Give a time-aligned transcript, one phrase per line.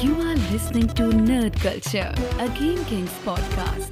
[0.00, 3.90] You are listening to Nerd Culture, a Game Kings podcast.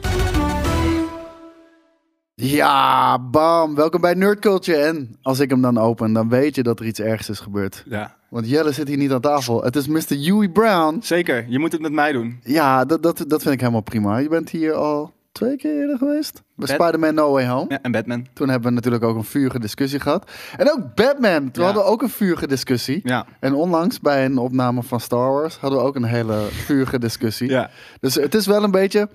[2.34, 3.74] Ja, bam.
[3.74, 4.78] Welkom bij Nerd Culture.
[4.78, 7.84] En als ik hem dan open, dan weet je dat er iets ergs is gebeurd.
[7.86, 9.62] Ja, Want Jelle zit hier niet aan tafel.
[9.62, 10.14] Het is Mr.
[10.14, 10.98] Huey Brown.
[11.02, 11.46] zeker.
[11.48, 12.40] Je moet het met mij doen.
[12.42, 14.18] Ja, dat, dat, dat vind ik helemaal prima.
[14.18, 16.32] Je bent hier al twee keer eerder geweest.
[16.32, 17.64] Bij Bad- Spider-Man No Way Home.
[17.68, 18.26] Ja, en Batman.
[18.32, 20.30] Toen hebben we natuurlijk ook een vurige discussie gehad.
[20.56, 21.50] En ook Batman.
[21.50, 21.70] Toen Ja.
[21.70, 23.00] hadden we ook een vurige discussie.
[23.04, 23.26] Ja.
[23.40, 27.48] En onlangs bij een opname van Star Wars hadden we ook een hele vurige discussie.
[27.50, 27.70] Ja.
[28.00, 29.08] Dus het is wel een beetje...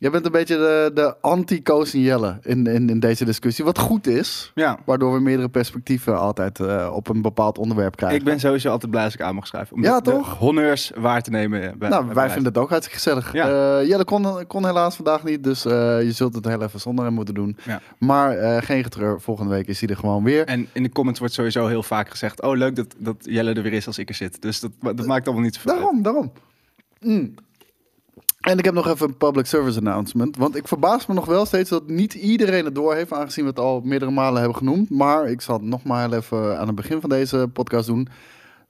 [0.00, 3.64] Jij bent een beetje de, de anti-Koos Jelle in, in, in deze discussie.
[3.64, 4.52] Wat goed is.
[4.54, 4.78] Ja.
[4.84, 8.18] Waardoor we meerdere perspectieven altijd eh, op een bepaald onderwerp krijgen.
[8.18, 9.76] Ik ben sowieso altijd blij als ik aan mag schrijven.
[9.76, 10.38] Om Ja, de, de toch?
[10.38, 11.62] honneurs waar te nemen.
[11.62, 13.32] eh, Bij, nou, bij wij vinden het ook hartstikke gezellig.
[13.32, 13.48] Ja.
[13.48, 13.82] Ja.
[13.82, 17.14] Jelle kon, kon helaas vandaag niet, dus eh, je zult het heel even zonder hem
[17.14, 17.56] moeten doen.
[17.64, 17.80] Ja.
[17.98, 20.44] Maar eh, geen getreur, volgende week is hij er gewoon weer.
[20.46, 22.42] En in de comments wordt sowieso heel vaak gezegd...
[22.42, 24.42] oh, leuk dat, dat Jelle er weer is als ik er zit.
[24.42, 25.80] Dus dat, dat maakt allemaal niet zoveel uit.
[25.80, 26.32] Daarom, daarom.
[27.00, 27.34] Mm.
[28.38, 30.36] En ik heb nog even een public service announcement.
[30.36, 33.58] Want ik verbaas me nog wel steeds dat niet iedereen het doorheeft, aangezien we het
[33.58, 34.90] al meerdere malen hebben genoemd.
[34.90, 38.08] Maar ik zal het nog maar even aan het begin van deze podcast doen.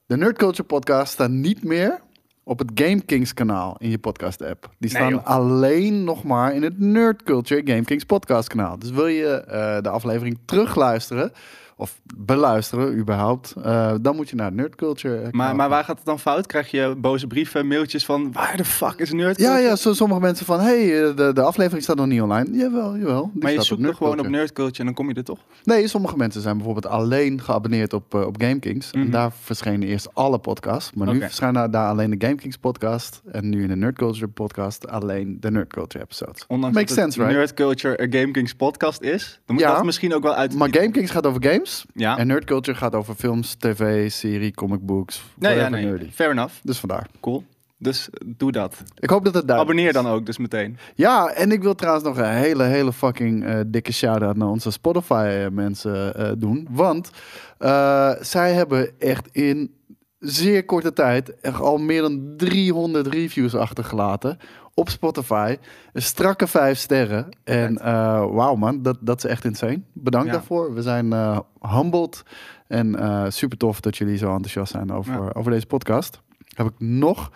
[0.05, 2.01] De Nerd Culture podcast staat niet meer
[2.43, 4.69] op het Game Kings kanaal in je podcast app.
[4.77, 8.79] Die staan alleen nog maar in het Nerd Culture Game Kings podcast kanaal.
[8.79, 11.31] Dus wil je eh, de aflevering terugluisteren
[11.79, 15.29] of beluisteren überhaupt, eh, dan moet je naar Nerd Culture kanaal.
[15.31, 16.45] Maar, maar waar gaat het dan fout?
[16.45, 18.31] Krijg je boze brieven, mailtjes van...
[18.31, 19.67] waar de fuck is Nerd Ja, Culture?
[19.69, 22.57] ja, zo, sommige mensen van, hey, eh, de, de aflevering staat nog niet online.
[22.57, 23.29] Jawel, jawel.
[23.33, 24.79] die Maar je staat zoekt op er gewoon op Nerd Culture.
[24.79, 25.39] En dan kom je er toch?
[25.63, 28.91] Nee, sommige mensen zijn bijvoorbeeld alleen geabonneerd op, eh, op GameKings.
[28.93, 29.03] Mhm.
[29.03, 30.93] En daar verschenen eerst alle podcasts.
[30.93, 31.25] Maar nu Oké.
[31.25, 33.21] verschijnen daar alleen de GameKings podcast.
[33.31, 36.45] En nu in de Nerd Culture podcast alleen de Nerd Culture episodes.
[36.47, 37.35] Ondanks Makes dat sense, right?
[37.35, 39.39] Nerd Culture een Game Kings podcast is.
[39.45, 39.75] Dan moet Ja.
[39.75, 40.53] dat misschien ook wel uit...
[40.55, 41.68] Maar GameKings gaat over games.
[41.93, 42.17] Ja.
[42.17, 45.23] En Nerd Culture gaat over films, tv, serie, comic books.
[45.35, 45.91] nee, ja, whatever nee.
[45.91, 46.11] nerdy.
[46.11, 46.53] Fair enough.
[46.63, 47.07] Dus vandaar.
[47.19, 47.43] Cool.
[47.77, 48.83] Dus eh, doe dat.
[48.99, 50.77] Ik hoop dat het duidelijk Abonneer dan ook dus meteen.
[50.95, 54.71] Ja, en ik wil trouwens nog een hele, hele fucking eh, dikke shout-out naar onze
[54.71, 56.67] Spotify-mensen eh, doen.
[56.69, 57.11] Want
[57.57, 59.73] eh, zij hebben echt in
[60.19, 64.37] zeer korte tijd echt al meer dan 300 reviews achtergelaten
[64.73, 65.57] op Spotify.
[65.93, 67.29] Een strakke vijf sterren.
[67.43, 69.81] En eh, wauw man, dat, dat is echt insane.
[69.93, 70.33] Bedankt Ja.
[70.33, 70.73] daarvoor.
[70.73, 72.23] We zijn eh humbled.
[72.67, 75.29] En eh, super tof dat jullie zo enthousiast zijn over, Ja.
[75.33, 76.19] over deze podcast.
[76.55, 77.31] Heb ik nog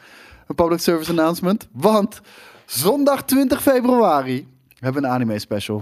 [0.47, 1.67] een public service announcement.
[1.71, 2.21] Want
[2.65, 4.47] zondag 20 februari
[4.79, 5.81] hebben we een anime special.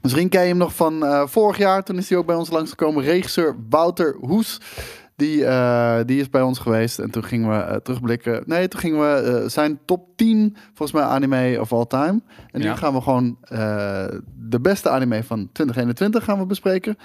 [0.00, 1.82] Misschien ken je hem nog van vorig jaar.
[1.84, 3.04] Toen is hij ook bij ons langsgekomen.
[3.04, 4.60] Regisseur Wouter Hoes.
[5.20, 6.98] Die, eh, die is bij ons geweest.
[6.98, 8.42] En toen gingen we eh, terugblikken.
[8.46, 12.20] Nee, toen gingen we eh, zijn top 10, volgens mij, anime of all time.
[12.50, 13.38] En nu gaan we gewoon
[14.48, 16.98] de beste anime van 2021 gaan we bespreken.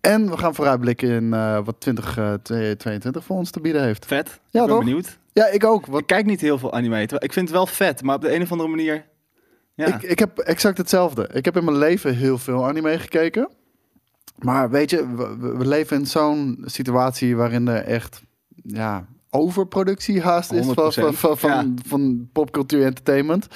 [0.00, 1.30] En we gaan vooruitblikken in
[1.64, 4.06] wat 2022 voor ons te bieden heeft.
[4.06, 4.40] Vet.
[4.50, 4.84] Ja, ik ben toch?
[4.84, 5.18] benieuwd.
[5.32, 5.86] Ja, ik ook.
[5.86, 7.02] Want Ik kijk niet heel veel anime.
[7.02, 9.04] Ik vind het wel vet, maar op de een of andere manier...
[9.74, 11.28] Ja, Ik, ik heb exact hetzelfde.
[11.32, 13.48] Ik heb in mijn leven heel veel anime gekeken.
[14.38, 18.22] Maar weet je, we, leven in zo'n situatie waarin er echt
[18.62, 20.94] ja, overproductie haast is van, 100%.
[20.94, 21.66] van, van, van, Ja.
[21.86, 23.46] van popcultuur entertainment.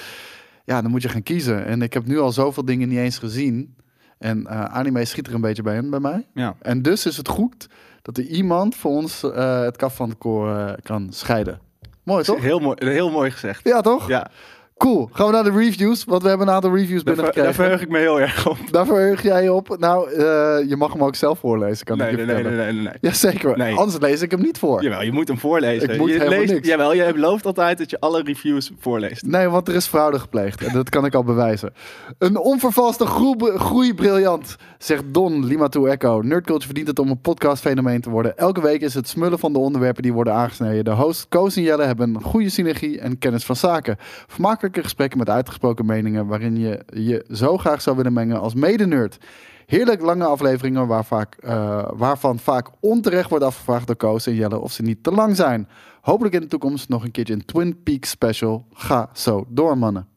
[0.65, 1.65] Ja, dan moet je gaan kiezen.
[1.65, 3.75] En ik heb nu al zoveel dingen niet eens gezien.
[4.17, 6.27] En eh, anime schiet er een beetje bij in bij mij.
[6.33, 6.55] ja.
[6.61, 7.67] En dus is het goed
[8.01, 11.59] dat er iemand voor ons eh, het kaf van het koor eh, kan scheiden.
[12.03, 12.41] Mooi toch?
[12.41, 13.67] Heel, mooi, heel mooi gezegd.
[13.67, 14.07] Ja, toch?
[14.07, 14.29] Ja,
[14.77, 15.09] Cool.
[15.11, 17.43] Gaan we naar de reviews, want we hebben een aantal reviews daar, ver- binnengekregen.
[17.43, 18.57] daar verheug ik me heel erg op.
[18.71, 19.75] Daar verheug jij je op.
[19.79, 20.15] Nou, eh,
[20.69, 22.93] je mag hem ook zelf voorlezen, kan Nee, ik nee, nee, nee, nee, nee.
[23.01, 23.75] Jazeker, Nee.
[23.75, 24.83] anders lees ik hem niet voor.
[24.83, 25.89] Jawel, je moet hem voorlezen.
[25.89, 26.67] Ik moet je helemaal leest, niks.
[26.67, 29.25] Jawel, je belooft altijd dat je alle reviews voorleest.
[29.25, 30.63] Nee, want er is fraude gepleegd.
[30.63, 31.73] En dat kan ik al bewijzen.
[32.17, 36.21] Een onvervalste groe- groei briljant, zegt Don Limatu Echo.
[36.21, 38.37] Nerdculture verdient het om een podcastfenomeen te worden.
[38.37, 40.83] Elke week is het smullen van de onderwerpen die worden aangesneden.
[40.85, 43.97] De host Koos en Jelle hebben een goede synergie en kennis van zaken.
[44.81, 49.17] Gesprekken met uitgesproken meningen waarin je je zo graag zou willen mengen als mede-nerd.
[49.65, 54.59] Heerlijk lange afleveringen waar vaak, eh, waarvan vaak onterecht wordt afgevraagd door Koos en Jelle
[54.59, 55.67] of ze niet te lang zijn.
[56.01, 58.65] Hopelijk in de toekomst nog een keertje een Twin Peaks special.
[58.73, 60.07] Ga zo door, mannen.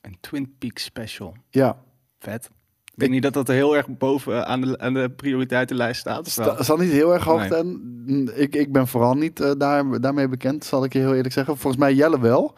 [0.00, 1.36] Een Twin Peaks special.
[1.50, 1.76] Ja,
[2.18, 2.50] Vet.
[2.84, 6.28] Ik denk niet dat dat heel erg boven eh, aan de, aan de prioriteitenlijst staat.
[6.28, 7.48] Sta- zal niet heel erg hoog Nee.
[7.48, 8.30] zijn.
[8.40, 11.56] Ik, ik ben vooral niet eh, daar, daarmee bekend, zal ik je heel eerlijk zeggen.
[11.56, 12.54] Volgens mij Jelle wel.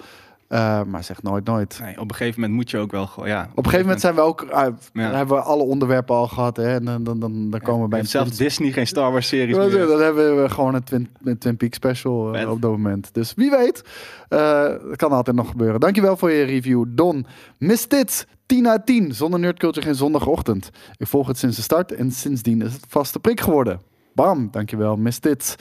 [0.49, 1.79] Eh, maar zeg nooit nooit.
[1.83, 3.43] Nee, op een gegeven moment moet je ook wel ja.
[3.51, 4.73] Op een gegeven moment zijn we ook, Ja.
[4.93, 6.57] hebben we alle onderwerpen al gehad.
[6.57, 9.57] Hè, en dan, dan, dan, dan komen we bij zelfs Disney geen Star Wars series
[9.57, 9.87] meer.
[9.87, 13.15] Dan hebben we gewoon een Twin, een Twin Peaks special eh, op dat moment.
[13.15, 13.83] Dus wie weet,
[14.29, 15.81] dat kan altijd nog gebeuren.
[15.81, 17.27] Dankjewel voor je review, Don.
[17.59, 19.15] Miss Tits, 10 uit 10.
[19.15, 20.71] Zonder nerdculture geen zondagochtend.
[20.97, 23.81] Ik volg het sinds de start en sindsdien is het vaste prik geworden.
[24.15, 25.55] Bam, dankjewel, Miss Tits.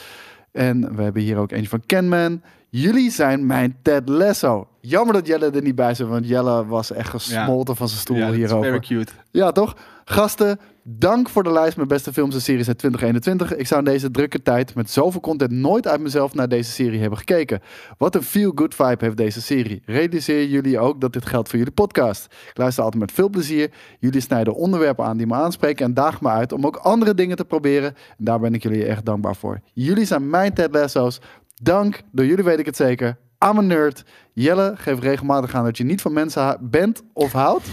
[0.52, 2.42] En we hebben hier ook eentje van Kenman.
[2.78, 4.68] Jullie zijn mijn Ted Lasso.
[4.82, 8.18] Jammer dat Jelle er niet bij zit, want Jelle was echt gesmolten van zijn stoel
[8.18, 8.66] Ja, hierover.
[8.66, 9.12] very cute.
[9.32, 9.76] Ja, toch?
[10.06, 13.56] Gasten, dank voor de lijst met beste films en series uit 2021.
[13.56, 17.00] Ik zou in deze drukke tijd met zoveel content nooit uit mezelf naar deze serie
[17.00, 17.62] hebben gekeken.
[17.98, 19.82] Wat een feel-good vibe heeft deze serie.
[19.86, 22.26] Realiseer jullie ook dat dit geldt voor jullie podcast.
[22.26, 23.72] Ik luister altijd met veel plezier.
[24.00, 27.38] Jullie snijden onderwerpen aan die me aanspreken en dagen me uit om ook andere dingen
[27.38, 27.96] te proberen.
[28.18, 29.60] En daar ben ik jullie echt dankbaar voor.
[29.74, 31.20] Jullie zijn mijn Ted Lasso's.
[31.62, 33.18] Dank, door jullie weet ik het zeker.
[33.50, 34.04] I'm a nerd.
[34.34, 37.68] Jelle geeft regelmatig aan dat je niet van mensen bent of houdt.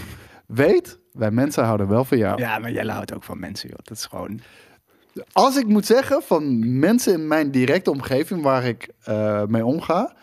[0.47, 2.39] Weet, wij mensen houden wel van jou.
[2.39, 3.77] Ja, maar jij houdt ook van mensen, joh.
[3.83, 4.39] Dat is gewoon...
[5.31, 10.13] Als ik moet zeggen van mensen in mijn directe omgeving waar ik eh, mee omga,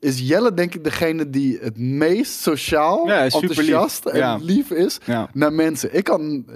[0.00, 4.12] is Jelle denk ik degene die het meest sociaal, Ja, enthousiast lief.
[4.14, 4.36] en Ja.
[4.40, 5.28] lief is Ja.
[5.32, 5.96] naar mensen.
[5.96, 6.46] Ik kan,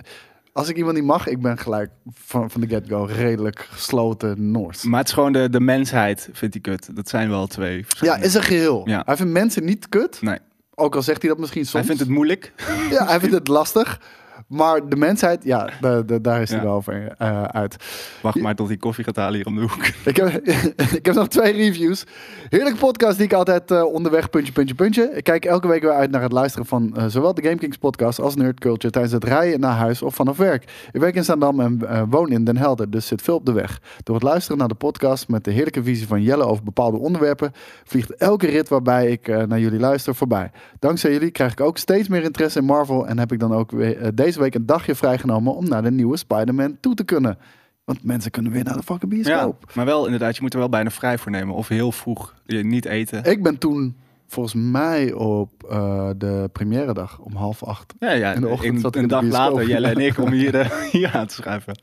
[0.57, 4.83] als ik iemand niet mag, ik ben gelijk van, van de get-go redelijk gesloten Noors.
[4.83, 6.97] Maar het is gewoon de, de mensheid, vindt hij kut.
[6.97, 8.83] Dat zijn wel twee Ja, is een geheel.
[8.89, 9.03] Ja.
[9.07, 10.39] Hij vindt mensen niet kut, Nee,
[10.75, 11.73] ook al zegt hij dat misschien soms.
[11.73, 12.53] hij vindt het moeilijk.
[12.91, 14.01] Ja, hij vindt het lastig.
[14.47, 17.77] Maar de mensheid, ja, da- da- daar is hij wel over eh, uit.
[18.23, 19.87] Wacht maar tot hij koffie gaat halen hier om de hoek.
[20.05, 20.29] Ik heb,
[20.99, 22.05] ik heb nog twee reviews.
[22.49, 25.11] Heerlijke podcast die ik altijd eh, onderweg puntje, puntje, puntje.
[25.15, 27.77] Ik kijk elke week weer uit naar het luisteren van eh, zowel de Game Kings
[27.77, 30.89] podcast als Nerd Culture tijdens het rijden naar huis of vanaf werk.
[30.93, 33.81] Ik werk in Zaandam en woon in Den Helder, dus zit veel op de weg.
[34.03, 37.53] Door het luisteren naar de podcast met de heerlijke visie van Jelle over bepaalde onderwerpen,
[37.85, 40.51] vliegt elke rit waarbij ik naar jullie luister voorbij.
[40.79, 43.71] Dankzij jullie krijg ik ook steeds meer interesse in Marvel en heb ik dan ook
[43.71, 47.39] weer, eh, deze week een dagje vrijgenomen om naar de nieuwe Spider-Man toe te kunnen.
[47.85, 49.73] Want mensen kunnen weer naar de fucking Ja, bioscoop.
[49.75, 51.55] maar wel inderdaad, je moet er wel bijna vrij voor nemen.
[51.55, 53.25] Of heel vroeg je niet eten.
[53.25, 53.97] Ik ben toen
[54.27, 57.95] volgens mij op eh, de première dag om half acht.
[57.99, 58.33] Ja, ja.
[58.33, 60.71] In de ochtend in- zat ik een dag later, Jelle en ik, om hier, eh,
[60.93, 61.79] hier aan te schrijven.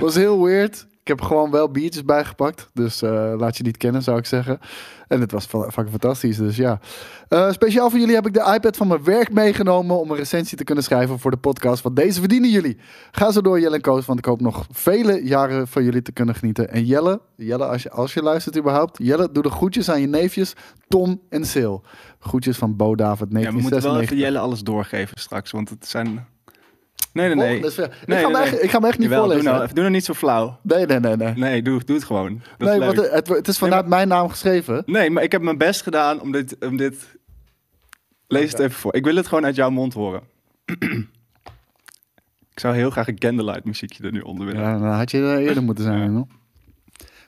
[0.00, 0.86] was heel weird.
[1.02, 2.68] Ik heb gewoon wel biertjes bijgepakt.
[2.72, 4.58] Dus eh, laat je niet kennen, zou ik zeggen.
[5.08, 6.36] En het was fucking fantastisch.
[6.36, 6.80] Dus ja.
[7.28, 10.00] Eh, speciaal voor jullie heb ik de iPad van mijn werk meegenomen.
[10.00, 11.82] om een recensie te kunnen schrijven voor de podcast.
[11.82, 12.76] Want deze verdienen jullie.
[13.10, 14.06] Ga zo door, Jelle en Koos.
[14.06, 16.70] Want ik hoop nog vele jaren van jullie te kunnen genieten.
[16.70, 18.98] En Jelle, Jelle als, je, als je luistert überhaupt.
[19.02, 20.54] Jelle, doe de groetjes aan je neefjes
[20.88, 21.74] Tom en Sil.
[22.18, 24.02] Groetjes van Bo David Ja, we moeten wel 1996.
[24.02, 26.26] even Jelle alles doorgeven straks, want het zijn...
[27.12, 27.60] Nee, nee, nee.
[27.60, 27.98] is ver.
[28.06, 28.60] Nee, ik, ga nee, me echt, nee.
[28.60, 29.58] ik ga me echt niet Jawel, doe voorlezen.
[29.58, 30.58] nou, doe nou niet zo flauw.
[30.62, 31.34] Nee, nee, nee, nee.
[31.34, 32.42] Nee, doe, doe het gewoon.
[32.58, 34.82] Dat nee, is want het, het, is vanuit mijn naam geschreven.
[34.86, 36.56] Nee, maar ik heb mijn best gedaan om dit...
[36.66, 37.18] Om dit...
[38.26, 38.94] Lees het even voor.
[38.94, 40.22] Ik wil het gewoon uit jouw mond horen.
[42.54, 44.62] ik zou heel graag een candlelight muziekje er nu onder willen.
[44.62, 46.12] Ja, dan had je er eerder moeten zijn.
[46.14, 46.24] Ja.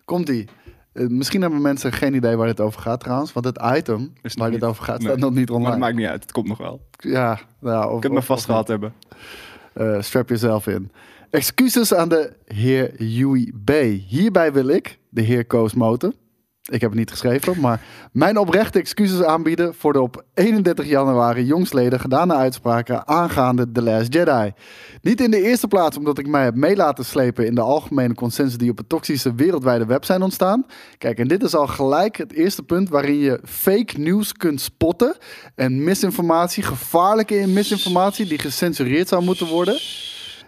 [0.05, 0.49] Komt-ie.
[0.93, 3.32] Eh, misschien hebben mensen geen idee waar dit over gaat trouwens.
[3.32, 5.06] Want het item Is waar dit niet- over gaat nee.
[5.08, 5.70] staat nog niet Maar online.
[5.70, 6.87] dat maakt niet uit, het komt nog wel.
[6.99, 8.93] Ja, nou, of, Ik heb me gehad hebben.
[9.72, 10.90] Eh, strap jezelf in.
[11.30, 13.70] Excuses aan de heer Huey B.
[14.08, 16.14] Hierbij wil ik, de heer Koos Moten,
[16.70, 17.81] ik heb het niet geschreven, maar
[18.12, 24.14] mijn oprechte excuses aanbieden voor de op 31 januari jongsleden gedane uitspraken aangaande The Last
[24.14, 24.53] Jedi.
[25.00, 28.14] Niet in de eerste plaats omdat ik mij heb mee laten slepen in de algemene
[28.14, 30.67] consensus die op het toxische wereldwijde web zijn ontstaan.
[30.99, 35.17] Kijk, en dit is al gelijk het eerste punt waarin je fake news kunt spotten
[35.55, 39.81] en misinformatie, gevaarlijke misinformatie die gecensureerd zou moeten worden.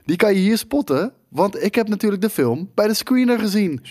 [0.05, 3.83] Die kan je hier spotten, want ik heb natuurlijk de film bij de screener gezien.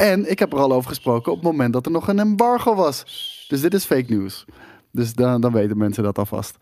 [0.00, 2.74] En ik heb er al over gesproken op het moment dat er nog een embargo
[2.74, 3.04] was.
[3.48, 4.44] Dus dit is fake news.
[4.92, 6.56] Dus dan, dan weten mensen dat alvast.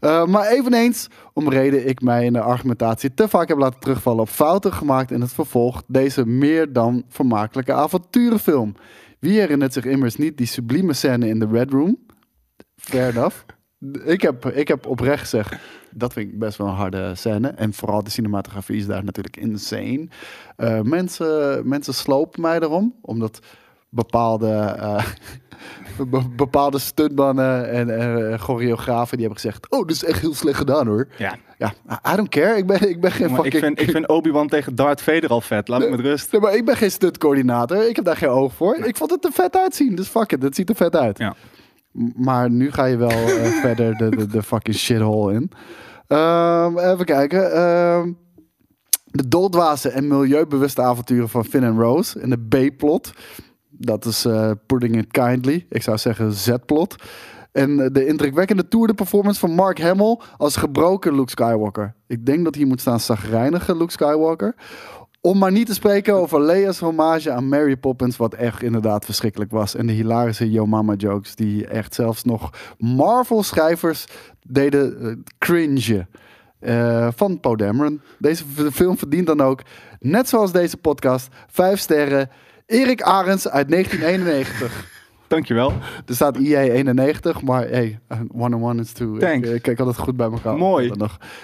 [0.00, 4.20] Eh, maar eveneens, om reden ik mij in de argumentatie te vaak heb laten terugvallen
[4.20, 8.74] op fouten gemaakt in het vervolg deze meer dan vermakelijke avonturenfilm.
[9.18, 11.98] Wie herinnert zich immers niet die sublieme scène in de Red Room?
[12.76, 13.36] Fair enough.
[14.04, 15.54] Ik heb, ik heb oprecht gezegd,
[15.94, 17.48] dat vind ik best wel een harde scène.
[17.48, 20.08] En vooral de cinematografie is daar natuurlijk insane.
[20.56, 23.38] Eh, mensen, mensen slopen mij erom, omdat
[23.88, 24.76] bepaalde,
[26.10, 29.70] be- bepaalde stuntmannen en eh, choreografen die hebben gezegd...
[29.70, 31.08] Oh, dit is echt heel slecht gedaan hoor.
[31.18, 31.72] Ja, Ja,
[32.12, 32.56] I don't care.
[32.56, 33.62] Ik ben, ik ben geen maar ik fucking...
[33.76, 35.68] vind, ik vind Obi-Wan tegen Darth Vader al vet.
[35.68, 36.32] Laat me met rust.
[36.32, 37.88] Nee, maar ik ben geen stuntcoördinator.
[37.88, 38.76] Ik heb daar geen oog voor.
[38.76, 39.94] Ik vond het er vet uitzien.
[39.94, 41.18] Dus fuck it, het ziet er vet uit.
[41.18, 41.34] Ja.
[42.16, 45.50] Maar nu ga je wel eh, verder de, de, de fucking shithole in.
[46.06, 47.52] Ehm, even kijken.
[47.52, 48.12] Ehm,
[49.04, 52.20] de dooddwaze en milieubewuste avonturen van Finn en Rose.
[52.20, 53.12] En de B-plot.
[53.68, 55.66] Dat is eh putting it kindly.
[55.68, 56.94] Ik zou zeggen Z-plot.
[57.52, 61.94] En de indrukwekkende tour de performance van Mark Hamill als gebroken Luke Skywalker.
[62.06, 64.54] Ik denk dat hier moet staan zagrijnige Luke Skywalker.
[65.26, 69.50] Om maar niet te spreken over Leia's hommage aan Mary Poppins, wat echt inderdaad verschrikkelijk
[69.50, 69.74] was.
[69.74, 74.04] En de hilarische Yo Mama jokes, die echt zelfs nog Marvel-schrijvers
[74.46, 76.06] deden eh, cringe.
[76.58, 78.00] Eh, van Poe Dameron.
[78.18, 79.62] Deze film verdient dan ook,
[80.00, 82.30] net zoals deze podcast, vijf sterren.
[82.66, 84.92] Erik Arends uit 1991.
[85.28, 85.72] Dankjewel.
[86.06, 87.98] Er staat EA 91, maar hey,
[88.32, 89.18] one on one is two.
[89.18, 89.48] Thanks.
[89.48, 90.56] Ik, ik kijk altijd goed bij elkaar.
[90.56, 90.92] Mooi.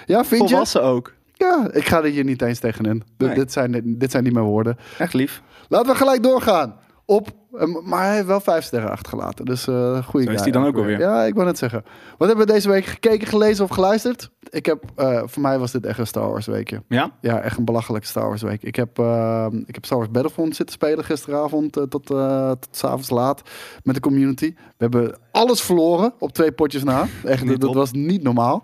[0.05, 0.47] Ja, vind je?
[0.47, 1.13] Volwassen ook.
[1.45, 3.03] Ja, ik ga er hier niet eens tegenin.
[3.17, 3.33] D- Nee.
[3.35, 4.77] dit, zijn, dit zijn niet mijn woorden.
[4.97, 5.41] Echt lief.
[5.69, 6.75] Laten we gelijk doorgaan.
[7.05, 9.45] Op, eh, maar hij heeft wel vijf sterren achtergelaten.
[9.45, 10.99] Dus eh goede Zo is die dan ook alweer.
[10.99, 11.83] Ja, ik wou net zeggen.
[12.17, 14.29] Wat hebben we deze week gekeken, gelezen of geluisterd?
[14.49, 16.83] Ik heb, eh, voor mij was dit echt een Star Wars weekje.
[16.87, 17.11] Ja?
[17.21, 18.63] Ja, echt een belachelijke Star Wars week.
[18.63, 22.67] Ik heb, eh, ik heb Star Wars Battlefront zitten spelen gisteravond eh, tot, eh tot
[22.71, 23.41] s avonds laat
[23.83, 24.53] met de community.
[24.55, 27.05] We hebben alles verloren op twee potjes na.
[27.23, 28.63] Echt, dat was niet normaal.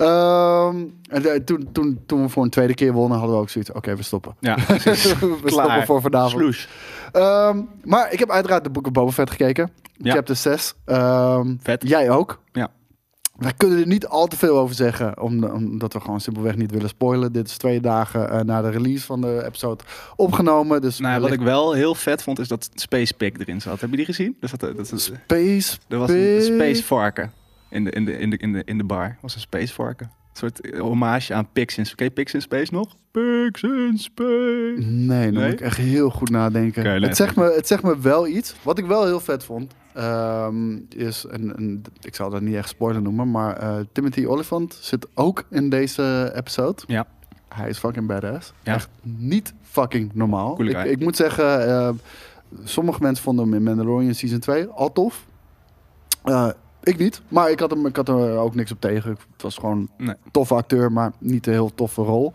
[0.00, 0.76] Ehm,
[1.08, 3.72] en eh, toen, toen, toen we voor een tweede keer wonnen, hadden we ook zoiets.
[3.72, 4.34] Oké, we stoppen.
[4.40, 4.54] Ja.
[4.66, 6.66] we stoppen voor vanavond.
[7.12, 9.70] Ehm, maar ik heb uiteraard de Book of Boba Fett gekeken.
[9.96, 10.12] Ja.
[10.12, 10.74] Chapter 6.
[10.84, 11.88] Ehm, Vet.
[11.88, 12.40] Jij ook.
[12.52, 12.68] Ja.
[13.36, 16.70] Wij kunnen er niet al te veel over zeggen, om- omdat we gewoon simpelweg niet
[16.70, 17.32] willen spoilen.
[17.32, 19.84] Dit is twee dagen eh, na de release van de episode
[20.16, 20.80] opgenomen.
[20.80, 23.80] Dus Nou, wat ik wel heel vet vond, is dat Space Pig erin zat.
[23.80, 24.36] Heb je die gezien?
[24.40, 25.78] Er, zat, dat is, Space.
[25.88, 27.32] er was een space varken
[27.70, 29.16] in de, in de, in de, in de, in de bar.
[29.20, 30.06] was een space varken.
[30.06, 32.96] Een soort eh, hommage aan Pigs in, ken je Pigs in Space nog?
[33.10, 34.74] Pigs in Space.
[34.78, 35.50] Nee, dan Nee?
[35.50, 37.02] moet ik echt heel goed nadenken.
[37.02, 38.54] Het, zegt me, het zegt me wel iets.
[38.62, 42.68] Wat ik wel heel vet vond, ehm, is, en, en ik zal dat niet echt
[42.68, 46.82] spoiler noemen, maar eh, Timothy Olyphant zit ook in deze episode.
[46.86, 47.06] Ja.
[47.48, 48.52] Hij is fucking badass.
[48.62, 48.74] Ja.
[48.74, 50.62] Echt niet fucking normaal.
[50.62, 51.90] Ik, ik moet zeggen, eh,
[52.64, 55.26] sommige mensen vonden hem in Mandalorian Season 2 al tof.
[56.82, 59.10] Ik niet, maar ik had, hem, ik had er ook niks op tegen.
[59.10, 60.08] Het was gewoon Nee.
[60.08, 62.32] een toffe acteur, maar niet een heel toffe rol.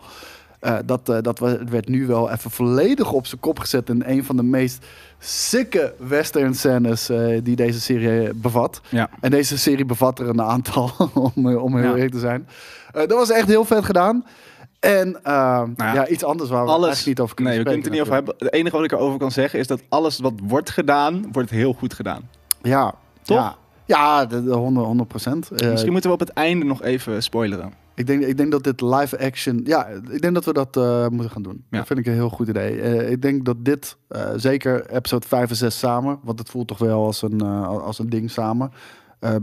[0.60, 1.38] Eh, dat, eh, dat
[1.68, 4.86] werd nu wel even volledig op zijn kop gezet in een van de meest
[5.18, 8.80] sikke western scènes eh, die deze serie bevat.
[8.88, 9.10] Ja.
[9.20, 10.90] En deze serie bevat er een aantal,
[11.34, 11.94] om, eh, om heel Ja.
[11.94, 12.48] eerlijk te zijn.
[12.92, 14.24] Eh, dat was echt heel vet gedaan.
[14.80, 15.94] En eh, ja.
[15.94, 17.98] ja, iets anders waar we Alles, eigenlijk niet over kunnen nee, we kunnen het er
[17.98, 18.34] niet over hebben.
[18.46, 21.72] Het enige wat ik erover kan zeggen is dat alles wat wordt gedaan, wordt heel
[21.72, 22.28] goed gedaan.
[22.62, 23.36] Ja, Toch?
[23.38, 25.50] Ja, ja de, de 100, 100 procent.
[25.50, 27.72] Eh, Misschien moeten we op het einde nog even spoileren.
[27.94, 29.60] Ik denk, ik denk dat dit live action.
[29.64, 31.64] Ja, ik denk dat we dat eh, moeten gaan doen.
[31.70, 31.78] Ja.
[31.78, 32.80] Dat vind ik een heel goed idee.
[32.80, 33.96] Eh, ik denk dat dit,
[34.36, 38.08] zeker episode 5 en 6 samen, want het voelt toch wel als een, als een
[38.08, 38.70] ding samen.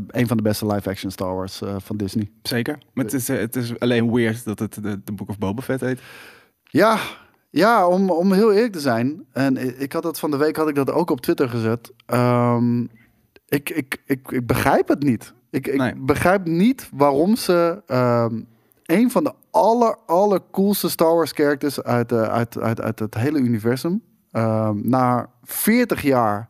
[0.08, 2.32] een van de beste live action Star Wars van Disney.
[2.42, 2.78] Zeker.
[2.94, 5.82] Maar het is, het is alleen weird dat het de, de Book of Boba Fett
[5.82, 6.00] heet.
[6.64, 6.98] Ja,
[7.50, 9.26] ja om, om heel eerlijk te zijn.
[9.32, 11.92] En ik, ik had dat van de week had ik dat ook op Twitter gezet.
[12.06, 12.86] Ehm,
[13.54, 15.34] ik, ik, ik, ik begrijp het niet.
[15.50, 15.96] Ik, ik Nee.
[15.96, 18.42] begrijp niet waarom ze ehm,
[18.84, 23.14] een van de aller, aller coolste Star Wars characters uit, eh, uit, uit, uit het
[23.16, 26.50] hele universum ehm, na 40 jaar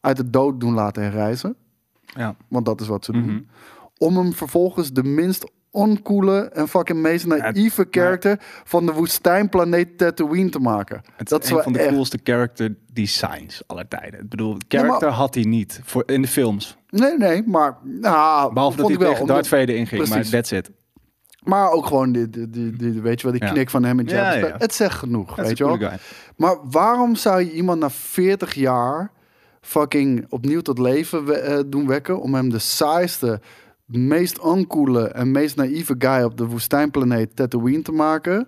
[0.00, 1.56] uit de dood doen laten herreizen.
[2.00, 2.36] Ja.
[2.48, 3.22] Want dat is wat ze doen.
[3.22, 3.40] Mhm.
[3.98, 10.48] Om hem vervolgens de minst oncoole en fucking meest naïeve character van de woestijnplaneet Tatooine
[10.50, 11.02] te maken.
[11.16, 14.20] Het dat is een van de echt- coolste character designs aller tijden.
[14.20, 16.76] Ik bedoel, Ja, character maar- had hij niet voor, in de films.
[16.88, 17.78] Nee, nee, maar...
[17.82, 20.70] Nou, Behalve dat hij wel, tegen Darth Vader inging, maar that's it.
[21.42, 23.52] Maar ook gewoon, die, die, die, die- weet je wel, die Ja.
[23.52, 24.46] knik van hem en Ja, Jabba.
[24.48, 24.54] ja.
[24.58, 25.76] Het zegt genoeg, Dat weet je wel.
[25.76, 25.98] guy.
[26.36, 29.10] Maar waarom zou je iemand na 40 jaar
[29.60, 32.20] fucking opnieuw tot leven we- eh, doen wekken...
[32.20, 33.40] om hem de saaiste,
[33.86, 38.46] meest oncoole en meest naïeve guy op de woestijnplaneet Tatooine te maken?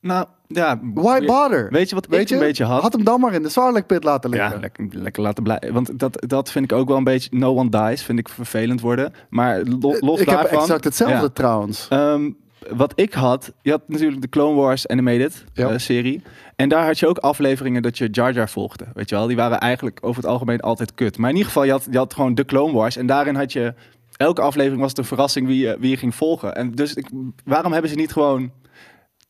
[0.00, 0.80] Nou, ja.
[0.94, 1.68] Why bother?
[1.70, 2.34] Weet je wat Weet ik je?
[2.34, 2.82] een beetje had?
[2.82, 4.50] Had hem dan maar in de Sarlacc pit laten liggen.
[4.50, 5.72] Ja, lekker, lekker laten blijven.
[5.72, 7.28] Want dat, dat vind ik ook wel een beetje...
[7.32, 9.12] No one dies, vind ik vervelend worden.
[9.30, 10.58] Maar lo- los ik heb daarvan...
[10.60, 11.28] exact hetzelfde Ja.
[11.28, 11.86] trouwens.
[11.88, 12.30] Ehm,
[12.74, 15.68] wat ik had, je had natuurlijk de Clone Wars Animated Ja.
[15.70, 16.22] eh, serie.
[16.62, 18.84] En daar had je ook afleveringen dat je Jar Jar volgde.
[18.94, 21.18] Weet je wel, die waren eigenlijk over het algemeen altijd kut.
[21.18, 22.96] Maar in ieder geval, je had, je had gewoon de Clone Wars.
[22.96, 23.74] En daarin had je,
[24.16, 26.54] elke aflevering was het een verrassing wie je, wie je ging volgen.
[26.54, 27.08] En dus ik,
[27.44, 28.50] waarom hebben ze niet gewoon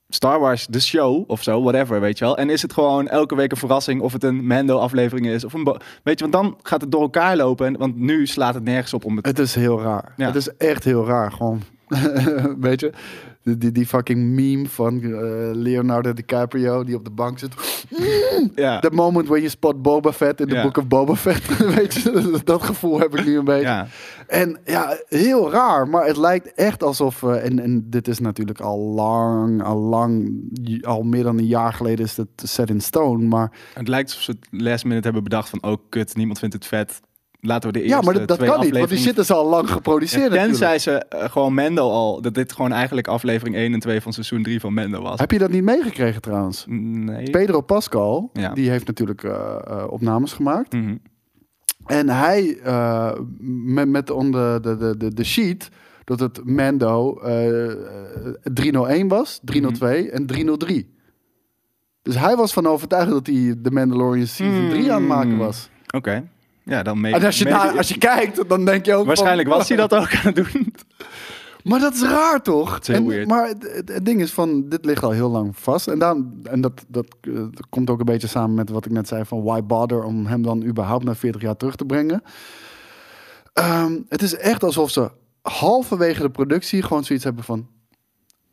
[0.08, 2.36] Star Wars, de show of zo, whatever, weet je wel.
[2.36, 5.44] En is het gewoon elke week een verrassing of het een Mando-aflevering is.
[5.44, 7.66] Of een weet je, want dan gaat het door elkaar lopen.
[7.66, 9.26] En, want nu slaat het nergens op om het...
[9.26, 10.12] Het is heel raar.
[10.16, 10.26] Ja.
[10.26, 11.32] Het is echt heel raar.
[11.32, 11.62] Gewoon,
[12.60, 12.92] weet je,
[13.58, 15.10] die, fucking meme van eh,
[15.52, 17.54] Leonardo DiCaprio die op de bank zit.
[18.54, 20.62] Ja, The moment when you spot Boba Fett in the Ja.
[20.62, 21.56] book of Boba Fett.
[21.76, 23.62] weet je, dat gevoel heb ik nu een beetje.
[23.66, 23.86] ja.
[24.26, 25.88] En ja, heel raar.
[25.88, 30.30] Maar het lijkt echt alsof, eh, en, en dit is natuurlijk al lang, al lang,
[30.82, 33.24] al meer dan een jaar geleden is het set in stone.
[33.26, 35.62] Maar Het lijkt alsof ze het last minute hebben bedacht van...
[35.62, 37.00] oh kut, niemand vindt het vet.
[37.44, 39.48] Laten we de ja, eerste maar dat, dat kan niet, want die shit is al
[39.48, 42.20] lang geproduceerd Ja, tenzij ze eh, gewoon Mendo al...
[42.20, 45.18] dat dit gewoon eigenlijk aflevering 1 en 2 van seizoen 3 van Mendo was.
[45.18, 46.64] Heb je dat niet meegekregen trouwens?
[46.68, 47.30] Nee.
[47.30, 48.54] Pedro Pascal, Ja.
[48.54, 50.72] die heeft natuurlijk eh, eh, opnames gemaakt.
[50.72, 50.96] Mhm.
[51.86, 52.58] En hij,
[53.64, 55.68] met, met on de, de, de, de, sheet,
[56.04, 57.74] dat het Mando eh,
[58.42, 60.94] 301 was, 302 en 303.
[62.02, 65.70] Dus hij was van overtuigd dat hij de Mandalorian Season 3 aan het maken was.
[65.94, 66.30] Oké.
[66.64, 67.14] Ja, dan mee.
[67.14, 69.94] En als je, als je kijkt, dan denk je ook Waarschijnlijk van, was hij dat
[69.94, 70.74] ook aan het doen.
[71.62, 72.78] Maar dat is raar, toch?
[72.78, 73.28] is En- weird.
[73.28, 75.88] Maar het, het- het ding is van, dit ligt al heel lang vast.
[75.88, 78.92] En, daarom, en dat, dat, eh, dat komt ook een beetje samen met wat ik
[78.92, 82.22] net zei van why bother om hem dan überhaupt naar 40 jaar terug te brengen.
[83.52, 85.10] Ehm, het is echt alsof ze
[85.42, 87.66] halverwege de productie gewoon zoiets hebben van,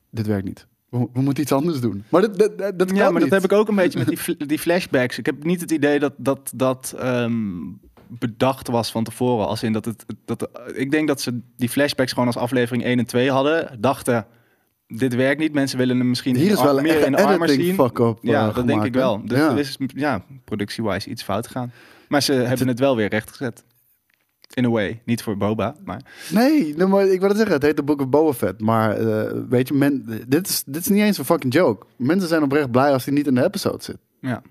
[0.09, 0.67] dit werkt niet.
[0.89, 2.03] We, we moeten iets anders doen.
[2.09, 4.47] Maar dat, dat, dat, dat Ja, maar dat heb ik ook een beetje met die,
[4.47, 5.17] die flashbacks.
[5.17, 7.57] Ik heb niet het idee dat dat, dat ehm,
[8.09, 9.47] bedacht was van tevoren.
[9.47, 12.99] Als in dat het, dat, ik denk dat ze die flashbacks gewoon als aflevering 1
[12.99, 13.81] en 2 hadden.
[13.81, 14.25] Dachten,
[14.87, 15.53] dit werkt niet.
[15.53, 17.89] Mensen willen hem misschien Hier is wel meer in editing zien.
[18.21, 19.25] Ja, eh, dat denk ik wel.
[19.25, 19.51] Dus Ja.
[19.51, 21.71] er is ja, productie-wise iets fout gegaan.
[22.07, 23.63] Maar ze hebben het wel weer rechtgezet.
[24.53, 25.01] In a way.
[25.05, 26.01] Niet voor Boba, maar...
[26.31, 28.61] Nee, nee, maar ik wil het zeggen, het heet de Book of Boba Fett.
[28.61, 31.85] Maar eh, weet je, men, dit, is, dit is niet eens een fucking joke.
[31.97, 33.97] Mensen zijn oprecht blij als hij niet in de episode zit.
[34.21, 34.41] Ja.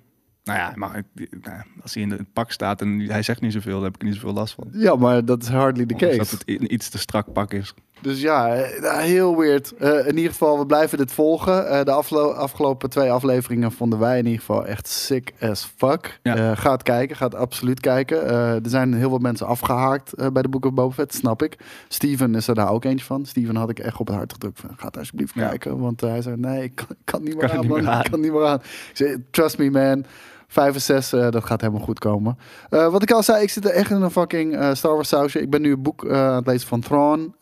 [0.49, 1.03] Nou ja, maar
[1.43, 4.03] nou als hij in het pak staat en hij zegt niet zoveel, dan heb ik
[4.03, 4.69] niet zoveel last van.
[4.73, 6.17] Ja, maar dat is hardly the case.
[6.17, 7.75] Dat het iets te strak pak is.
[8.01, 9.75] Dus ja, eh, heel weird.
[9.77, 11.69] Eh, in ieder geval, we blijven dit volgen.
[11.69, 11.91] Eh, de
[12.37, 16.21] afgelopen twee afleveringen vonden wij in ieder geval echt sick as fuck.
[16.23, 16.37] Ja.
[16.37, 18.27] Eh, ga het kijken, ga het absoluut kijken.
[18.29, 21.43] Eh, er zijn heel veel mensen afgehaakt eh, bij de Book of Boba Fett, snap
[21.43, 21.57] ik.
[21.89, 23.27] Steven is er daar ook eentje van.
[23.27, 25.49] Steven had ik echt op het hart gedrukt van, ga alsjeblieft Ja.
[25.49, 25.79] kijken.
[25.79, 27.89] Want eh, hij zei, nee, ik kan, ik kan niet meer Kan aan, niet meer
[27.89, 28.05] aan.
[28.05, 28.59] Ik kan niet meer aan.
[28.91, 30.05] Ik zei, trust me man.
[30.51, 32.39] Vijf en zes, eh, dat gaat helemaal goed komen.
[32.69, 35.09] Eh, wat ik al zei, ik zit er echt in een fucking eh, Star Wars
[35.09, 35.41] sausje.
[35.41, 37.35] Ik ben nu een boek aan het lezen van Thrawn,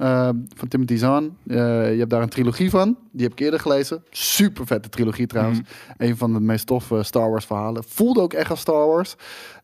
[0.56, 1.36] van Timothy Zahn.
[1.42, 1.54] Je
[1.98, 2.96] hebt daar een trilogie van.
[3.12, 4.04] Die heb ik eerder gelezen.
[4.10, 5.60] Super vette trilogie trouwens.
[5.96, 7.84] Een van de meest toffe Star Wars verhalen.
[7.86, 9.14] Voelde ook echt als Star Wars.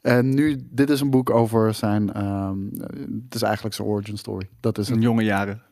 [0.01, 2.13] En nu, dit is een boek over zijn...
[2.13, 2.57] ehm,
[3.25, 4.49] het is eigenlijk zijn origin story.
[4.61, 4.91] Dat is.
[4.91, 5.63] In jonge jaren.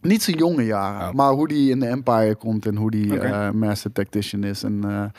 [0.00, 1.14] Niet zijn jonge jaren, Oh.
[1.14, 3.18] maar hoe die in de Empire komt en hoe die
[3.52, 4.62] Master Tactician is.
[4.62, 5.12] En,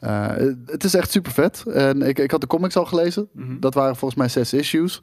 [0.00, 0.26] eh,
[0.66, 1.64] het is echt super vet.
[1.66, 3.28] En ik, ik had de comics al gelezen.
[3.32, 3.60] Mhm.
[3.60, 5.02] Dat waren volgens mij zes issues.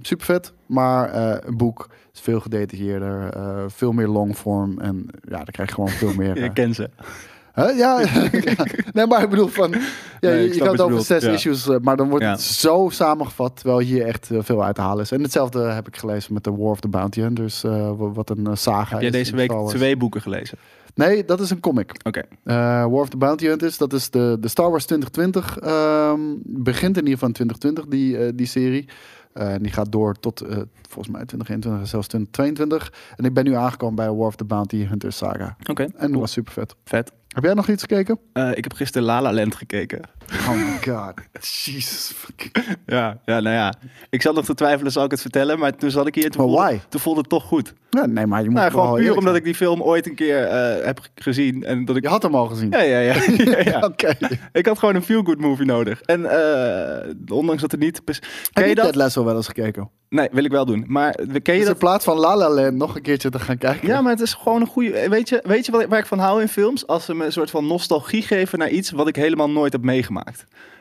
[0.00, 4.78] super vet, maar eh, een boek is veel gedetailleerder, eh, veel meer longform.
[4.80, 6.40] En ja, dan krijg je gewoon veel meer.
[6.42, 6.90] Je kent ze.
[7.54, 7.76] Huh?
[7.76, 8.00] Ja,
[8.56, 8.64] ja.
[8.92, 11.30] nee, maar ik bedoel van, ja, Nee, je, kan het over zes ja.
[11.30, 12.30] issues, maar dan wordt Ja.
[12.30, 15.10] het zo samengevat, terwijl hier echt veel uit te halen is.
[15.12, 18.48] En hetzelfde heb ik gelezen met de War of the Bounty Hunters, wa- wat een
[18.56, 20.58] saga Heb jij deze week twee boeken gelezen?
[20.98, 21.92] Nee, dat is een comic.
[22.02, 22.22] Oké.
[22.44, 25.58] Eh, War of the Bounty Hunters, dat is de, de Star Wars 2020.
[25.58, 28.88] ehm, begint in ieder geval in 2020, die, eh, die serie.
[29.32, 30.38] En die gaat door tot
[30.88, 32.92] volgens mij 2021 en zelfs 2022.
[33.16, 35.56] En ik ben nu aangekomen bij War of the Bounty Hunters saga.
[35.70, 35.82] Oké.
[35.82, 36.20] En dat cool.
[36.20, 36.74] was super vet.
[36.84, 37.12] Vet.
[37.28, 38.18] Heb jij nog iets gekeken?
[38.54, 40.00] Ik heb gisteren La La Land gekeken.
[40.32, 41.12] Oh my god.
[41.40, 42.14] Jesus.
[42.86, 43.74] Ja, ja, nou ja.
[44.10, 45.58] Ik zat nog te twijfelen, zal ik het vertellen?
[45.58, 46.80] Maar toen zat ik hier en toen, Maar voelde, why?
[46.88, 47.74] toen voelde het toch goed.
[47.90, 49.36] Ja, nee, maar je moet Nou, gewoon puur omdat zijn.
[49.36, 51.64] ik die film ooit een keer eh, heb gezien.
[51.64, 52.02] En dat ik...
[52.02, 52.70] Je had hem al gezien.
[52.70, 53.14] Ja, ja, ja.
[53.36, 53.80] ja, ja.
[53.80, 54.16] Oké.
[54.52, 56.00] Ik had gewoon een feel-good movie nodig.
[56.00, 58.04] En eh, ondanks dat het niet...
[58.04, 58.14] Ken
[58.52, 58.84] Heb je je dat?
[58.84, 59.90] Ted Lasso wel eens gekeken?
[60.08, 60.84] Nee, wil ik wel doen.
[60.86, 61.78] Maar ken je Dus in dat?
[61.78, 63.88] plaats van La La Land nog een keertje te gaan kijken.
[63.88, 65.08] Ja, maar het is gewoon een goede...
[65.08, 66.86] Weet je, weet je waar ik van hou in films?
[66.86, 69.82] Als ze me een soort van nostalgie geven naar iets wat ik helemaal nooit heb
[69.82, 70.17] meegemaakt.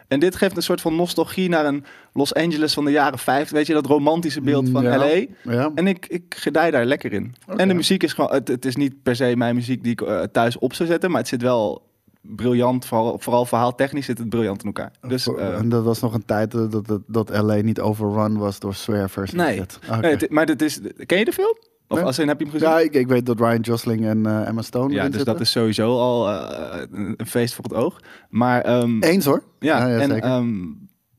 [0.08, 3.58] En dit geeft een soort van nostalgie naar een Los Angeles van de jaren 50.
[3.58, 4.98] Weet je, dat romantische beeld van Ja.
[4.98, 5.26] LA.
[5.44, 5.72] Ja.
[5.76, 7.36] En ik, ik gedij daar lekker in.
[7.56, 8.32] En de muziek is gewoon...
[8.32, 11.10] Het, het is niet per se mijn muziek die ik eh, thuis op zou zetten.
[11.12, 11.86] Maar het zit wel
[12.22, 12.86] briljant.
[12.86, 14.92] Vooral, vooral verhaaltechnisch zit het briljant in elkaar.
[15.08, 15.28] Dus...
[15.28, 18.74] eh, en dat was nog een tijd dat, dat, dat LA niet overrun was door
[18.76, 19.32] swervers.
[19.32, 19.62] en Nee.
[19.62, 19.98] Oké.
[20.00, 20.80] nee, het- maar dit is...
[21.06, 21.58] Ken je de film?
[21.88, 22.70] Of als in heb je hem gezien?
[22.70, 25.26] Ja, ik, ik weet dat Ryan Gosling en eh, Emma Stone Ja, dus zitten.
[25.34, 28.00] dat is sowieso al eh, een feest voor het oog.
[28.30, 29.44] Maar ehm, Eens hoor.
[29.60, 30.24] ja, ja, en zeker.
[30.30, 30.56] ehm,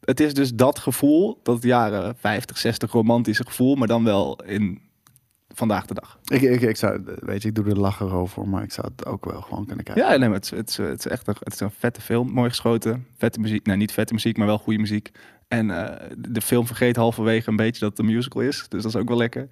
[0.00, 4.80] het is dus dat gevoel, dat jaren 50, 60 romantische gevoel, maar dan wel in
[5.54, 6.18] vandaag de dag.
[6.24, 9.06] Ik, ik, ik zou, weet je, ik doe er lachen over, maar ik zou het
[9.06, 10.04] ook wel gewoon kunnen kijken.
[10.04, 12.00] Ja, nee, maar het, is- het, is, het is echt een, het is een vette
[12.00, 13.66] film, mooi geschoten, vette muziek.
[13.66, 15.10] Nee, niet vette muziek, maar wel goede muziek.
[15.48, 18.94] En eh, de film vergeet halverwege een beetje dat het een musical is, dus dat
[18.94, 19.46] is ook wel lekker.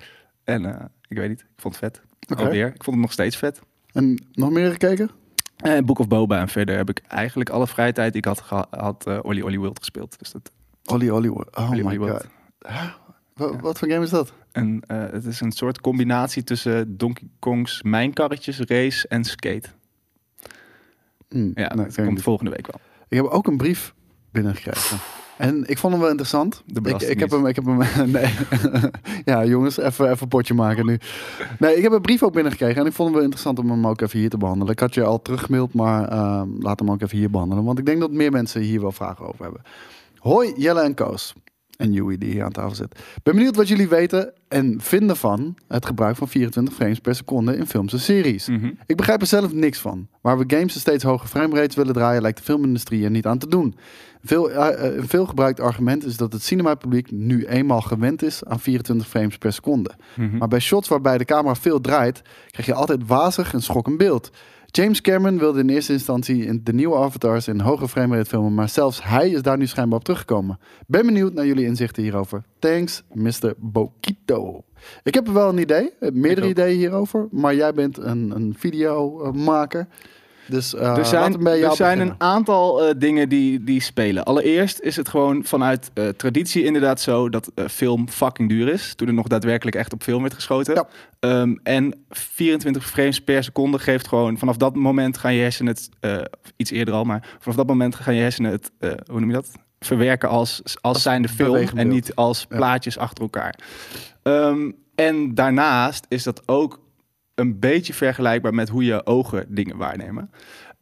[0.47, 2.39] En eh, ik weet niet, ik vond het vet.
[2.39, 3.61] Alweer, ik vond het nog steeds vet.
[3.93, 5.11] En nog meer gekeken?
[5.57, 8.67] En Book of Boba en verder heb ik eigenlijk alle vrije tijd die ik had,
[8.71, 10.19] had eh Olly Olly World gespeeld.
[10.19, 10.51] Dus dat,
[10.85, 11.57] Olly Olly World.
[11.57, 12.27] Oh Olly my Olly god.
[12.69, 12.93] Huh?
[13.61, 14.33] Wat voor game is dat?
[14.53, 19.69] En eh, het is een soort combinatie tussen Donkey Kong's mijnkarretjes, race en skate.
[21.29, 22.23] Hm, Ja, nee, dat komt niet.
[22.23, 22.81] volgende week wel.
[23.09, 23.95] Ik heb ook een brief
[24.31, 24.99] binnengekregen.
[25.37, 26.63] En ik vond hem wel interessant.
[26.67, 27.79] De Ik, ik heb hem, ik heb hem,
[28.11, 28.35] nee.
[29.25, 30.99] ja, jongens, even, even een potje maken nu.
[31.59, 33.87] Nee, ik heb een brief ook binnengekregen en ik vond hem wel interessant om hem
[33.87, 34.73] ook even hier te behandelen.
[34.73, 37.65] Ik had je al teruggemaild, maar ehm, laat hem ook even hier behandelen.
[37.65, 39.63] Want ik denk dat meer mensen hier wel vragen over hebben.
[40.19, 41.35] Hoi Jelle en Koos.
[41.77, 42.99] En Joey die hier aan tafel zit.
[43.23, 47.57] Ben benieuwd wat jullie weten en vinden van het gebruik van 24 frames per seconde
[47.57, 48.49] in films en series.
[48.49, 48.71] Mhm.
[48.87, 50.09] Ik begrijp er zelf niks van.
[50.21, 53.39] Waar we games een steeds hogere framerates willen draaien, lijkt de filmindustrie er niet aan
[53.39, 53.75] te doen.
[54.23, 58.45] Veel, eh, eh, een veel gebruikt argument is dat het cinemapubliek nu eenmaal gewend is
[58.45, 59.91] aan 24 frames per seconde.
[60.15, 60.37] Mhm.
[60.37, 64.31] Maar bij shots waarbij de camera veel draait, krijg je altijd wazig en schokkend beeld.
[64.67, 68.69] James Cameron wilde in eerste instantie in de nieuwe avatars in hoge framerate filmen, maar
[68.69, 70.59] zelfs hij is daar nu schijnbaar op teruggekomen.
[70.87, 72.43] Ben benieuwd naar jullie inzichten hierover.
[72.59, 73.55] Thanks, Mr.
[73.57, 74.65] Bokito.
[75.03, 79.87] Ik heb wel een idee, eh, meerdere ideeën hierover, maar jij bent een, een videomaker.
[80.49, 84.25] Dus eh er zijn, bij jou er zijn een aantal eh, dingen die, die spelen.
[84.25, 88.95] Allereerst is het gewoon vanuit eh, traditie inderdaad zo dat film fucking duur is.
[88.95, 90.75] Toen er nog daadwerkelijk echt op film werd geschoten.
[90.75, 90.89] Ja.
[91.21, 94.39] Ehm, en 24 frames per seconde geeft gewoon...
[94.39, 95.89] Vanaf dat moment gaan je hersenen het...
[96.57, 98.71] iets eerder al, maar vanaf dat moment gaan je hersenen het...
[99.11, 99.51] hoe noem je dat?
[99.81, 102.57] Verwerken als, als zijnde film en niet als Ja.
[102.57, 103.59] plaatjes achter elkaar.
[104.23, 106.81] Ehm, en daarnaast is dat ook
[107.37, 110.31] een beetje vergelijkbaar met hoe je ogen dingen waarnemen.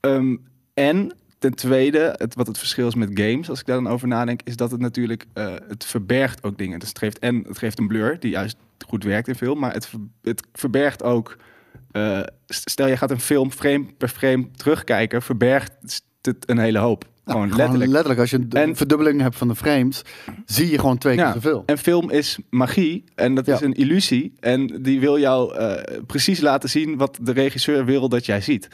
[0.01, 0.37] Ehm,
[0.75, 4.09] en ten tweede, het, wat het verschil is met games, als ik daar dan over
[4.09, 6.79] nadenk, is dat het natuurlijk, eh, het verbergt ook dingen.
[6.79, 9.73] Dus het geeft, en het geeft een blur, die juist goed werkt in film, maar
[9.73, 9.91] het,
[10.23, 11.37] het verbergt ook,
[11.91, 16.79] eh, st- stel je gaat een film frame per frame terugkijken, verbergt het een hele
[16.79, 17.05] hoop.
[17.25, 17.91] Nou, gewoon letterlijk.
[17.91, 20.03] letterlijk, als je een En- verdubbeling hebt van de frames,
[20.45, 21.63] zie je gewoon twee keer zoveel.
[21.67, 23.55] En film is magie en dat Ja.
[23.55, 24.33] is een illusie.
[24.41, 28.69] En die wil jou eh, precies laten zien wat de regisseur wil dat jij ziet.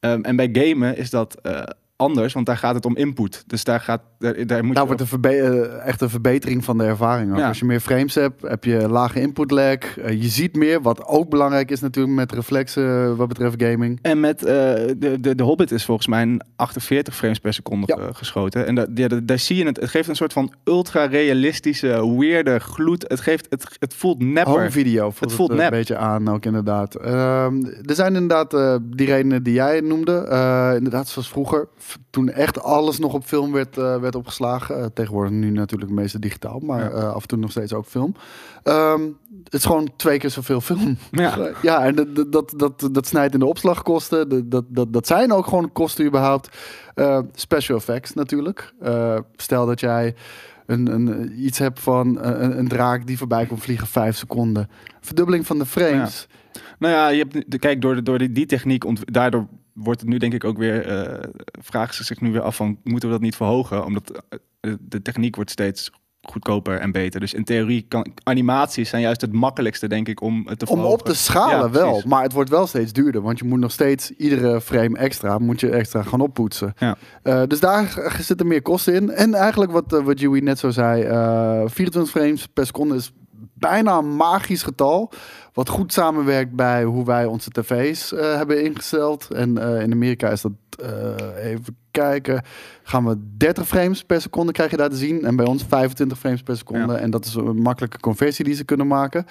[0.00, 1.62] Ehm, en bij gamen is dat eh,
[1.96, 3.44] anders, want daar gaat het om input.
[3.46, 6.84] Dus daar, gaat, daar, daar moet Daar wordt een eh, echt een verbetering van de
[6.84, 7.36] ervaring.
[7.38, 7.48] Ja.
[7.48, 9.64] Als je meer frames hebt, heb je lage input lag.
[9.98, 13.98] Eh, je ziet meer, wat ook belangrijk is natuurlijk met reflexen eh, wat betreft gaming.
[14.02, 18.12] En met de, de, de Hobbit is volgens mij een 48 frames per seconde Ja.
[18.12, 18.66] geschoten.
[18.66, 19.76] En da, ja, da- daar zie je het.
[19.80, 23.04] Het geeft een soort van ultra-realistische, weirde gloed.
[23.08, 24.52] Het, geeft, het, het voelt nepper.
[24.54, 25.60] Home video voelt het, voelt nep.
[25.60, 26.94] een beetje aan ook inderdaad.
[26.94, 28.50] Ehm, er zijn inderdaad
[28.82, 30.14] die redenen die jij noemde.
[30.76, 31.68] Inderdaad, zoals vroeger,
[32.10, 34.78] toen echt alles nog op film werd, eh, werd opgeslagen.
[34.80, 36.90] Eh, tegenwoordig nu natuurlijk het meeste digitaal, maar Ja.
[36.90, 38.14] eh, af en toe nog steeds ook film.
[38.62, 39.00] Ehm,
[39.44, 40.96] het is gewoon twee keer zoveel film.
[41.10, 41.38] Ja.
[41.62, 44.48] Ja, en dat, dat- dat, snijdt in de opslagkosten.
[44.48, 46.56] Dat, dat, dat, zijn ook gewoon kosten überhaupt.
[46.94, 48.72] Eh, special effects natuurlijk.
[48.80, 50.14] Eh, stel dat jij
[50.66, 54.68] een, een, iets hebt van een, een draak die voorbij komt vliegen vijf seconden.
[55.00, 56.26] Verdubbeling van de frames.
[56.78, 60.18] Nou ja, je hebt, kijk, door, de, door die, die techniek, daardoor wordt het nu
[60.18, 61.28] denk ik ook weer, eh
[61.60, 63.84] vragen ze zich nu weer af van, moeten we dat niet verhogen?
[63.84, 65.90] Omdat eh, de, de techniek wordt steeds
[66.30, 67.20] goedkoper en beter.
[67.20, 70.74] Dus in theorie kan animaties zijn juist het makkelijkste, denk ik, om het te Om
[70.76, 71.00] verhogen.
[71.00, 73.22] op te schalen Ja, wel, maar het wordt wel steeds duurder.
[73.22, 76.74] Want je moet nog steeds iedere frame extra, moet je extra gaan oppoetsen.
[76.78, 76.96] Ja.
[77.22, 79.10] Eh, dus daar zitten meer kosten in.
[79.10, 83.12] En eigenlijk wat, eh, wat Joey net zo zei, eh 24 frames per seconde is
[83.58, 85.12] bijna een magisch getal.
[85.52, 89.30] Wat goed samenwerkt bij hoe wij onze tv's eh, hebben ingesteld.
[89.30, 92.42] En eh, in Amerika is dat, eh, even kijken,
[92.82, 95.24] gaan we 30 frames per seconde krijg je daar te zien.
[95.24, 96.92] En bij ons 25 frames per seconde.
[96.92, 96.98] Ja.
[96.98, 99.26] En dat is een makkelijke conversie die ze kunnen maken.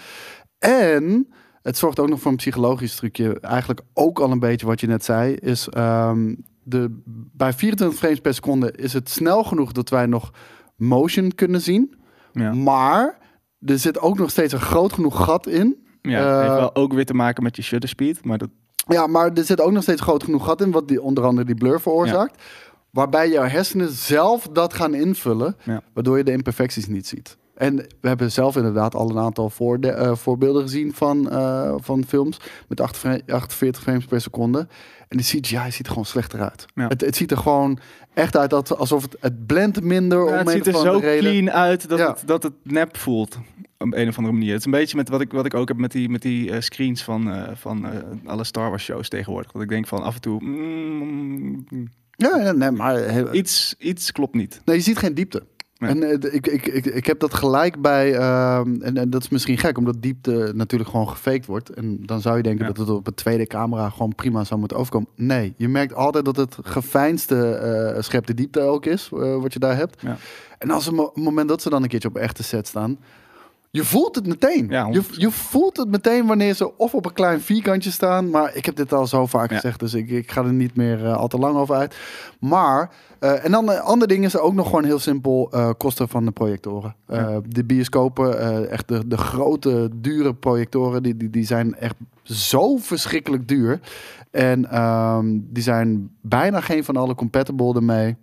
[0.59, 1.27] En
[1.61, 3.39] het zorgt ook nog voor een psychologisch trucje.
[3.39, 5.33] Eigenlijk ook al een beetje wat je net zei.
[5.33, 7.01] Is ehm, de,
[7.33, 10.31] bij 24 frames per seconde is het snel genoeg dat wij nog
[10.75, 11.95] motion kunnen zien.
[12.31, 13.17] Ja, Maar
[13.65, 15.85] er zit ook nog steeds een groot genoeg gat in.
[16.01, 18.49] ja Eh, heeft wel ook weer te maken met je shutter speed, maar dat,
[18.87, 20.71] Ja, maar er zit ook nog steeds groot genoeg gat in.
[20.71, 22.43] Wat die, onder andere die blur veroorzaakt.
[22.89, 25.55] Waarbij jouw hersenen zelf dat gaan invullen.
[25.63, 25.81] Ja.
[25.93, 27.37] Waardoor je de imperfecties niet ziet.
[27.55, 32.39] En we hebben zelf inderdaad al een aantal eh, voorbeelden gezien van, eh, van films
[32.67, 34.67] met 48 48 frames per seconde.
[35.07, 36.65] En de CGI ziet er gewoon slechter uit.
[36.75, 36.87] Ja.
[36.87, 37.79] Het, het ziet er gewoon
[38.13, 40.25] echt uit dat, alsof het, het blendt minder.
[40.27, 42.07] Ja, het ziet er zo clean uit dat, Ja.
[42.09, 43.37] het, dat het nep voelt.
[43.77, 44.49] Op een of andere manier.
[44.51, 46.51] Het is een beetje met wat ik, wat ik ook heb met die, met die
[46.51, 47.85] eh, screens van, van
[48.25, 49.51] alle Star Wars shows tegenwoordig.
[49.51, 50.43] Dat ik denk van af en toe...
[50.43, 51.65] mm,
[52.15, 54.61] Ja, ja, nee, maar heel- iets, iets klopt niet.
[54.65, 55.43] Nee, je ziet geen diepte.
[55.77, 55.89] Nee.
[55.89, 59.29] En eh, ik, ik, ik, ik heb dat gelijk bij, ehm, en, en dat is
[59.29, 61.69] misschien gek, omdat diepte natuurlijk gewoon gefaked wordt.
[61.69, 62.71] En dan zou je denken Ja.
[62.71, 65.07] dat het op een tweede camera gewoon prima zou moeten overkomen.
[65.15, 69.53] Nee, je merkt altijd dat het geveinsde eh schep de diepte ook is, eh, wat
[69.53, 70.01] je daar hebt.
[70.01, 70.17] Ja.
[70.57, 72.97] En als een mo- moment dat ze dan een keertje op echte set staan,
[73.75, 74.67] je voelt het meteen.
[74.69, 75.05] Ja, je, 100%.
[75.09, 78.29] je voelt het meteen wanneer ze of op een klein vierkantje staan.
[78.29, 79.55] Maar ik heb dit al zo vaak Ja.
[79.55, 81.95] gezegd, dus ik, ik ga er niet meer eh, al te lang over uit.
[82.39, 86.09] Maar, eh, en dan een ander ding is ook nog gewoon heel simpel eh, kosten
[86.09, 86.95] van de projectoren.
[87.07, 87.39] Eh, Ja.
[87.47, 92.77] De bioscopen, eh, echt de, de grote, dure projectoren, die, die, die zijn echt zo
[92.77, 93.79] verschrikkelijk duur.
[94.31, 98.15] En ehm, die zijn bijna geen van alle compatible ermee.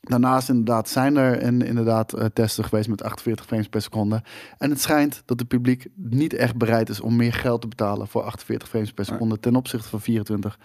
[0.00, 4.22] Daarnaast inderdaad zijn er in, inderdaad eh, testen geweest met 48 frames per seconde.
[4.58, 8.08] En het schijnt dat het publiek niet echt bereid is om meer geld te betalen
[8.08, 10.58] voor 48 frames per seconde ten opzichte van 24.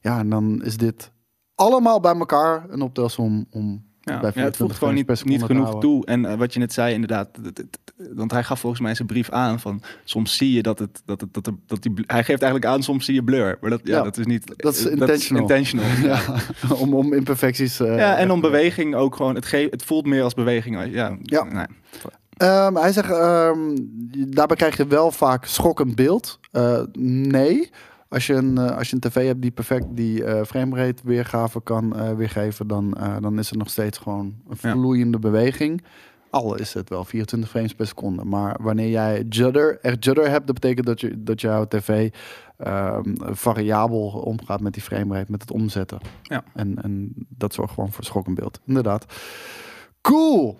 [0.00, 1.12] Ja, en dan is dit
[1.54, 5.44] allemaal bij elkaar een optelsom om Ja, bij ja, het 24 voegt gewoon niet, niet
[5.44, 5.90] genoeg houden.
[5.90, 6.06] toe.
[6.06, 7.28] En eh, wat je net zei, inderdaad.
[7.36, 7.76] het- het- het-
[8.14, 11.20] Want hij gaf volgens mij zijn brief aan van soms zie je dat het dat
[11.20, 13.80] het dat, er- dat die hij geeft eigenlijk aan soms zie je blur, maar dat
[13.84, 15.42] ja, Ja, dat is niet dat is eh, intentional.
[15.42, 15.86] intentional.
[16.10, 16.20] Ja.
[16.74, 17.80] Om, om imperfecties.
[17.80, 19.34] eh, Ja, en om beweging ook gewoon.
[19.34, 20.92] Het, ge- het voelt meer als beweging.
[20.92, 21.44] Ja, Ja.
[21.44, 21.66] Nee.
[22.36, 23.58] Ehm, hij zegt, ehm,
[24.28, 26.40] daarbij krijg je wel vaak schokkend beeld.
[26.98, 27.70] Nee,
[28.08, 31.62] als je, een, eh, als je een tv hebt die perfect die eh framerate weergave
[31.62, 34.70] kan eh, weergeven, dan, dan is het nog steeds gewoon een Ja.
[34.72, 35.84] vloeiende beweging.
[36.30, 38.24] Al is het wel 24 frames per seconde.
[38.24, 42.10] Maar wanneer jij judder, echt judder hebt, dat betekent dat, je, dat jouw tv
[42.56, 45.98] ehm, variabel omgaat met die framerate, met het omzetten.
[46.22, 46.44] Ja.
[46.54, 48.60] En, en dat zorgt gewoon voor schokkend beeld.
[48.66, 49.06] Inderdaad.
[50.00, 50.58] Cool!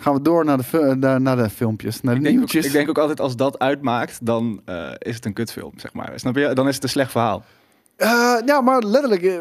[0.00, 2.66] Gaan we door naar de, fi- naar, de filmpjes, naar de Ik denk, ook, nieuwtjes.
[2.66, 6.12] ik denk ook altijd als dat uitmaakt, dan eh, is het een kutfilm, zeg maar.
[6.14, 6.52] Snap je?
[6.54, 7.42] Dan is het een slecht verhaal.
[7.96, 9.34] Eh, ja, maar letterlijk, eh,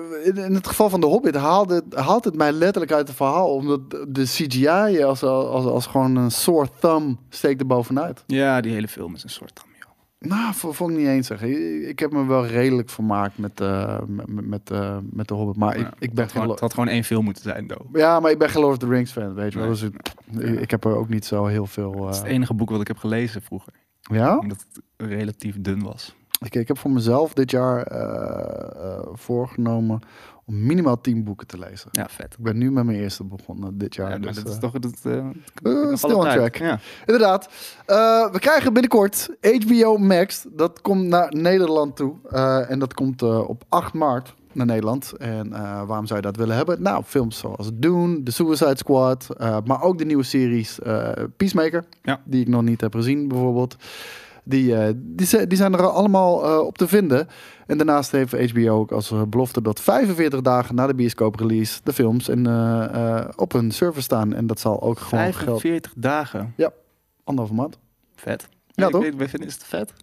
[0.45, 3.53] in, het geval van The Hobbit haalde, het- haalt het mij letterlijk uit het verhaal.
[3.53, 8.23] Omdat de CGI als, als, als gewoon een sore thumb steekt er bovenuit.
[8.27, 9.68] Ja, die hele film is een soort joh.
[10.19, 11.87] Nou, vo- vond ik niet eens zeggen.
[11.89, 15.55] Ik, heb me wel redelijk vermaakt met, eh, met, eh, met The Hobbit.
[15.55, 17.67] Maar Ja, ik, ik het ben had gewoon, het had gewoon één film moeten zijn,
[17.67, 17.95] though.
[17.97, 19.67] Ja, maar ik ben geen Lord of the Rings fan, weet je wel.
[19.67, 19.91] Nee.
[20.31, 22.05] Dus ik, heb er ook niet zo heel veel...
[22.05, 23.73] Het is eh, het enige boek wat ik heb gelezen vroeger.
[24.01, 24.37] ja?
[24.37, 26.15] Omdat het relatief dun was.
[26.45, 29.99] Ik, ik heb voor mezelf dit jaar eh, eh, voorgenomen
[30.49, 31.89] om minimaal 10 boeken te lezen.
[31.91, 32.33] Ja, vet.
[32.37, 34.09] Ik ben nu met mijn eerste begonnen dit jaar.
[34.09, 34.71] Ja, maar dus, dat is eh, toch...
[34.71, 34.91] Dat,
[35.61, 36.37] nog still alle on tijd.
[36.37, 36.55] track.
[36.55, 36.79] Ja.
[37.05, 37.49] Inderdaad.
[37.85, 40.45] Eh, we krijgen binnenkort HBO Max.
[40.51, 42.15] Dat komt naar Nederland toe.
[42.29, 45.11] Eh, en dat komt op 8 maart naar Nederland.
[45.17, 45.49] En
[45.87, 46.81] waarom zou je dat willen hebben?
[46.81, 49.27] Nou, films zoals Dune, The Suicide Squad.
[49.65, 50.79] maar ook de nieuwe series
[51.37, 51.83] Peacemaker.
[52.01, 52.21] Ja.
[52.25, 53.75] Die ik nog niet heb gezien, bijvoorbeeld.
[54.43, 57.27] Die, die, die zijn er allemaal op te vinden.
[57.69, 61.93] En daarnaast heeft HBO ook als eh, belofte dat 45 dagen na de bioscoop-release de
[61.93, 64.33] films en, eh, eh, op hun server staan.
[64.33, 65.61] En dat zal ook gewoon geld.
[65.61, 66.55] 45 dagen.
[67.23, 67.77] Anderhalve maand.
[68.15, 68.49] Vet.
[68.67, 69.03] Ja, ik toch?
[69.03, 69.93] vinden, is het vet?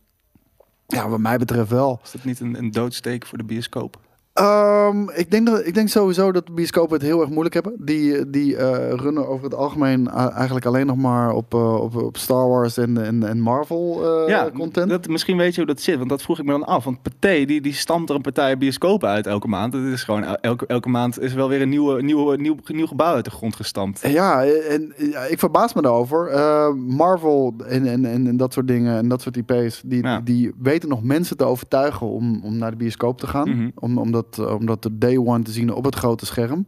[0.86, 2.00] Ja, wat mij betreft wel.
[2.04, 3.98] Is dat niet een, een doodsteek voor de bioscoop?
[4.36, 7.72] Ehm, ik, denk dat, ik denk sowieso dat de bioscopen het heel erg moeilijk hebben.
[7.78, 12.16] Die, die eh, runnen over het algemeen eigenlijk alleen nog maar op, eh, op, op
[12.16, 14.88] Star Wars en, en, en Marvel eh, ja, content.
[14.90, 16.84] Dat, misschien weet je hoe dat zit, want dat vroeg ik me dan af.
[16.84, 19.72] Want Pathé, die, die stamt er een partij bioscopen uit elke maand.
[19.72, 22.86] Het is gewoon, el- elke, elke maand is wel weer een nieuwe, nieuwe, nieuw, nieuw
[22.86, 24.00] gebouw uit de grond gestampt.
[24.08, 26.30] Ja, en ja, ik verbaas me daarover.
[26.76, 30.20] Marvel en, en, en, en dat soort dingen en dat soort IP's, die, Ja.
[30.20, 33.48] die weten nog mensen te overtuigen om, om naar de bioscoop te gaan.
[33.48, 33.68] Mhm.
[33.74, 36.66] om, om, dat, eh, om dat de day one te zien op het grote scherm.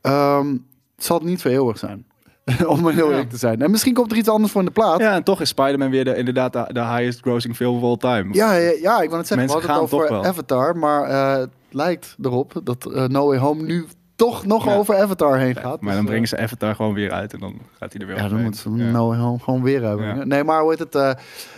[0.00, 0.50] Ehm,
[0.96, 2.06] het zal niet voor eeuwig zijn.
[2.66, 3.10] om heel Ja.
[3.10, 3.62] eerlijk te zijn.
[3.62, 5.00] En misschien komt er iets anders voor in de plaat.
[5.00, 7.96] Ja, en toch is Spider-Man weer de, inderdaad de, de highest grossing film of all
[7.96, 8.34] time.
[8.34, 9.46] Ja, ja, ja, ik wil het zeggen.
[9.46, 10.28] Mensen we hadden het gaan over.
[10.28, 13.86] Avatar, maar eh, het lijkt erop dat eh No Way Home nu
[14.16, 14.74] toch nog Ja.
[14.76, 15.64] over Avatar heen gaat.
[15.64, 18.06] Maar Dus, dan eh, brengen ze Avatar gewoon weer uit en dan gaat hij er
[18.06, 18.90] weer Ja, dan moeten ze Ja.
[18.90, 20.28] No Way Home gewoon weer hebben.
[20.28, 20.94] Nee, maar hoe heet het?
[20.94, 21.08] eh,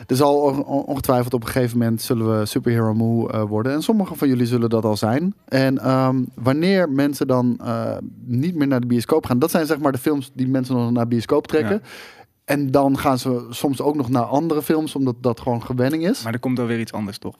[0.06, 3.72] er zal on- on- ongetwijfeld op een gegeven moment zullen we superhero moe eh, worden.
[3.72, 5.34] En sommigen van jullie zullen dat al zijn.
[5.48, 7.60] En ehm, wanneer mensen dan
[8.24, 10.90] niet meer naar de bioscoop gaan, dat zijn zeg maar de films die mensen nog
[10.90, 11.82] naar de bioscoop trekken.
[12.44, 16.22] En dan gaan ze soms ook nog naar andere films, omdat dat gewoon gewenning is.
[16.22, 17.34] Maar er komt dan weer iets anders, toch?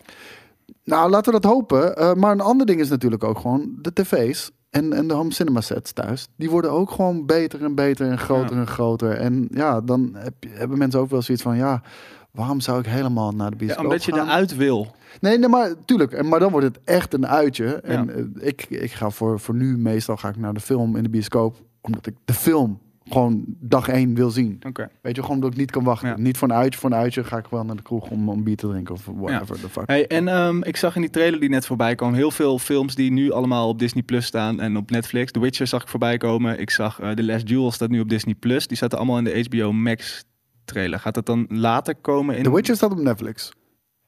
[0.84, 2.18] Nou, laten we dat hopen.
[2.18, 5.60] Maar een ander ding is natuurlijk ook gewoon de tv's en, en de home cinema
[5.60, 6.28] sets thuis.
[6.36, 8.60] Die worden ook gewoon beter en beter en groter Ja.
[8.60, 9.10] en groter.
[9.12, 11.82] En ja, dan heb, hebben mensen ook wel zoiets van, ja,
[12.30, 14.94] waarom zou ik helemaal naar de Ja, bioscoop omdat je eruit wil.
[15.20, 16.22] Nee, nee, maar tuurlijk.
[16.22, 17.74] Maar dan wordt het echt een uitje.
[17.74, 18.12] En Ja.
[18.12, 21.08] eh, ik, ik ga voor, voor nu meestal ga ik naar de film in de
[21.08, 24.58] bioscoop, omdat ik de film gewoon dag één wil zien.
[25.02, 26.08] Weet je, gewoon omdat ik niet kan wachten.
[26.08, 26.16] Ja.
[26.16, 28.44] Niet voor een uitje, voor een uitje ga ik wel naar de kroeg om, om
[28.44, 29.86] bier te drinken of whatever the fuck.
[29.86, 32.94] Hey, en ehm, ik zag in die trailer die net voorbij kwam heel veel films
[32.94, 35.32] die nu allemaal op Disney Plus staan en op Netflix.
[35.32, 36.60] The Witcher zag ik voorbij komen.
[36.60, 38.66] Ik zag eh The Last Duel staat nu op Disney Plus.
[38.66, 40.24] Die zaten allemaal in de HBO Max
[40.64, 40.98] trailer.
[40.98, 42.42] Gaat dat dan later komen in?
[42.42, 43.52] The Witcher staat op Netflix.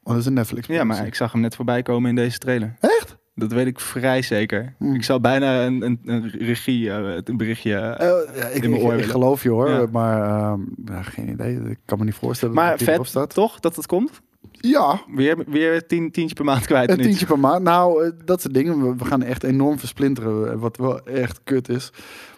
[0.03, 0.67] Oh, dat is een Netflix.
[0.67, 2.75] Ja, maar ik zag hem net voorbij komen in deze trailer.
[2.79, 3.17] Echt?
[3.49, 4.73] Dat weet ik vrij zeker.
[4.77, 4.95] Hmm.
[4.95, 7.73] Ik zou bijna een, een, een regie, eh, een berichtje.
[7.75, 9.11] eh, ja, ik, in mijn ik, oor ik willen.
[9.11, 9.85] geloof je hoor, Ja.
[9.91, 10.59] maar ehm,
[11.03, 11.55] geen idee.
[11.69, 13.33] Ik kan me niet voorstellen maar dat vet, staat.
[13.33, 13.59] toch?
[13.59, 14.21] Dat het komt?
[14.51, 16.89] Ja, Weer, weer tien, tientje per maand kwijt.
[16.89, 17.05] een niet?
[17.05, 17.63] tientje per maand.
[17.63, 18.81] Nou, eh, dat soort dingen.
[18.89, 21.91] We, we gaan echt enorm versplinteren, wat wel echt kut is.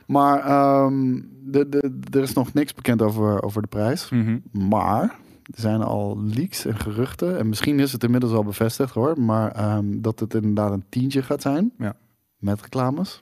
[0.07, 4.09] Maar ehm, de, de, er is nog niks bekend over, over de prijs.
[4.09, 4.37] Mhm.
[4.51, 7.37] Maar er zijn al leaks en geruchten.
[7.37, 9.21] En misschien is het inmiddels al bevestigd hoor.
[9.21, 11.71] Maar ehm, dat het inderdaad een tientje gaat zijn.
[11.77, 11.95] Ja.
[12.37, 13.21] Met reclames.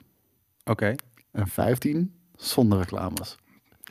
[0.64, 0.94] Oké.
[1.32, 3.36] En 15 zonder reclames.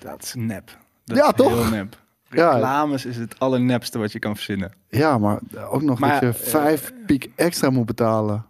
[0.01, 0.77] Dat is nep.
[1.05, 1.49] Dat Ja, is toch?
[1.53, 1.99] Heel nep.
[2.33, 2.51] Ja.
[2.51, 4.71] Reclames is het allernepste wat je kan verzinnen.
[4.89, 5.39] Ja, maar
[5.69, 8.45] ook nog Maar, dat je vijf piek extra moet betalen.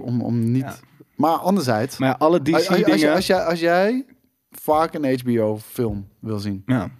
[0.00, 0.62] Om, om niet...
[0.62, 0.74] Ja.
[1.16, 3.14] Maar anderzijds, Maar alle als, als- als, DC-dingen...
[3.14, 4.04] als, jij, als jij
[4.50, 6.90] vaak een HBO-film wil zien, Ja.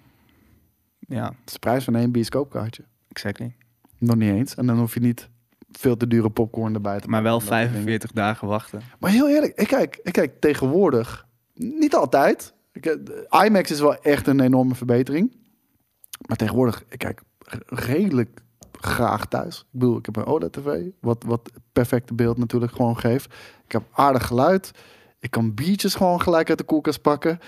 [1.13, 2.83] Ja, het is de prijs van één bioscoopkaartje.
[3.09, 3.55] exactly.
[3.97, 4.55] Nog niet eens.
[4.55, 5.29] En dan hoef je niet
[5.71, 7.99] veel te dure popcorn erbij te Maar wel maken en dat soort dingen.
[7.99, 8.81] 45 dagen wachten.
[8.99, 12.53] Maar heel eerlijk, ik kijk, ik kijk tegenwoordig, niet altijd.
[12.71, 15.35] Ik, eh, IMAX is wel echt een enorme verbetering.
[16.27, 17.21] Maar tegenwoordig, ik kijk
[17.65, 19.59] redelijk graag thuis.
[19.59, 23.33] Ik bedoel, ik heb een OLED-tv, wat, wat perfecte beeld natuurlijk gewoon geeft.
[23.65, 24.71] Ik heb aardig geluid.
[25.19, 27.39] Ik kan biertjes gewoon gelijk uit de koelkast pakken.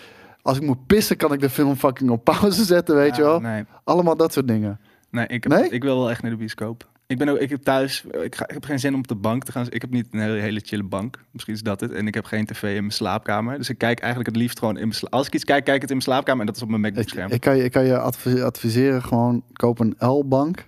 [0.45, 3.39] Als ik moet pissen, kan ik de film fucking op pauze zetten, weet je wel.
[3.39, 4.79] Nee, Allemaal dat soort dingen.
[5.09, 5.69] nee, ik, heb, Nee?
[5.69, 6.87] ik wil wel echt naar de bioscoop.
[7.07, 9.15] Ik ben ook, ik heb thuis, ik, ga, ik heb geen zin om op de
[9.15, 9.65] bank te gaan.
[9.69, 11.23] Ik heb niet een hele, hele chille bank.
[11.31, 11.91] Misschien is dat het.
[11.91, 13.57] En ik heb geen tv in mijn slaapkamer.
[13.57, 15.81] Dus ik kijk eigenlijk het liefst gewoon in mijn Als ik iets kijk, kijk ik
[15.81, 17.31] het in mijn slaapkamer en dat is op mijn Ik, MacBook-scherm.
[17.31, 20.67] ik, kan je, ik kan je advi- adviseren, gewoon koop een L-bank.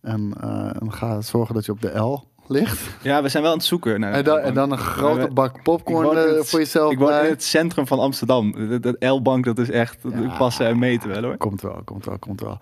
[0.00, 2.80] En, eh, en ga zorgen dat je op de L ligt.
[3.02, 4.00] Ja, we zijn wel aan het zoeken.
[4.00, 4.54] Naar En dan, en bank.
[4.54, 7.24] dan een grote bak popcorn eh, het- voor jezelf Ik woon bij.
[7.24, 8.68] in het centrum van Amsterdam.
[8.68, 10.36] Dat- Dat L-bank, dat is echt Ja.
[10.38, 11.36] passen en meten wel hoor.
[11.36, 12.58] Komt wel, komt wel, komt wel.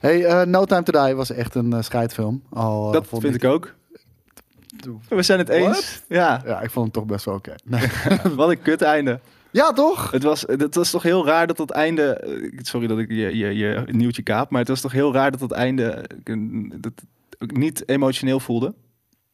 [0.00, 2.42] Hey, eh, No Time To Die was echt een eh, scheidfilm.
[2.50, 3.74] Al, Dat vond vind ik ook.
[5.08, 6.02] We zijn het eens.
[6.08, 7.54] Ja, Ja, ik vond hem toch best wel oké.
[7.64, 7.88] Nee.
[8.36, 9.20] wat een kut einde.
[9.50, 10.10] ja, toch?
[10.10, 12.24] Het was, het was toch heel raar dat het einde...
[12.56, 15.40] Sorry dat ik je, je, je nieuwtje kaap, maar het was toch heel raar dat
[15.40, 16.04] het einde
[16.80, 16.92] dat
[17.38, 18.74] niet emotioneel voelde.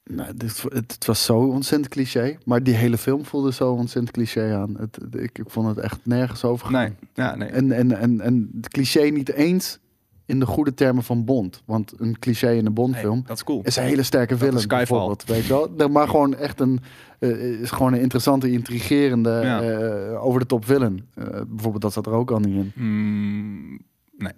[0.05, 2.39] Nou, dit, het, het was zo ontzettend cliché.
[2.45, 4.77] Maar die hele film voelde zo ontzettend cliché aan.
[4.79, 6.71] Het, ik, ik vond het echt nergens over.
[6.73, 7.49] Nee, ja, nee.
[7.49, 9.79] En, en, en, en het cliché niet eens
[10.27, 11.63] in de goede termen van Bond.
[11.65, 13.61] Want een cliché in een Bondfilm Nee, dat is cool.
[13.65, 14.69] is een hele sterke villain.
[14.69, 15.89] bijvoorbeeld, Weet je wel?
[15.89, 16.81] Maar gewoon echt een,
[17.19, 19.63] eh, is gewoon een interessante, intrigerende, Ja.
[19.63, 21.05] eh, over de top villain.
[21.15, 22.73] Eh, bijvoorbeeld dat zat er ook al niet in.
[22.75, 23.79] Mm,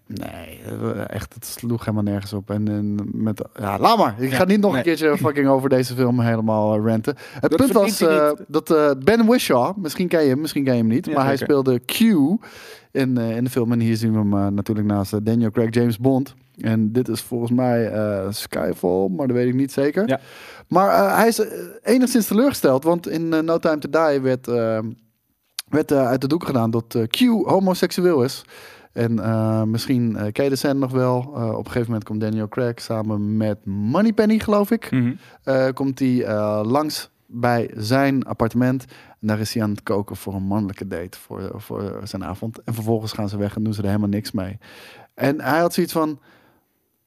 [0.07, 2.51] Nee, eh, echt, het sloeg helemaal nergens op.
[2.51, 4.15] En, en met, ja, laat maar.
[4.19, 4.79] Ik Ja, ga niet nog nee.
[4.79, 7.17] een keertje fucking over deze film helemaal eh, ranten.
[7.41, 8.67] Het Dat punt was eh, dat
[9.05, 11.79] Ben Whishaw, misschien ken je hem, misschien ken je hem niet, Ja, maar hij speelde
[11.79, 12.39] Q in,
[13.19, 13.73] in de film.
[13.73, 16.35] En hier zien we hem natuurlijk naast Daniel Craig James Bond.
[16.57, 17.93] En dit is volgens mij
[18.31, 20.09] Skyfall, maar dat weet ik niet zeker.
[20.09, 20.21] Ja.
[20.69, 21.43] Maar hij is
[21.83, 24.47] enigszins teleurgesteld, want in No Time To Die werd,
[25.69, 28.45] werd uit de doeken gedaan dat Q homoseksueel is.
[28.93, 31.33] En eh, misschien eh ken je de scène nog wel.
[31.35, 34.91] Eh, op een gegeven moment komt Daniel Craig samen met Moneypenny, geloof ik.
[34.91, 35.73] mhm.
[35.75, 38.85] Komt hij langs bij zijn appartement.
[39.21, 42.63] En daar is hij aan het koken voor een mannelijke date voor, voor zijn avond.
[42.63, 44.59] En vervolgens gaan ze weg en doen ze er helemaal niks mee.
[45.15, 46.21] En hij had zoiets van,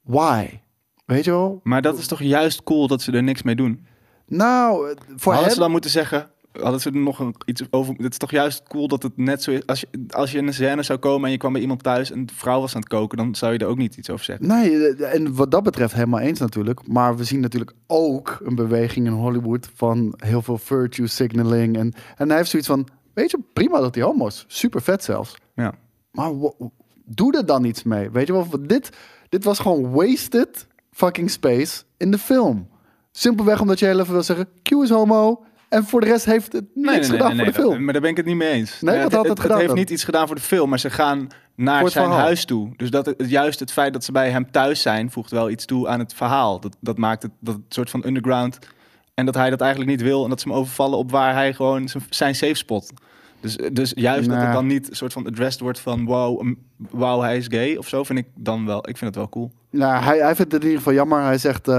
[0.02, 0.60] why?
[1.06, 1.60] Weet je wel?
[1.64, 3.86] Maar dat is toch juist cool dat ze er niks mee doen?
[4.28, 5.54] Nou, voor Hadden hem...
[5.54, 6.30] ze dan moeten zeggen...
[6.62, 7.94] Hadden ze er nog een, iets over...
[7.98, 9.66] Het is toch juist cool dat het net zo is...
[9.66, 12.12] Als je, als je in een scène zou komen en je kwam bij iemand thuis...
[12.12, 13.18] en de vrouw was aan het koken...
[13.18, 14.48] dan zou je er ook niet iets over zeggen.
[14.48, 16.88] Nee, eh, en wat dat betreft helemaal eens natuurlijk.
[16.88, 21.78] Maar we zien natuurlijk ook een beweging in Hollywood van heel veel virtue signaling.
[21.78, 24.46] En, en hij heeft zoiets van, weet je, prima dat hij homo is.
[24.48, 25.38] Super vet zelfs.
[25.56, 25.74] Ja.
[26.12, 26.32] Maar
[27.06, 28.10] doe er dan iets mee.
[28.10, 28.90] Weet je wel, dit,
[29.30, 32.68] dit was gewoon wasted fucking space in de film.
[33.12, 35.44] Simpelweg omdat je heel even wil zeggen, Q is homo.
[35.70, 37.84] En voor de rest heeft het niks gedaan voor de film.
[37.84, 38.82] Maar daar ben ik het niet mee eens.
[38.82, 40.90] Nee, wat had het het, gedaan heeft niet iets gedaan voor de film, maar ze
[40.90, 42.24] gaan naar zijn verhaal.
[42.24, 42.72] huis toe.
[42.76, 45.66] Dus dat het, juist het feit dat ze bij hem thuis zijn, voegt wel iets
[45.66, 46.60] toe aan het verhaal.
[46.60, 48.60] Dat, dat maakt het dat het soort van underground.
[49.14, 50.24] En dat hij dat eigenlijk niet wil.
[50.24, 52.94] En dat ze hem overvallen op waar hij gewoon zijn safe spot.
[53.40, 54.46] Dus, dus juist dat Nou.
[54.48, 56.58] het dan niet een soort van addressed wordt van wow, um,
[56.92, 58.78] wow, hij is gay of zo, vind ik dan wel.
[58.78, 59.52] Ik vind het wel cool.
[59.70, 61.22] Nou, hij, hij vindt het in ieder geval jammer.
[61.22, 61.76] Hij zegt, eh,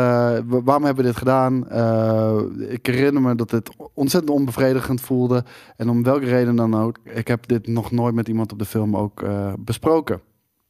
[0.47, 1.69] wa- waarom hebben we dit gedaan?
[1.69, 2.37] Eh,
[2.69, 5.45] ik herinner me dat het ontzettend onbevredigend voelde.
[5.77, 6.99] En om welke reden dan ook.
[7.05, 10.21] Ik heb dit nog nooit met iemand op de film ook eh, besproken.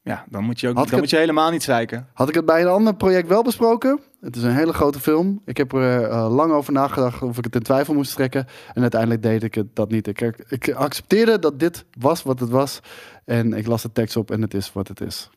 [0.06, 2.06] Ja, dan moet je ook dan het- moet je helemaal niet zeiken.
[2.12, 4.00] Had ik het bij een ander project wel besproken?
[4.20, 5.40] Het is een hele grote film.
[5.44, 8.46] Ik heb er eh, lang over nagedacht of ik het in twijfel moest trekken.
[8.74, 10.06] En uiteindelijk deed ik het dat niet.
[10.06, 12.80] Ik, ik accepteerde dat dit was wat het was.
[13.24, 15.30] En ik las de tekst op en het is wat het is.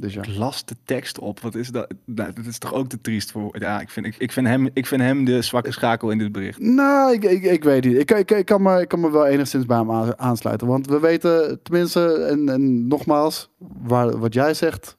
[0.00, 0.22] Dus ja.
[0.22, 1.40] Ik las de tekst op.
[1.40, 1.94] Wat is dat?
[2.04, 3.58] Nou, dat is toch ook te triest voor.
[3.58, 6.32] Ja, ik vind, ik, ik, vind hem, ik vind hem de zwakke schakel in dit
[6.32, 6.58] bericht.
[6.58, 7.96] Nou, ik, ik, ik weet niet.
[7.98, 10.66] Ik, ik, ik, kan me, ik kan me wel enigszins bij hem aan- aansluiten.
[10.66, 13.50] Want we weten tenminste, en, en nogmaals,
[13.82, 14.96] waar, wat jij zegt,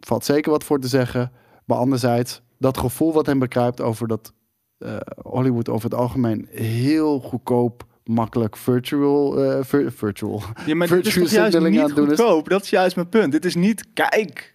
[0.00, 1.32] valt zeker wat voor te zeggen.
[1.64, 4.32] Maar anderzijds, dat gevoel wat hem bekruipt over dat
[4.78, 9.32] eh, Hollywood over het algemeen heel goedkoop, makkelijk virtual,
[9.64, 10.42] vir- virtual.
[10.66, 12.18] Ja, maar dit is toch juist niet aan doen is.
[12.18, 12.48] goedkoop?
[12.48, 13.32] Dat is juist mijn punt.
[13.32, 14.54] Dit is niet, kijk.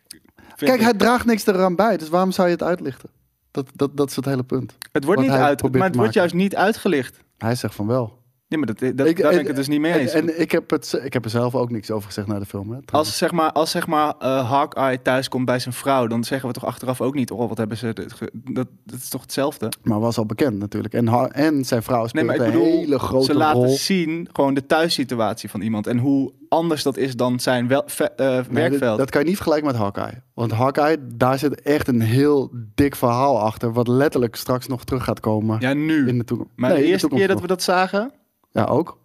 [0.56, 0.82] Kijk, ik.
[0.82, 1.98] hij draagt niks eraan bij.
[1.98, 3.10] Dus waarom zou je het uitlichten?
[3.52, 4.78] Dat, dat, dat is het hele punt.
[4.92, 7.20] het wordt wat niet uit, maar het wordt juist niet uitgelicht.
[7.38, 8.19] Hij zegt van wel.
[8.52, 10.12] Ja, maar dat, dat, Ik- daar ben en- ik het dus niet mee En, eens.
[10.14, 12.72] en ik, heb het, ik heb er zelf ook niks over gezegd na de film.
[12.72, 12.78] Hè.
[12.92, 16.48] Als zeg maar, als zeg maar eh, Hawkeye thuis komt bij zijn vrouw, dan zeggen
[16.48, 17.94] we toch achteraf ook niet, oh, wat hebben ze,
[18.34, 19.72] dat, dat is toch hetzelfde?
[19.84, 20.94] Maar was al bekend natuurlijk.
[20.94, 23.70] En, ha- en zijn vrouw Nee, speelt maar ik een hele grote ze laten rol.
[23.70, 28.04] zien gewoon de thuissituatie van iemand en hoe anders dat is dan zijn wel, ve-
[28.16, 28.98] eh, Nee, dat, werkveld.
[28.98, 30.22] dat kan je niet vergelijken met Hawkeye.
[30.34, 33.74] Want Hawkeye, daar zit echt een heel dik verhaal achter.
[33.74, 36.08] Wat letterlijk straks nog terug gaat komen ja, nu.
[36.08, 36.52] in de toekomst.
[36.56, 38.12] maar Nee, de eerste keer dat we dat zagen,
[38.52, 38.98] Ja, ook.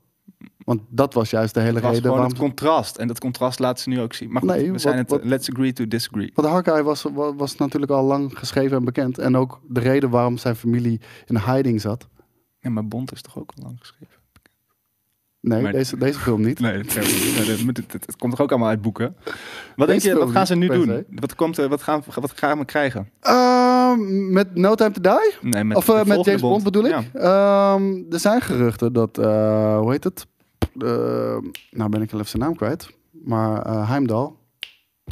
[0.65, 2.33] Want dat was juist de hele was reden gewoon waarom...
[2.33, 2.97] het contrast.
[2.97, 4.33] En dat contrast laten ze nu ook zien.
[4.33, 6.31] Maar goed, Nee, we zijn het, wat- let's agree to disagree.
[6.35, 9.19] Want Hawkeye was, wa- was natuurlijk al lang geschreven en bekend.
[9.19, 12.09] En ook de reden waarom zijn familie in hiding zat.
[12.59, 14.15] Ja, maar Bond is toch ook al lang geschreven?
[15.47, 16.61] Nee, Maar- deze, deze film niet.
[16.61, 19.17] Nee, het, het- het komt toch ook allemaal uit boeken?
[19.77, 21.05] Wat denk je, wat gaan ze nu doen?
[21.11, 23.09] Wat, komt, wat, gaan, wat gaan we krijgen?
[23.21, 25.51] Ehm, met No Time to Die?
[25.51, 26.91] Nee, met of eh, met James Bond, bedoel ik?
[26.91, 27.03] Ja.
[27.75, 30.27] Ehm, er zijn geruchten dat, eh, hoe heet het?
[30.79, 30.89] Eh,
[31.71, 32.89] nou ben ik al even zijn naam kwijt.
[33.25, 34.31] Maar Heimdall,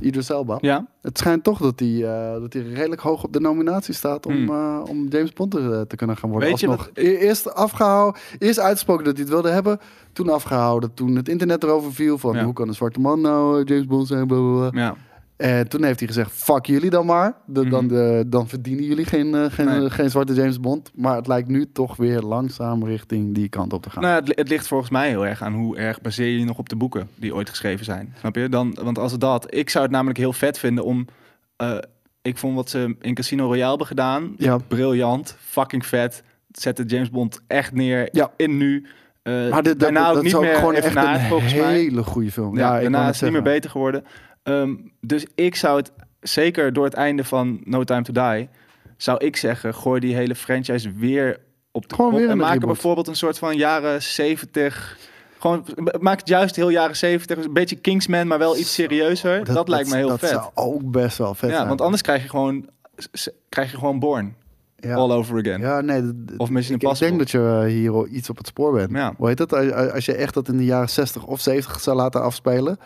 [0.03, 0.59] Idris Elba.
[0.61, 0.86] Ja?
[1.03, 4.32] Het schijnt toch dat hij eh, dat hij redelijk hoog op de nominatie staat om,
[4.34, 4.48] Hmm.
[4.50, 6.48] eh, om James Bond te, te kunnen gaan worden.
[6.48, 6.86] Weet je Alsnog.
[6.94, 9.78] wat- E- Eerst afgehouden, eerst uitgesproken dat hij het wilde hebben.
[10.12, 12.44] Toen afgehouden, toen het internet erover viel van Ja.
[12.44, 14.80] hoe kan een zwarte man nou eh, James Bond zijn, blablabla.
[14.80, 14.94] Ja.
[15.43, 17.34] En toen heeft hij gezegd, fuck jullie dan maar.
[17.47, 17.95] De- dan, Mhm.
[17.95, 19.90] de, dan verdienen jullie geen, eh, geen, Nee.
[19.90, 20.90] geen zwarte James Bond.
[20.95, 24.03] Maar het lijkt nu toch weer langzaam richting die kant op te gaan.
[24.03, 26.59] Nou, het, het ligt volgens mij heel erg aan hoe erg baseer je je nog
[26.59, 28.14] op de boeken die ooit geschreven zijn.
[28.18, 28.49] Snap je?
[28.49, 31.07] Dan, want als dat, ik zou het namelijk heel vet vinden om.
[31.57, 31.76] eh,
[32.22, 34.34] ik vond wat ze in Casino Royale hebben gedaan.
[34.36, 34.57] Ja.
[34.68, 36.22] Briljant, fucking vet.
[36.51, 38.30] Zette James Bond echt neer Ja.
[38.36, 38.86] in nu.
[39.22, 41.14] Eh, maar dit, dat, daarna ook dat niet is ook meer gewoon even echt na,
[41.14, 42.57] een hele goede film.
[42.57, 44.05] Ja, daarna is het niet meer beter geworden.
[44.43, 48.49] Ehm, dus ik zou het, zeker door het einde van No Time to Die,
[48.97, 51.40] zou ik zeggen, gooi die hele franchise weer
[51.70, 54.99] op de Gewoon weer en maak bijvoorbeeld een soort van jaren 70.
[55.38, 55.64] Gewoon,
[56.01, 59.45] maak het juist heel jaren 70, een beetje Kingsman, maar wel iets serieuzer.
[59.45, 60.28] Dat, lijkt me heel dat vet.
[60.28, 61.68] zou ook best wel vet Ja, zijn.
[61.68, 62.68] want anders krijg je gewoon,
[63.49, 64.34] krijg je gewoon Born
[64.88, 64.95] ja.
[64.95, 65.61] all over again.
[65.61, 66.03] Ja, nee.
[66.36, 68.90] Of Mission ik, ik denk dat je eh, hier iets op het spoor bent.
[68.90, 69.14] Ja.
[69.16, 69.53] Hoe heet dat?
[69.93, 72.78] Als je echt dat in de jaren 60 of 70 zou laten afspelen.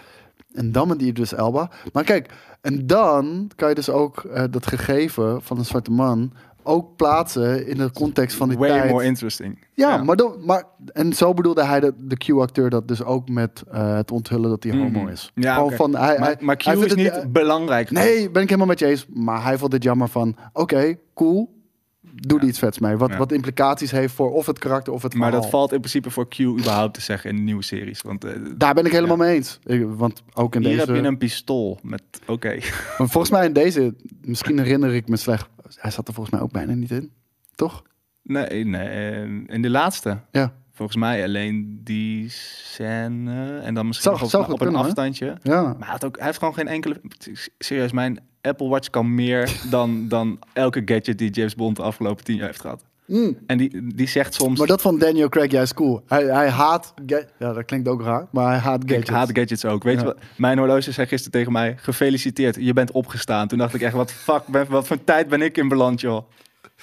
[0.57, 1.71] En dan met Idris Elba.
[1.93, 2.31] Maar kijk,
[2.61, 6.33] en dan kan je dus ook eh, dat gegeven van een zwarte man
[6.69, 8.91] ook plaatsen in de context van die Way tijd.
[8.91, 9.59] more interesting.
[9.75, 13.63] ja, Maar, dan, maar en zo bedoelde hij de, de Q-acteur dat dus ook met
[13.71, 15.09] eh, het onthullen dat hij homo Mhm.
[15.09, 15.31] is.
[15.35, 17.91] Ja, Gewoon van, hij, Maar, hij, maar Q hij is vindt niet het, belangrijk.
[17.91, 19.07] Nee, ben ik helemaal met je eens.
[19.15, 21.55] Maar hij vond het jammer van, oké, cool.
[22.13, 22.97] Doe er iets vets mee.
[22.97, 25.43] Wat, wat implicaties heeft voor of het karakter of het Maar verhaal.
[25.43, 28.03] dat valt in principe voor Q überhaupt te zeggen in de nieuwe series.
[28.03, 29.59] Want eh, Daar ben ik helemaal mee eens.
[29.65, 30.93] Ik, want ook in hier deze...
[30.93, 32.57] heb je een pistool met, oké.
[32.97, 35.49] Volgens mij in deze, misschien herinner ik me slecht.
[35.77, 37.13] Hij zat er volgens mij ook bijna niet in.
[37.55, 37.83] Toch?
[38.23, 40.19] Nee, nee, eh, in de laatste.
[40.31, 40.53] Ja.
[40.77, 44.79] Volgens mij alleen die scène en dan misschien nog op, een hè?
[44.81, 45.37] afstandje.
[45.43, 45.63] Ja.
[45.63, 47.01] Maar hij, had ook, hij heeft gewoon geen enkele...
[47.59, 52.25] Serieus, mijn Apple Watch kan meer dan, dan elke gadget die James Bond de afgelopen
[52.25, 52.85] tien jaar heeft gehad.
[53.07, 53.39] Mm.
[53.47, 54.59] En die, die zegt soms...
[54.59, 56.03] Maar dat vond Daniel Craig juist cool.
[56.07, 56.95] Hij, hij haat...
[57.07, 58.27] Ja, dat klinkt ook raar.
[58.33, 59.11] Maar hij haat Ik gadgets.
[59.11, 59.83] haat gadgets ook.
[59.83, 60.01] Weet Ja.
[60.01, 60.19] je wat?
[60.37, 63.49] Mijn horloge zei gisteren tegen mij: gefeliciteerd, je bent opgestaan.
[63.49, 66.31] Toen dacht ik echt: wat fuck, ben- wat voor tijd ben ik in beland, joh.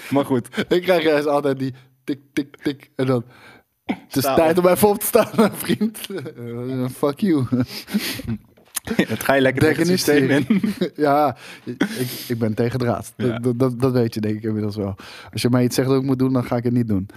[0.09, 1.73] Maar goed, Ik krijg juist altijd die
[2.03, 2.89] tik, tik, tik.
[2.95, 3.23] En dan...
[4.07, 5.99] Het is tijd om even op te staan, mijn vriend.
[6.09, 7.45] Eh, fuck you.
[8.95, 10.61] het ga je lekker tegen het systeem in.
[10.95, 13.13] ja, ik, ik ben tegen draad.
[13.17, 13.39] Ja.
[13.39, 14.95] Dat, dat, dat weet je denk ik inmiddels wel.
[15.31, 17.07] Als je mij iets zegt dat ik moet doen, dan ga ik het niet doen.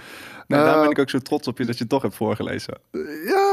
[0.47, 2.14] Nou, daar Eh, ben ik ook zo trots op je dat je het toch hebt
[2.14, 2.79] voorgelezen.
[3.27, 3.46] Ja,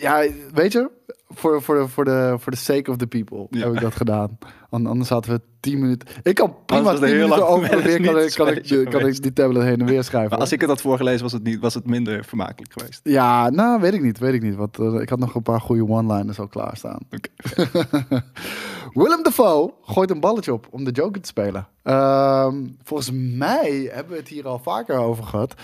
[0.00, 0.24] ja,
[0.54, 0.90] weet je,
[1.28, 3.64] voor, voor, de, voor, de, voor de sake of the people Ja.
[3.66, 4.38] heb ik dat gedaan.
[4.70, 6.08] An- Anders hadden we tien minuten...
[6.22, 8.48] Ik kan prima was het tien heel minuten lang over weer kan, ik, kan,
[8.80, 10.30] ik, kan ik die tablet heen en weer schrijven.
[10.30, 13.00] Maar als ik het had voorgelezen, was het, niet, was het minder vermakelijk geweest.
[13.02, 14.54] Ja, nou, weet ik niet, weet ik niet.
[14.54, 16.98] Want eh, ik had nog een paar goede one-liners al klaarstaan.
[18.92, 21.68] Willem Dafoe gooit een balletje op om de Joker te spelen.
[21.82, 25.54] Ehm, volgens mij hebben we het hier al vaker over gehad.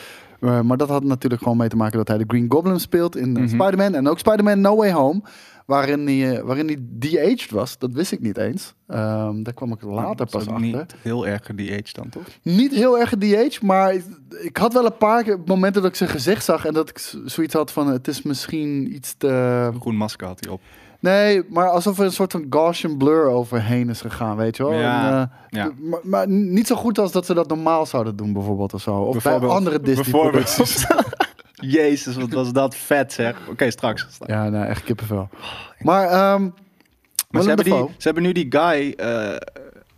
[0.42, 3.16] Eh, maar dat had natuurlijk gewoon mee te maken dat hij de Green Goblin speelt
[3.16, 3.48] in eh, Mhm.
[3.54, 3.94] Spider-Man.
[3.94, 5.22] En ook Spider-Man No Way Home.
[5.66, 7.78] Waarin hij, eh, waarin hij de-aged was.
[7.78, 8.74] Dat wist ik niet eens.
[8.86, 10.60] Ehm, daar kwam ik later pas achter.
[10.60, 12.22] niet heel erg die age dan, toch?
[12.42, 14.04] Niet heel erg de-aged, maar ik,
[14.42, 16.64] ik had wel een paar momenten dat ik zijn gezicht zag.
[16.64, 19.28] En dat ik zoiets had van, het is misschien iets te...
[19.74, 20.60] Een groen masker had hij op.
[21.02, 24.72] Nee, maar alsof er een soort van Gaussian blur overheen is gegaan, weet je wel.
[24.72, 25.12] Ja, En,
[25.50, 25.70] eh, ja.
[25.80, 28.74] Maar, maar niet zo goed als dat ze dat normaal zouden doen, bijvoorbeeld.
[28.74, 28.94] Of, zo.
[28.94, 30.86] of bij Bijvoorbeeld- andere Disney-producties.
[31.78, 33.36] Jezus, wat was dat vet zeg.
[33.50, 34.06] Oké, straks.
[34.26, 35.28] Ja, nou, echt kippenvel.
[35.78, 36.48] Maar, ehm
[37.30, 39.36] Maar ze hebben, die, ze hebben nu die guy eh,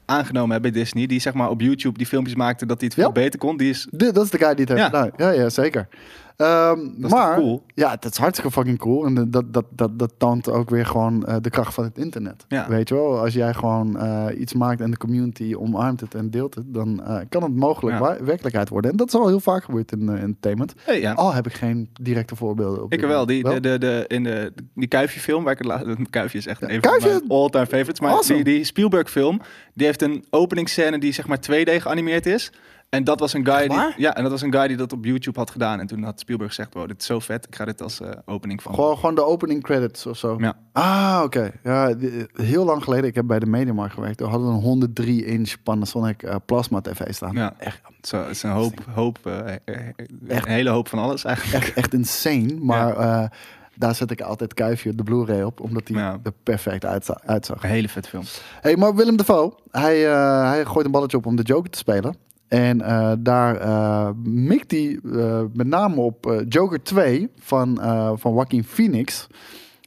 [0.05, 1.07] aangenomen hè, bij Disney.
[1.07, 3.13] Die zeg maar op YouTube die filmpjes maakte dat hij het veel Ja.
[3.13, 3.57] beter kon.
[3.57, 4.85] Die is dat is de guy die het heeft Ja.
[4.87, 5.11] gedaan.
[5.17, 5.89] Ja, ja, zeker.
[6.37, 7.63] Ehm, is maar cool?
[7.75, 9.07] ja, dat is hartstikke fucking cool.
[9.07, 12.45] En dat, dat, dat, dat toont ook weer gewoon eh, de kracht van het internet.
[12.49, 12.69] Ja.
[12.69, 16.31] Weet je wel, als jij gewoon eh, iets maakt en de community omarmt het en
[16.31, 18.25] deelt het, dan eh, kan het mogelijk Ja.
[18.25, 18.91] werkelijkheid worden.
[18.91, 20.75] En dat is al heel vaak gebeurd in entertainment.
[20.85, 21.13] Hey, ja.
[21.13, 22.83] Al heb ik geen directe voorbeelden.
[22.83, 23.27] Op Ik wel.
[23.27, 25.87] Die, de, de, de, in de, die Kuifje-film, waar ik het laatst...
[26.11, 28.01] Kuifje is echt een van mijn all-time favorites.
[28.01, 28.43] Maar Awesome.
[28.43, 29.41] die, die Spielberg-film,
[29.75, 32.53] die heeft een openingsscène die zeg maar 2D geanimeerd is.
[32.95, 35.05] En dat was een guy die, ja, en dat was een guy die dat op
[35.05, 35.81] YouTube had gedaan.
[35.81, 37.47] En toen had Spielberg gezegd, wow, dit is zo vet.
[37.47, 38.75] Ik ga dit als eh, opening van.
[38.75, 40.37] Gewoon, gewoon de opening credits of zo.
[40.39, 40.57] Ja.
[40.73, 41.51] Ah, oké.
[41.63, 44.21] Ja, die- heel lang geleden, ik heb bij de Mediamarkt gewerkt.
[44.21, 47.33] We hadden een 103-inch Panasonic eh, plasma TV staan.
[47.35, 47.55] Ja.
[47.59, 49.89] Echt, Zo, het is een hoop, hoop eh, eh,
[50.29, 50.47] Echt.
[50.47, 51.65] een hele hoop van alles eigenlijk.
[51.65, 52.55] echt, echt insane.
[52.61, 53.29] Maar eh,
[53.77, 56.19] daar zet ik altijd Kuifje, de Blu-ray op, omdat die Ja.
[56.23, 57.63] er perfect uitza- uitzag.
[57.63, 58.23] Een hele vet film.
[58.61, 61.79] Hey, maar Willem Dafoe, hij, eh, hij gooit een balletje op om de Joker te
[61.79, 62.17] spelen.
[62.55, 67.79] En eh, daar eh, mikt hij eh, met name op Joker 2 van,
[68.19, 69.27] van Joaquin Phoenix.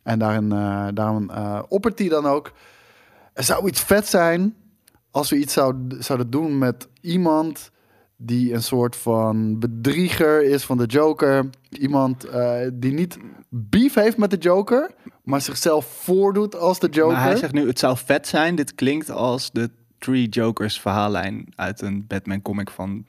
[0.04, 0.50] En daarin,
[0.94, 1.32] daarin
[1.68, 2.52] oppert hij dan ook...
[3.34, 4.56] Er zou iets vet zijn
[5.12, 7.72] als we iets zouden, zouden doen met iemand
[8.16, 11.50] die een soort van bedrieger is van de Joker.
[11.70, 12.28] Iemand
[12.74, 13.18] die niet
[13.50, 14.92] beef heeft met de Joker,
[15.24, 17.14] maar zichzelf voordoet als de Joker.
[17.14, 18.56] Maar hij zegt nu, het zou vet zijn.
[18.56, 19.70] Dit klinkt als de
[20.00, 23.06] Three Jokers verhaallijn uit een Batman comic van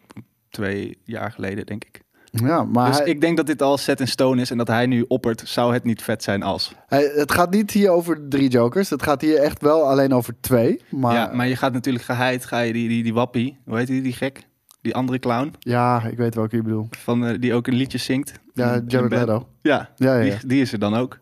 [0.51, 2.01] twee jaar geleden, denk ik.
[2.31, 4.69] Ja, maar dus hij- ik denk dat dit al set in stone is en dat
[4.69, 6.75] hij nu oppert, zou het niet vet zijn als.
[6.87, 8.91] hij- het gaat niet hier over drie Jokers.
[8.91, 10.81] Het gaat hier echt wel alleen over twee.
[10.91, 13.87] Maar ja, maar je gaat natuurlijk geheid, ga je die, die, die wappie, hoe heet
[13.87, 14.47] die, die gek?
[14.81, 16.97] Die andere clown, ja, ik weet welke je bedoelt.
[16.97, 18.33] van, eh, die ook een liedje zingt.
[18.55, 19.47] Ja, Jared Leto.
[19.63, 20.39] Ja, Ja, ja, Die, ja.
[20.47, 21.19] die is er dan ook.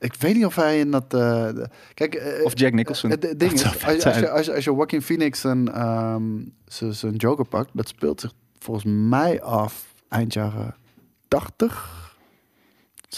[0.00, 1.14] Ik weet niet of hij in dat...
[1.14, 1.48] eh,
[1.94, 3.10] kijk, eh, Of Jack Nicholson.
[3.10, 5.70] Het het ding is, als, als, je, als, je, als je Joaquin Phoenix zijn
[6.90, 10.74] zijn Joker pakt, dat speelt zich volgens mij af eind jaren
[11.28, 11.99] 80.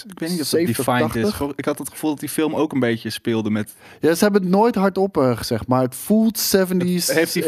[0.08, 1.22] Ik weet niet of dat 70, defined is.
[1.22, 1.36] 80.
[1.36, 3.74] Vol- Ik had het gevoel dat die film ook een beetje speelde met...
[4.00, 7.46] Ja, ze hebben het nooit hardop eh, gezegd, maar het voelt 70s, Heeft die 80s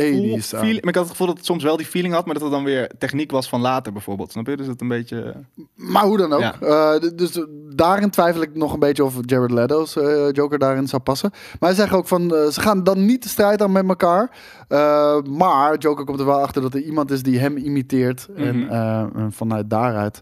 [0.48, 0.66] voel, aan.
[0.66, 2.52] maar ik had het gevoel dat het soms wel die feeling had, maar dat het
[2.52, 4.30] dan weer techniek was van later bijvoorbeeld.
[4.32, 4.56] Snap je?
[4.56, 5.34] Dus het een beetje...
[5.74, 6.40] Maar hoe dan ook.
[6.40, 6.60] Ja.
[6.60, 7.40] Eh, dus
[7.74, 11.30] daarin twijfel ik nog een beetje of Jared Leto's eh, Joker daarin zou passen.
[11.32, 14.30] Maar hij zegt ook van, ze gaan dan niet de strijd aan met elkaar.
[14.68, 18.28] Eh, maar Joker komt er wel achter dat er iemand is die hem imiteert.
[18.36, 18.70] en, Mhm.
[18.72, 20.20] eh, en vanuit daaruit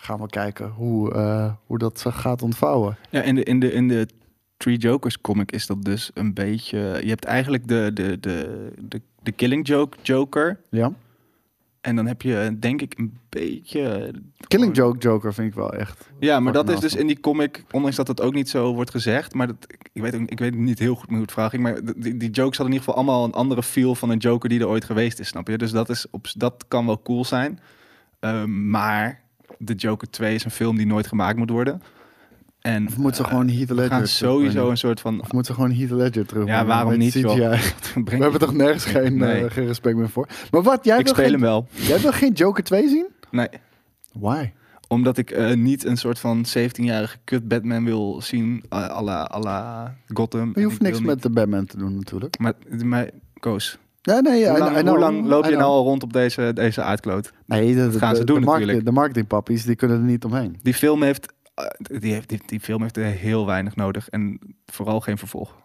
[0.00, 2.96] gaan we kijken hoe, eh, hoe dat zich gaat ontvouwen.
[3.10, 4.08] Ja, in de, in de, in de
[4.56, 6.78] Three Jokers comic is dat dus een beetje...
[6.78, 10.60] Je hebt eigenlijk de, de, de, de, de Killing Joke Joker.
[10.70, 10.92] Ja?
[11.80, 14.12] En dan heb je denk ik een beetje...
[14.46, 16.10] Killing Joke Joker vind ik wel echt.
[16.18, 18.90] Ja, maar dat is dus in die comic, ondanks dat het ook niet zo wordt
[18.90, 21.80] gezegd, maar dat, ik, weet, ik weet niet heel goed hoe het vraag ging, maar
[21.96, 24.60] die, die jokes hadden in ieder geval allemaal een andere feel van een Joker die
[24.60, 25.58] er ooit geweest is, snap je?
[25.58, 27.60] Dus dat, is op, dat kan wel cool zijn.
[28.20, 29.22] Ehm, maar
[29.62, 31.82] de Joker 2 is een film die nooit gemaakt moet worden.
[32.60, 35.20] En Of moet ze eh, gewoon Heath Ledger gaan sowieso een soort van...
[35.20, 36.46] Of moet ze gewoon Heath Ledger terug?
[36.46, 37.34] Ja, waarom niet, joh?
[38.04, 40.28] We hebben toch nergens geen, eh, geen respect meer voor.
[40.50, 41.66] Maar wat, jij ik wil, speel geen, hem wel.
[41.70, 43.06] jij wil geen Joker 2 zien?
[43.30, 43.48] Nee,
[44.12, 44.50] Why?
[44.88, 49.30] omdat ik eh, niet een soort van 17-jarige kut Batman wil zien, eh, à la,
[49.34, 50.46] à la Gotham.
[50.46, 52.38] Maar je hoeft niks niet- met de Batman te doen natuurlijk.
[52.38, 52.52] Maar,
[52.84, 56.02] maar Koos, Ja, nee, hoe, lang, I know, hoe lang loop je nou al rond
[56.02, 57.32] op deze, deze uitkloot?
[57.46, 58.84] Nee, dat gaan ze de, doen de, marketing, natuurlijk.
[58.84, 60.58] de marketingpappies, die kunnen er niet omheen.
[60.62, 61.64] Die film heeft, eh,
[62.00, 65.56] die, heeft die, die film heeft er heel weinig nodig en vooral geen vervolg.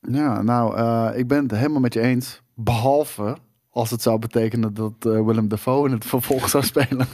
[0.00, 2.42] Ja, nou, eh, ik ben het helemaal met je eens.
[2.54, 3.36] Behalve
[3.70, 7.06] als het zou betekenen dat eh, Willem Dafoe in het vervolg zou spelen.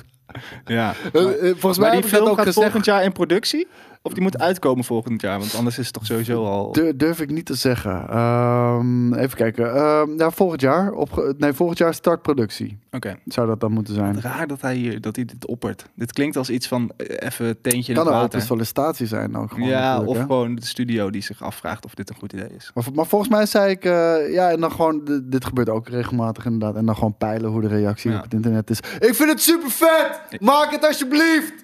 [0.64, 0.94] Ja.
[1.12, 2.64] Eh, volgens mij Maar die film ook gaat gezegd.
[2.64, 3.66] volgend jaar in productie?
[4.04, 5.38] Of die moet uitkomen volgend jaar?
[5.38, 6.72] Want anders is het toch sowieso al...
[6.72, 8.08] Dur- durf ik niet te zeggen.
[8.08, 9.74] Ehm, even kijken.
[9.74, 10.92] Ehm, ja, volgend jaar.
[10.92, 12.78] Opge- nee, volgend jaar start productie.
[12.90, 13.16] Oké.
[13.24, 14.20] Zou dat dan moeten zijn?
[14.20, 15.84] Raar dat hij, hier, dat hij dit oppert.
[15.94, 18.34] Dit klinkt als iets van eh, even teentje in Kan het een water.
[18.34, 19.68] open sollicitatie zijn ook gewoon.
[19.68, 20.22] ja, of hè?
[20.22, 22.70] gewoon de studio die zich afvraagt of dit een goed idee is.
[22.74, 26.44] Maar, maar volgens mij zei ik, eh, ja, en dan gewoon, dit gebeurt ook regelmatig
[26.44, 26.76] inderdaad.
[26.76, 28.16] En dan gewoon peilen hoe de reactie Ja.
[28.16, 28.78] op het internet is.
[28.78, 30.40] Ik vind het super vet!
[30.40, 31.61] Maak het alsjeblieft!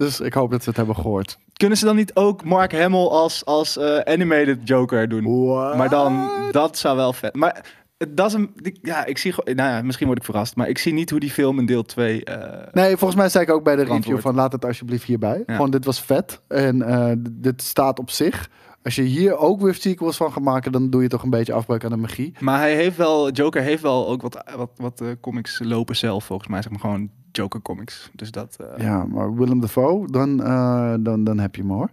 [0.00, 1.38] Dus ik hoop dat ze het hebben gehoord.
[1.52, 5.46] Kunnen ze dan niet ook Mark Hamill als, als eh, animated Joker doen?
[5.46, 5.76] What?
[5.76, 7.34] Maar dan, dat zou wel vet.
[7.34, 7.64] Maar
[7.98, 10.78] het dat is een, ja, ik zie nou ja, misschien word ik verrast, maar ik
[10.78, 12.24] zie niet hoe die film in deel 2.
[12.24, 15.42] eh Nee, volgens mij zei ik ook bij de review van laat het alsjeblieft hierbij.
[15.46, 15.54] Ja.
[15.54, 18.48] Gewoon dit was vet en eh, dit staat op zich.
[18.82, 21.52] Als je hier ook weer sequels van gaat maken, dan doe je toch een beetje
[21.52, 22.32] afbreuk aan de magie.
[22.40, 26.24] maar hij heeft wel, Joker heeft wel ook wat, wat, wat eh, comics lopen zelf
[26.24, 28.10] volgens mij, zeg maar gewoon Joker comics.
[28.12, 28.56] Dus dat.
[28.76, 31.90] eh, Ja, maar Willem Dafoe, dan, eh, dan, dan heb je hem hoor.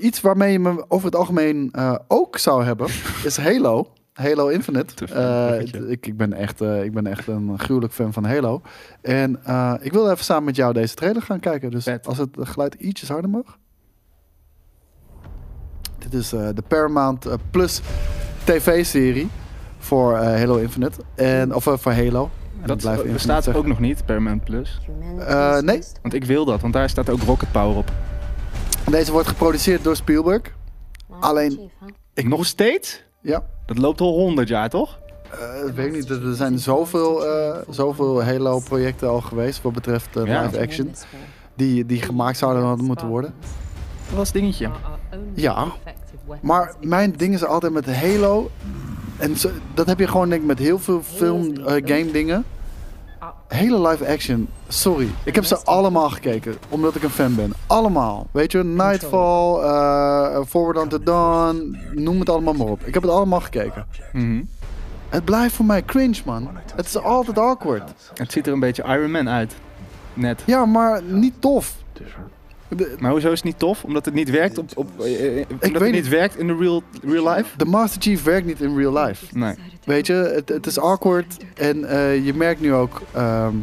[0.00, 1.72] Iets waarmee je me over het algemeen
[2.08, 2.86] ook zou hebben,
[3.24, 3.92] is Halo.
[4.12, 5.04] Halo Infinite.
[5.88, 8.60] Ik, ik, ben echt, ik ben echt een gruwelijk fan van Halo.
[9.00, 9.40] En
[9.80, 11.70] ik wil even samen met jou deze trailer gaan kijken.
[11.70, 13.58] Dus als het geluid ietsjes harder mag.
[16.02, 17.80] Dit is eh, de Paramount eh, Plus
[18.44, 19.28] TV-serie
[19.78, 21.00] voor eh, Halo Infinite.
[21.14, 22.30] En, of eh, voor Halo.
[22.60, 23.62] En Dat ik blijf Infinite bestaat zeggen.
[23.62, 24.80] ook nog niet, Paramount Plus.
[25.18, 25.82] Eh, nee.
[26.02, 27.90] Want ik wil dat, want daar staat ook Rocket Power op.
[28.90, 30.42] Deze wordt geproduceerd door Spielberg.
[31.20, 31.70] Alleen-
[32.14, 33.02] Ik nog steeds?
[33.20, 34.98] Ja, Dat loopt al 100 jaar, toch?
[35.30, 36.10] eh, ik weet niet.
[36.10, 40.42] Er zijn zoveel, eh, zoveel Halo-projecten al geweest wat betreft eh, Ja.
[40.42, 40.94] live action.
[41.56, 43.34] Die, die gemaakt zouden hadden moeten worden.
[44.14, 44.70] Was dingetje.
[45.34, 45.66] Ja,
[46.40, 48.50] Maar mijn ding is altijd met Halo.
[49.18, 52.44] En zo- dat heb je gewoon denk ik met heel veel film, eh, game dingen.
[53.48, 54.48] Hele live action.
[54.68, 55.08] Sorry.
[55.24, 56.54] Ik heb ze allemaal gekeken.
[56.68, 57.52] Omdat ik een fan ben.
[57.66, 58.26] Allemaal.
[58.30, 61.78] Weet je, Nightfall, eh, Forward Unto Dawn.
[61.92, 62.80] Noem het allemaal maar op.
[62.84, 63.86] Ik heb het allemaal gekeken.
[64.12, 64.42] Mhm.
[65.08, 66.48] Het blijft voor mij cringe, man.
[66.76, 67.90] Het is altijd awkward.
[68.14, 69.54] Het ziet er een beetje Iron Man uit.
[70.14, 70.42] Net.
[70.46, 71.74] Ja, maar niet tof.
[72.98, 73.84] Maar hoezo is het niet tof?
[73.84, 74.70] Omdat het niet werkt op...
[74.74, 76.08] op eh, eh, omdat weet het niet niet.
[76.08, 77.56] werkt in de real, real life?
[77.56, 79.24] de Master Chief werkt niet in real life.
[79.38, 79.54] Nee.
[79.84, 81.36] Weet je, het, het is awkward.
[81.54, 83.00] En eh, je merkt nu ook...
[83.12, 83.54] ehm,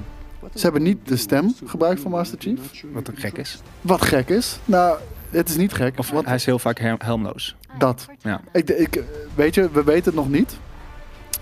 [0.54, 2.60] ze hebben niet de stem gebruikt van Master Chief.
[2.94, 3.62] Wat gek is.
[3.82, 4.60] Wat gek is.
[4.66, 4.98] Nou,
[5.30, 5.98] het is niet gek.
[6.00, 7.56] Of want hij is heel vaak hel- helmloos.
[7.78, 8.08] dat.
[8.22, 8.42] Ja.
[8.52, 9.04] Ik, ik,
[9.36, 10.58] weet je, we weten het nog niet.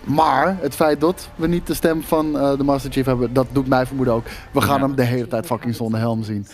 [0.04, 3.68] Maar het feit dat we niet de stem van de Master Chief hebben, dat doet
[3.68, 4.26] mij vermoeden ook.
[4.52, 4.86] We gaan Ja.
[4.86, 6.48] hem de hele tijd fucking zonder helm zien.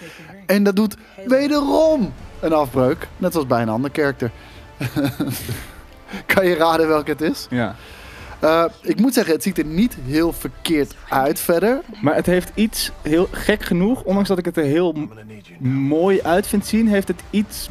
[0.53, 3.07] En dat doet wederom een afbreuk.
[3.17, 4.31] Net zoals bij een ander karakter.
[6.33, 7.47] kan je raden welke het is?
[7.49, 7.75] Ja.
[8.39, 11.81] Eh, ik moet zeggen, het ziet er niet heel verkeerd uit verder.
[12.01, 14.95] Maar het heeft iets heel gek genoeg, ondanks dat ik het er heel
[15.59, 17.69] mooi uit vind zien, heeft het iets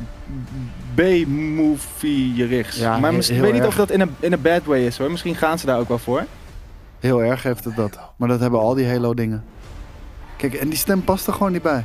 [0.95, 2.76] B-movie-rigs.
[2.76, 5.11] Ja, maar ik weet niet of dat in een, in een bad way is hoor.
[5.11, 6.24] Misschien gaan ze daar ook wel voor.
[7.01, 7.99] Heel erg heeft het dat.
[8.16, 9.45] Maar dat hebben al die Halo dingen.
[10.37, 11.85] Kijk, en die stem past er gewoon niet bij.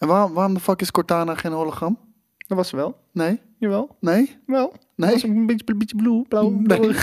[0.00, 1.98] En waarom, waarom de fuck is Cortana geen hologram?
[2.36, 2.96] Dat was ze wel.
[3.12, 3.40] Nee?
[3.58, 3.96] Jawel.
[4.00, 4.38] Nee?
[4.46, 4.72] Wel.
[4.96, 5.10] Nee?
[5.10, 6.50] Dat was een beetje, beetje blue, blauw.
[6.50, 6.62] Nee.
[6.62, 6.92] blauw.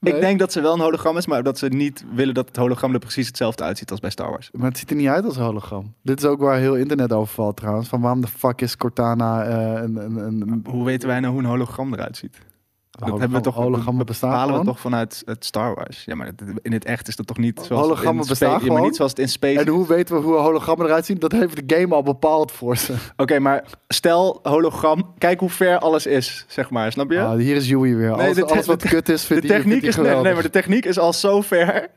[0.00, 0.14] Nee.
[0.14, 2.56] Ik denk dat ze wel een hologram is, maar dat ze niet willen dat het
[2.56, 4.50] hologram er precies hetzelfde uitziet als bij Star Wars.
[4.52, 5.94] Maar het ziet er niet uit als een hologram.
[6.02, 7.88] Dit is ook waar heel internet over valt trouwens.
[7.88, 11.42] Van waarom de fuck is Cortana eh, een, een, een Hoe weten wij nou hoe
[11.42, 12.38] een hologram eruit ziet?
[12.98, 16.02] Dat hologram- hebben we toch hologrammen bestaan bepalen we toch vanuit het Star Wars.
[16.04, 16.30] Ja, maar
[16.62, 18.96] in het echt is dat toch niet zoals het Hologrammen in bestaan ja, maar niet
[18.96, 19.58] zoals het in space.
[19.60, 21.20] En hoe weten we hoe een hologram eruit ziet?
[21.20, 22.94] Dat heeft de game al bepaald voor ze.
[23.16, 27.20] Oké, maar stel hologram, kijk hoe ver alles is, zeg maar, snap je?
[27.20, 28.10] Ah, hier is Joey weer.
[28.10, 30.14] Nee, alles, de te- alles wat de- kut is, de vindt hij- techniek is nee,
[30.14, 31.88] nee, maar de techniek is al zo ver.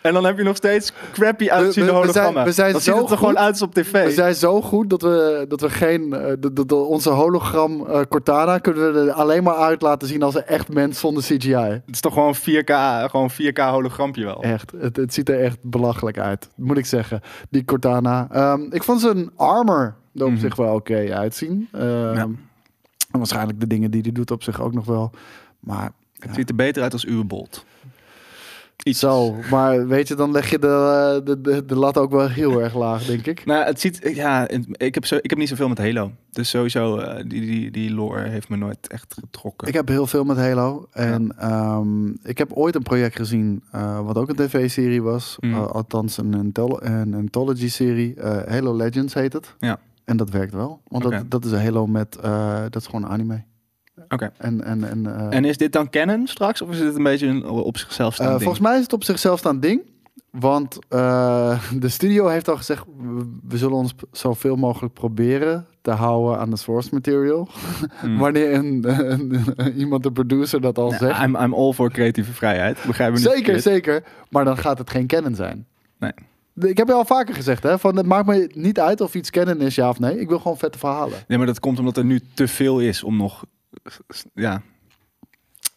[0.00, 2.44] En dan heb je nog steeds crappy uitziende we- we zijn- hologrammen.
[2.44, 4.04] we zijn zo het er gewoon uit op tv.
[4.04, 6.12] We zijn zo goed dat we, dat we geen.
[6.12, 10.46] eh, onze hologram eh, Cortana kunnen we er alleen maar uit laten zien als een
[10.46, 11.54] echt mens zonder CGI.
[11.54, 12.70] Het is toch gewoon 4K,
[13.10, 14.42] gewoon 4K hologrampje wel.
[14.42, 14.72] Echt.
[14.80, 16.48] Het, het ziet er echt belachelijk uit.
[16.56, 17.20] Moet ik zeggen.
[17.50, 18.28] Die Cortana.
[18.30, 20.40] Ehm, ik vond zijn armor er op Mhm.
[20.40, 21.68] zich wel oké uitzien.
[21.72, 22.28] Ehm, Ja.
[23.10, 25.10] En waarschijnlijk de dingen die hij doet op zich ook nog wel.
[25.60, 27.64] Maar Het ziet er beter uit als uw bolt.
[28.82, 28.98] Iets.
[28.98, 29.36] zo.
[29.50, 32.74] Maar weet je, dan leg je de, de, de, de lat ook wel heel erg
[32.74, 33.44] laag, denk ik.
[33.52, 36.12] Nou, het ziet, ja, ik heb, zo, ik heb niet zoveel met Halo.
[36.30, 39.68] Dus sowieso, eh, die, die, die lore heeft me nooit echt getrokken.
[39.68, 40.88] Ik heb heel veel met Halo.
[40.92, 45.36] En ehm, ik heb ooit een project gezien, eh, wat ook een tv-serie was.
[45.40, 45.54] Mm.
[45.54, 46.52] Eh, althans, een,
[46.82, 48.14] een anthology-serie.
[48.14, 49.54] Eh, Halo Legends heet het.
[49.58, 49.78] Ja.
[50.04, 50.80] En dat werkt wel.
[50.88, 52.16] Want dat, dat is een Halo met...
[52.16, 53.42] eh, dat is gewoon anime.
[54.08, 54.32] Oké.
[54.38, 56.62] En, en, en, eh, En is dit dan canon straks?
[56.62, 58.42] Of is dit een beetje een op zichzelf eh, staand ding?
[58.42, 59.82] volgens mij is het op zichzelf staand ding.
[60.30, 62.84] Want eh, de studio heeft al gezegd...
[62.98, 67.48] we, we zullen ons zoveel mogelijk proberen te houden aan de source material.
[68.00, 68.18] Hmm.
[68.24, 68.84] Wanneer een,
[69.56, 71.22] een- iemand, de producer, dat al Ja, zegt.
[71.22, 72.78] I'm, I'm all voor creatieve vrijheid.
[72.86, 73.62] Begrijp me niet Zeker, verkeerd.
[73.62, 74.02] zeker.
[74.30, 75.66] Maar dan gaat het geen canon zijn.
[75.98, 76.12] Nee.
[76.54, 79.30] Ik heb je al vaker gezegd, hè, van het maakt me niet uit of iets
[79.30, 80.20] canon is, ja of nee.
[80.20, 81.18] Ik wil gewoon vette verhalen.
[81.28, 83.44] Nee, maar dat komt omdat er nu te veel is om nog...
[84.34, 84.62] Ja,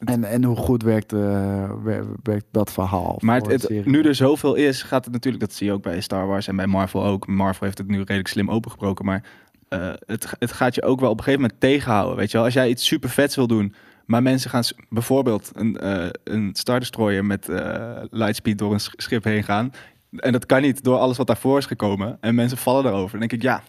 [0.05, 3.17] En, en hoe goed werkt, eh, wer- werkt dat verhaal?
[3.19, 5.43] maar het, nu er zoveel is, gaat het natuurlijk...
[5.43, 7.27] Dat zie je ook bij Star Wars en bij Marvel ook.
[7.27, 9.05] Marvel heeft het nu redelijk slim opengebroken.
[9.05, 9.23] Maar
[9.67, 12.15] eh, het, het gaat je ook wel op een gegeven moment tegenhouden.
[12.17, 12.45] Weet je wel?
[12.45, 13.75] Als jij iets super vets wil doen...
[14.05, 18.93] Maar mensen gaan bijvoorbeeld een, eh een Star Destroyer met eh, lightspeed door een sch-
[18.95, 19.71] schip heen gaan.
[20.17, 22.17] En dat kan niet door alles wat daarvoor is gekomen.
[22.21, 23.19] En mensen vallen erover.
[23.19, 23.63] Dan denk ik, ja,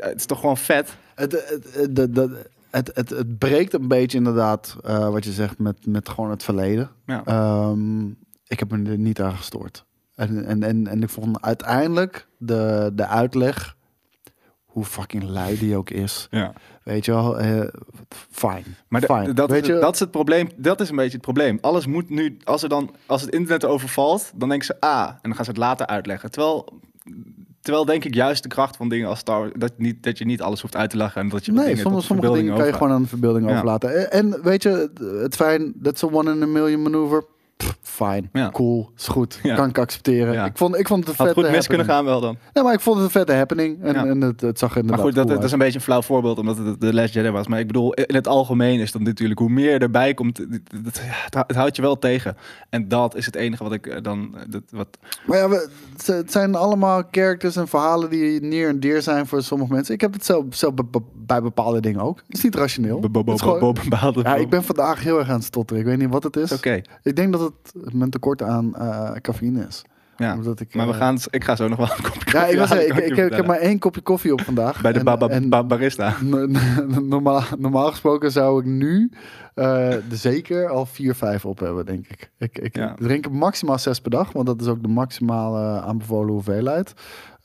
[0.00, 0.96] het is toch gewoon vet.
[1.14, 2.30] Het, het, het,
[2.76, 6.42] het, het, het breekt een beetje inderdaad, eh, wat je zegt, met, met gewoon het
[6.42, 6.90] verleden.
[7.06, 7.24] Ja.
[7.24, 8.06] Ehm,
[8.46, 9.84] ik heb me er niet aan gestoord.
[10.14, 13.76] En, en, en, en ik vond uiteindelijk de, de uitleg,
[14.64, 16.26] hoe fucking lui die ook is.
[16.30, 16.52] Ja.
[16.82, 17.68] Weet je wel, eh
[18.30, 18.62] fine.
[18.88, 19.32] Maar fine.
[19.32, 20.48] dat, Weet je, dat is het probleem.
[20.56, 21.58] Dat is een beetje het probleem.
[21.60, 25.18] Alles moet nu, als, er dan, als het internet overvalt, dan denken ze ah, en
[25.22, 26.30] dan gaan ze het later uitleggen.
[26.30, 26.80] Terwijl,
[27.66, 30.24] terwijl denk ik juist de kracht van dingen als Star Wars, dat, niet, dat je
[30.24, 32.72] niet alles hoeft uit te leggen en dat je Nee, dingen sommige, dingen kan je
[32.72, 33.52] gewoon aan de verbeelding Ja.
[33.54, 34.10] overlaten.
[34.10, 34.90] En, weet je,
[35.22, 37.24] het- fijn, that's a one in a million maneuver.
[37.82, 38.50] Fijn, Ja.
[38.50, 39.54] cool, is goed, Ja.
[39.54, 40.32] kan ik accepteren.
[40.32, 40.44] Ja.
[40.44, 42.36] Ik, vond, ik vond het een Had vette goed mis kunnen gaan wel dan.
[42.52, 43.82] Nee, maar ik vond het een vette happening.
[43.82, 44.04] En, Ja.
[44.06, 46.38] en het, het zag er Maar inderdaad goed, dat, is een beetje een flauw voorbeeld,
[46.38, 47.46] omdat het de Last Jedi was.
[47.46, 51.02] Maar ik bedoel, in het algemeen is dat natuurlijk, hoe meer erbij komt, het,
[51.32, 52.36] het, houdt je wel tegen.
[52.70, 54.88] En dat is het enige wat ik eh, dan, eh, dat, wat,
[55.26, 55.68] Maar ja, we,
[56.06, 59.94] het- zijn allemaal characters en verhalen die neer en deer zijn voor sommige mensen.
[59.94, 60.74] Ik heb het zelf, zelf
[61.26, 62.22] bij bepaalde dingen ook.
[62.26, 63.00] Het is niet rationeel.
[63.02, 63.76] Het is gewoon-
[64.22, 65.82] ja, ik ben vandaag heel erg aan het stotteren.
[65.82, 66.52] Ik weet niet wat het is.
[66.52, 67.45] Oké, Ik denk dat het
[67.92, 69.82] mijn tekort aan eh cafeïne is.
[70.16, 70.34] ja.
[70.34, 72.46] Omdat ik, Maar we eh, gaan, ik ga zo nog wel een kopje koffie Ja,
[72.46, 74.80] ik, was, ik, ik, heb maar één kopje koffie op vandaag.
[74.80, 76.14] Bij de En- ba- barista.
[76.22, 79.10] no- no- normaal, normaal gesproken zou ik nu
[79.54, 82.30] er zeker al vier, vijf op hebben, denk ik.
[82.38, 82.94] Ik, ik Ja.
[82.94, 86.92] drink maximaal zes per dag, want dat is ook de maximale aanbevolen hoeveelheid.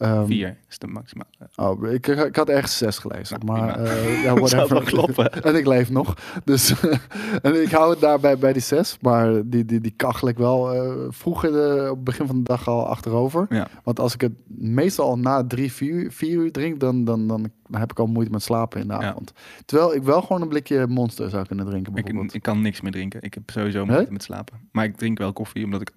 [0.01, 1.27] Ehm, Vier is de maximaal.
[1.55, 4.69] Oh, ik, ik had ergens zes gelezen, Nou, maar eh, ja, whatever.
[4.69, 5.31] wel kloppen.
[5.43, 6.73] en ik leef nog, dus
[7.41, 10.73] en ik hou het daarbij bij die zes, maar die, die, die kachel ik wel
[10.73, 13.45] eh, vroeg in de, op het begin van de dag al achterover.
[13.49, 13.67] Ja.
[13.83, 17.51] Want als ik het meestal al na drie, vier, vier uur drink, dan, dan, dan
[17.71, 18.99] heb ik al moeite met slapen in de Ja.
[19.09, 19.31] avond.
[19.65, 22.33] Terwijl ik wel gewoon een blikje monster zou kunnen drinken Ik, bijvoorbeeld.
[22.35, 23.21] ik kan niks meer drinken.
[23.21, 24.11] Ik heb sowieso moeite Nee?
[24.11, 24.59] met slapen.
[24.71, 25.91] Maar ik drink wel koffie omdat ik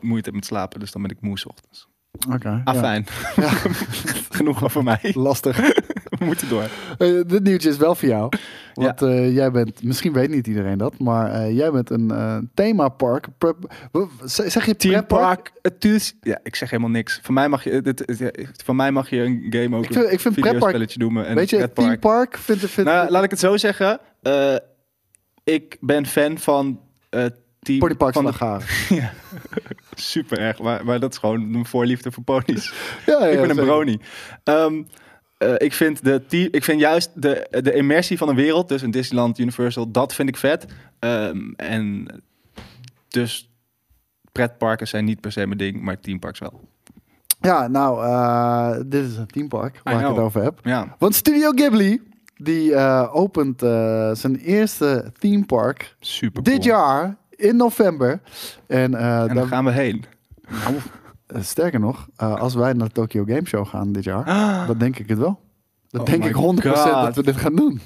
[0.00, 0.80] moeite heb met slapen.
[0.80, 1.88] Dus dan ben ik moe 's ochtends.
[2.34, 2.60] Oké.
[2.64, 2.80] Ah, ja.
[2.80, 3.06] fijn.
[4.30, 4.98] Genoeg over mij.
[5.14, 5.56] Lastig.
[6.18, 6.68] We moeten door.
[6.98, 8.32] Eh, dit nieuwtje is wel voor jou.
[8.74, 13.26] Want eh, jij bent, misschien weet niet iedereen dat, maar eh, jij bent een themapark.
[14.26, 15.52] zeg je Team pretpark?
[15.62, 16.16] Park, het.
[16.20, 17.18] Ja, ik zeg helemaal niks.
[17.22, 18.30] Van mij mag je, dit, ja,
[18.64, 21.26] van mij mag je een game ook Ik vind- ik vind een videospelletje noemen.
[21.26, 21.88] En Weet je, pretpark.
[21.88, 24.00] Team Park vind, vind, Nou, laat ik het zo zeggen.
[25.44, 26.80] Ik ben fan van
[27.60, 28.66] team Ponypark van de, Slagharen.
[29.00, 29.12] ja,
[29.94, 32.72] super erg, maar, maar dat is gewoon een voorliefde voor ponies.
[33.06, 34.00] Ja, ja, ik ben een brony.
[34.44, 34.82] Ehm,
[35.38, 38.82] eh, ik, vind de team, ik vind juist de, de immersie van een wereld, dus
[38.82, 40.66] een Disneyland, Universal, dat vind ik vet.
[40.98, 42.06] Ehm, en
[43.08, 43.50] dus
[44.32, 46.60] pretparken zijn niet per se mijn ding, maar teamparks wel.
[47.40, 50.58] Ja, nou, eh, dit is een teampark waar ik het over heb.
[50.62, 52.02] Ja, Want Studio Ghibli,
[52.36, 53.60] die eh, opent
[54.18, 58.20] zijn eerste themepark super dit jaar in november.
[58.66, 60.04] En, eh, En daar gaan we heen.
[60.64, 60.74] nou,
[61.26, 64.66] eh, sterker nog, eh, als wij naar de Tokyo Game Show gaan dit jaar, Ah,
[64.66, 65.40] dan denk ik het wel.
[65.88, 67.04] Dan Oh denk ik 100% God.
[67.04, 67.80] dat we dit gaan doen.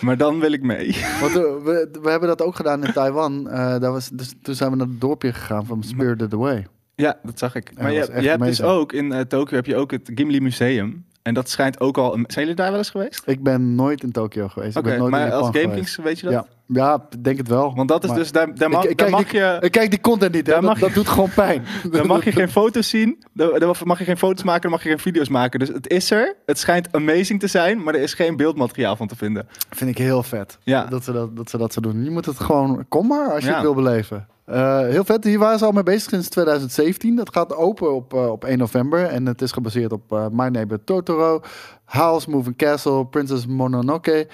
[0.00, 0.96] maar dan wil ik mee.
[1.20, 3.44] Want we, we hebben dat ook gedaan in Taiwan.
[3.44, 6.66] Daar was, dus, toen zijn we naar het dorpje gegaan van Spirited Away.
[6.94, 7.70] Ja, dat zag ik.
[7.80, 11.04] Maar je, je hebt dus ook in eh, Tokio heb je ook het Ghibli Museum.
[11.22, 12.14] En dat schijnt ook al.
[12.14, 12.24] Een...
[12.28, 13.22] Zijn jullie daar wel eens geweest?
[13.26, 14.76] Ik ben nooit in Tokyo geweest.
[14.76, 15.74] ik Oké, ben nooit in maar als Game geweest.
[15.74, 16.32] Kings weet je dat?
[16.32, 17.74] Ja, ja, denk het wel.
[17.74, 19.56] Want dat is Maar- dus daar, daar mag, ik, ik daar kijk mag die, je.
[19.60, 20.52] ik kijk die content niet, hè.
[20.52, 21.64] Daar Dat, mag dat je- doet gewoon pijn.
[21.90, 24.88] Dan mag je geen foto's zien, dan mag je geen foto's maken, dan mag je
[24.88, 25.58] geen video's maken.
[25.58, 26.36] Dus het is er.
[26.46, 29.48] Het schijnt amazing te zijn, maar er is geen beeldmateriaal van te vinden.
[29.70, 30.58] Vind ik heel vet.
[30.62, 30.84] Ja.
[30.84, 32.04] Dat, ze dat, dat ze dat zo doen.
[32.04, 32.84] Je moet het gewoon...
[32.88, 33.54] Kom maar als je Ja.
[33.54, 34.26] het wil beleven.
[34.44, 35.24] Eh, heel vet.
[35.24, 37.16] Hier waren ze al mee bezig sinds 2017.
[37.16, 39.04] Dat gaat open op, eh, op 1 november.
[39.04, 41.40] En het is gebaseerd op eh, My Neighbor Totoro,
[41.84, 44.28] House, Moving Castle, Princess Mononoke.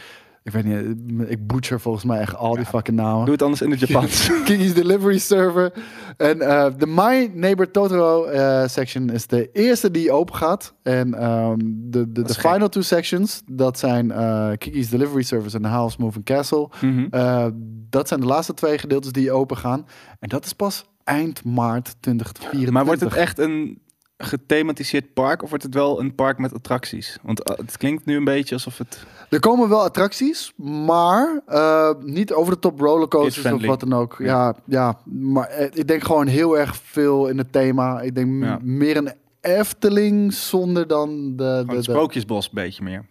[0.45, 3.25] Ik weet niet, ik butcher volgens mij echt al die fucking namen.
[3.25, 4.31] Doe het anders in het Japans.
[4.45, 5.73] Kiki's Delivery Server.
[6.17, 10.75] En eh, de My Neighbor Totoro eh, section is de eerste die open gaat.
[10.83, 15.97] En ehm, de, de, final two sections, dat zijn eh, Kiki's Delivery Service en House
[16.01, 16.69] Moving Castle.
[16.81, 17.07] Mhm.
[17.11, 17.47] Eh,
[17.91, 19.87] dat zijn de laatste twee gedeeltes die open gaan.
[20.21, 22.71] En dat is pas eind maart 2024.
[22.73, 23.83] Maar wordt het echt een
[24.17, 27.19] gethematiseerd park of wordt het wel een park met attracties?
[27.23, 29.07] Want eh, het klinkt nu een beetje alsof het...
[29.31, 34.17] Er komen wel attracties, maar eh, niet over de top rollercoasters of wat dan ook.
[34.19, 38.01] Ja, ja, maar eh, ik denk gewoon heel erg veel in het thema.
[38.01, 38.59] Ik denk Ja.
[38.63, 41.37] meer een Efteling zonder dan de...
[41.37, 43.07] De, het de sprookjesbos een beetje meer.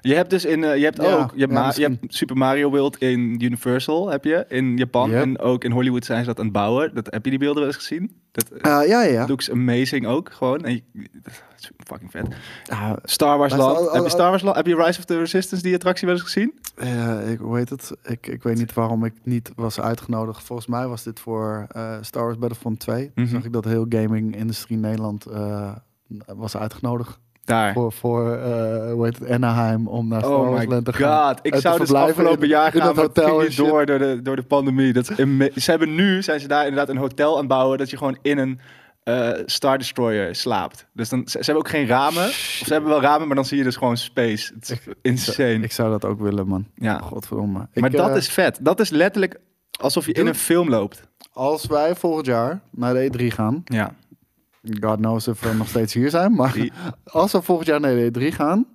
[0.00, 2.70] Je hebt dus in, je hebt Ja, ook, je hebt, ja, je hebt Super Mario
[2.70, 5.10] World in Universal, heb je, in Japan.
[5.10, 5.22] Yep.
[5.22, 6.94] En ook in Hollywood zijn ze dat aan het bouwen.
[6.94, 8.20] Dat, heb je die beelden wel eens gezien?
[8.36, 9.26] Dat Eh, ja, ja, ja.
[9.26, 10.64] looks amazing ook, gewoon.
[10.64, 10.82] En je,
[11.22, 12.26] dat is fucking vet.
[13.04, 13.76] Star Wars Land.
[13.76, 14.56] al- al- heb je Star Wars Land?
[14.56, 16.54] Heb je Rise of the Resistance, die attractie wel eens gezien?
[17.30, 17.92] ik, hoe heet het?
[18.04, 20.42] Ik, ik weet niet waarom ik niet was uitgenodigd.
[20.42, 23.10] Volgens mij was dit voor eh, Star Wars Battlefront 2.
[23.14, 23.34] Toen Mhm.
[23.34, 25.72] zag ik dat heel gaming-industrie Nederland eh,
[26.26, 27.18] was uitgenodigd.
[27.46, 27.72] Daar.
[27.72, 30.92] Voor, voor eh, hoe heet het, Anaheim om naar Star Oh Wars my Land te
[30.92, 31.28] gaan.
[31.28, 33.56] god, ik En zou dus afgelopen in- jaar in gaan, dat het hotel shit.
[33.56, 34.92] door door de, door de pandemie.
[34.92, 37.96] Dat ze hebben nu, zijn ze daar inderdaad een hotel aan het bouwen, dat je
[37.96, 38.60] gewoon in een
[39.02, 40.86] eh, Star Destroyer slaapt.
[40.92, 42.24] Dus dan, ze, ze hebben ook geen ramen.
[42.24, 44.52] Of ze hebben wel ramen, maar dan zie je dus gewoon space.
[44.54, 45.60] Het is insane.
[45.60, 46.66] Ik zou dat ook willen, man.
[46.74, 46.98] Ja.
[46.98, 47.52] Godverdomme.
[47.74, 48.58] maar Ik, dat eh, is vet.
[48.62, 49.40] Dat is letterlijk
[49.80, 51.02] alsof je in een film loopt.
[51.32, 53.62] Als wij volgend jaar naar de E3 gaan...
[53.64, 53.94] Ja.
[54.80, 56.32] God knows of we nog steeds hier zijn.
[56.34, 56.68] Maar
[57.04, 58.66] als we volgend jaar naar de E3 gaan...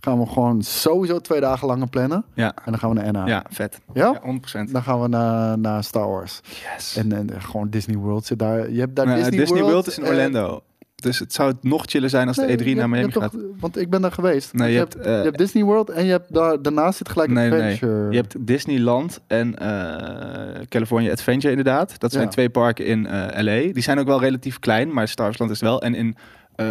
[0.00, 2.24] gaan we gewoon sowieso twee dagen langer plannen.
[2.34, 2.54] Ja.
[2.64, 3.26] En dan gaan we naar NA.
[3.26, 3.80] Ja, vet.
[3.92, 4.20] Ja?
[4.24, 4.70] Ja, 100%.
[4.70, 6.40] Dan gaan we naar, naar Star Wars.
[6.74, 6.96] Yes.
[6.96, 8.70] En, en gewoon Disney World zit daar.
[8.70, 10.62] Je hebt daar Nou, Disney, Disney, World, World is in Orlando.
[11.00, 13.30] Dus het zou nog chiller zijn als nee, de E3 je naar Miami gaat.
[13.32, 14.52] toch- want ik ben daar geweest.
[14.52, 17.30] Nee, je hebt, eh, je hebt Disney World en je hebt daar, daarnaast zit gelijk
[17.30, 17.72] Nee, nee, nee.
[17.72, 18.10] Adventure.
[18.10, 22.00] Je hebt Disneyland en eh, California Adventure inderdaad.
[22.00, 22.30] Dat zijn Ja.
[22.30, 23.72] twee parken in eh, LA.
[23.72, 25.82] Die zijn ook wel relatief klein, maar Star Wars Land is wel.
[25.82, 26.16] En in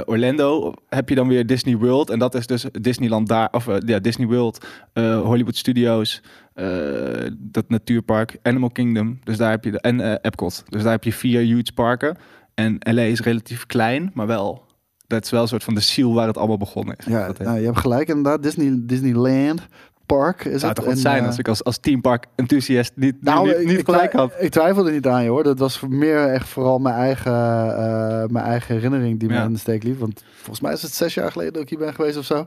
[0.05, 2.09] Orlando heb je dan weer Disney World.
[2.09, 4.65] En dat is dus Disneyland daar, of ja, Disney World,
[5.23, 6.21] Hollywood Studios,
[7.37, 9.19] dat natuurpark, Animal Kingdom.
[9.23, 10.63] Dus daar heb je de, en Epcot.
[10.69, 12.17] Dus daar heb je vier huge parken.
[12.59, 14.67] En LA is relatief klein, maar wel.
[15.07, 17.05] Dat is wel een soort van de ziel waar het allemaal begonnen is.
[17.05, 18.43] ja, nou, je hebt gelijk inderdaad.
[18.43, 19.67] Disney, Disneyland
[20.15, 20.75] Park is zou het.
[20.75, 23.85] toch wat zijn eh, als ik als, als teampark enthusiast niet, Nou, niet, niet ik,
[23.85, 24.33] gelijk had.
[24.39, 25.43] Ik twijfel er niet aan, joh.
[25.43, 29.43] Dat was meer echt vooral mijn eigen, eh, mijn eigen herinnering die me Ja.
[29.43, 29.99] in de steek liep.
[29.99, 32.45] Want volgens mij is het zes jaar geleden dat ik hier ben geweest of zo.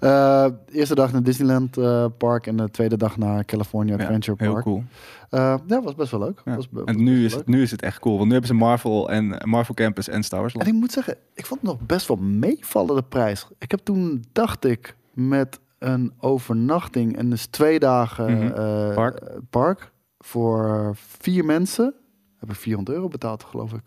[0.00, 1.76] Eh, eerste dag naar Disneyland
[2.18, 4.64] Park en de tweede dag naar California Ja, Adventure heel Park.
[4.64, 4.84] cool.
[5.30, 6.42] Eh, ja, was best wel leuk.
[6.44, 6.56] Ja.
[6.56, 8.14] Was, En nu is, het, nu is het echt cool.
[8.14, 10.54] Want nu hebben ze Marvel en Marvel Campus en Star Wars.
[10.54, 13.46] En ik moet zeggen, ik vond het nog best wel meevallen de prijs.
[13.58, 18.52] Ik heb toen, dacht ik, met een overnachting en dus twee dagen Mhm.
[18.52, 19.40] eh, Park.
[19.50, 21.94] park voor vier mensen
[22.38, 23.82] heb ik 400 euro betaald, geloof ik.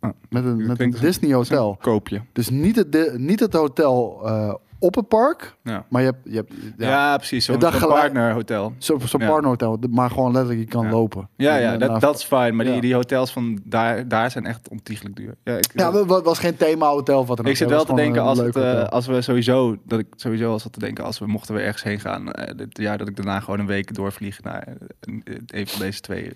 [0.00, 1.76] Ah, met een, met een Disney hotel.
[1.80, 2.20] Koop je.
[2.32, 6.34] Dus niet het, niet het hotel eh, op het park, Ja, maar je hebt, je
[6.34, 6.88] hebt ja.
[6.88, 7.44] ja, precies.
[7.44, 8.74] Zo'n gelijk- partnerhotel.
[8.78, 9.26] zo'n zo'n Ja.
[9.26, 11.28] partnerhotel, maar gewoon letterlijk je kan lopen.
[11.36, 12.56] Ja, ja dat, dat is fijn.
[12.56, 15.34] Maar die, die hotels van daar, daar zijn echt ontiegelijk duur.
[15.44, 17.84] Ja, ik, ja, het wa- was geen themahotel of wat dan ik zit Het wel
[17.84, 21.04] te denken als, het, eh, als we sowieso, dat ik sowieso al zat te denken
[21.04, 23.66] als we mochten we ergens heen gaan, eh, dit jaar dat ik daarna gewoon een
[23.66, 24.74] week doorvlieg naar eh,
[25.46, 26.32] een, van deze twee.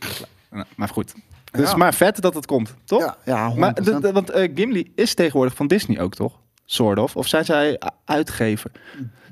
[0.50, 1.14] Nou, Maar goed.
[1.50, 1.76] Dus Ja.
[1.76, 3.00] maar vet dat het komt, toch?
[3.00, 3.58] Ja, ja 100%.
[4.02, 6.38] Maar want eh, Gimli is tegenwoordig van Disney ook, toch?
[6.72, 7.16] Sort of.
[7.16, 8.70] Of zijn zij uitgever?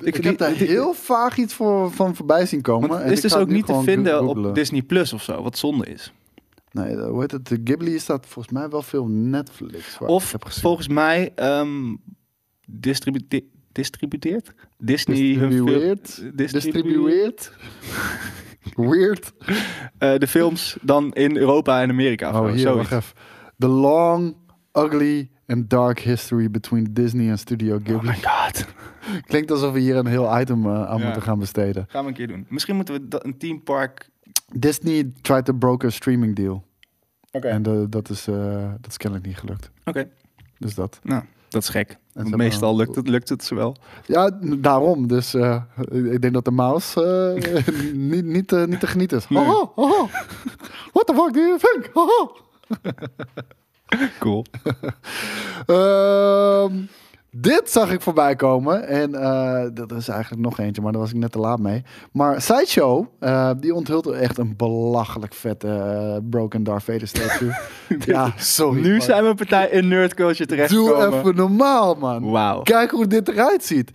[0.00, 2.90] Ik, die- heb daar heel vaag iets voor, van voorbij zien komen.
[2.90, 4.48] En het is ik dus ook niet te vinden googlen.
[4.48, 6.12] op Disney Plus of zo, wat zonde is.
[6.72, 7.58] Nee, de- hoe heet het?
[7.64, 9.98] Ghibli staat volgens mij wel veel Netflix.
[9.98, 10.62] waar ik Of heb gezien.
[10.62, 11.94] volgens mij ehm
[12.66, 15.96] distribute- distributeert Disney hun film-
[16.36, 17.52] Distribueert.
[18.74, 19.32] Weird.
[19.98, 22.40] eh, de films dan in Europa en Amerika.
[22.42, 23.14] Oh, hier, wacht even.
[23.58, 24.36] The long,
[24.72, 28.08] ugly and dark history between Disney en Studio Oh Ghibli.
[28.08, 28.64] my god.
[29.30, 31.04] Klinkt alsof we hier een heel item eh, aan Ja.
[31.04, 31.84] moeten gaan besteden.
[31.88, 32.46] Gaan we een keer doen.
[32.48, 34.08] Misschien moeten we dat, een teampark...
[34.54, 36.64] Disney tried to broker a streaming deal.
[37.32, 37.48] Oké.
[37.48, 39.70] En de- dat, is, eh, dat is kennelijk niet gelukt.
[39.84, 40.08] Oké.
[40.58, 41.00] Dus dat.
[41.02, 41.96] Nou, dat is gek.
[42.12, 43.76] Want meestal lukt het, lukt het ze wel.
[44.06, 45.06] Ja, daarom.
[45.06, 49.28] Dus eh, ik denk dat de mouse eh, niet, niet, eh, niet te genieten is.
[49.28, 49.44] Nee.
[49.44, 50.06] Haha, haha.
[50.92, 51.90] What the fuck do you think?
[54.20, 54.44] Cool.
[55.66, 56.72] Ehm,
[57.30, 58.86] dit zag ik voorbij komen.
[58.86, 61.82] En eh dat is eigenlijk nog eentje, maar daar was ik net te laat mee.
[62.12, 67.52] Maar Sideshow, eh, die onthult echt een belachelijk vette eh, Broken Darth Vader statue.
[68.06, 68.80] ja, sorry.
[68.80, 69.00] nu man.
[69.00, 71.18] zijn we een partij in nerd culture Doe terechtgekomen.
[71.18, 72.30] even normaal, man.
[72.30, 72.62] Wauw.
[72.62, 73.90] Kijk hoe dit eruit ziet.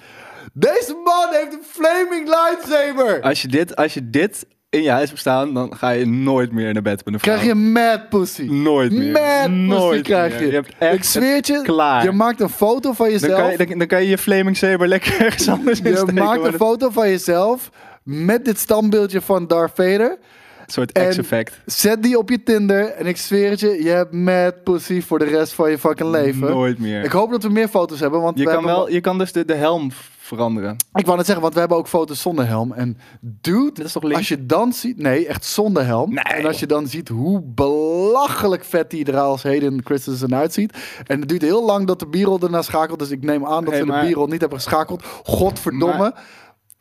[0.54, 3.22] Deze man heeft een flaming lightsaber.
[3.22, 6.51] Als je, dit, als je dit in je huis hebt staan, dan ga je nooit
[6.51, 7.34] meer naar bed met een vrouw.
[7.34, 8.43] Krijg je mad pussy.
[8.43, 9.11] Nooit meer.
[9.11, 10.41] Mad pussy Nooit krijg meer.
[10.41, 10.47] je.
[10.47, 12.03] Je hebt echt ik zweer het je, klaar.
[12.03, 13.39] je maakt een foto van Dan jezelf.
[13.39, 16.43] kan, je, dan, dan kan je je flaming saber lekker ergens anders in je maakt
[16.45, 17.69] een foto van jezelf
[18.03, 20.17] met dit standbeeldje van Darth Vader.
[20.65, 21.59] Een soort X-effect.
[21.65, 25.19] Zet die op je Tinder en ik zweer het je, je hebt mad pussy voor
[25.19, 26.39] de rest van je fucking leven.
[26.49, 27.03] Nooit meer.
[27.03, 29.45] Ik hoop dat we meer foto's hebben, want je, kan wel, je kan dus de,
[29.45, 29.91] de helm
[30.24, 30.76] veranderen.
[30.93, 32.71] Ik wou net zeggen, want we hebben ook foto's zonder helm.
[32.74, 34.97] En dude, is toch als je dan ziet...
[34.97, 36.13] Nee, echt zonder helm.
[36.13, 40.78] Nee, en als je dan ziet hoe belachelijk vet die er als Hayden Christensen uitziet.
[41.07, 42.99] En het duurt heel lang dat de b-roll erna schakelt.
[42.99, 45.03] Dus ik neem aan dat Hey, ze maar- de b-roll niet hebben geschakeld.
[45.24, 46.13] Godverdomme.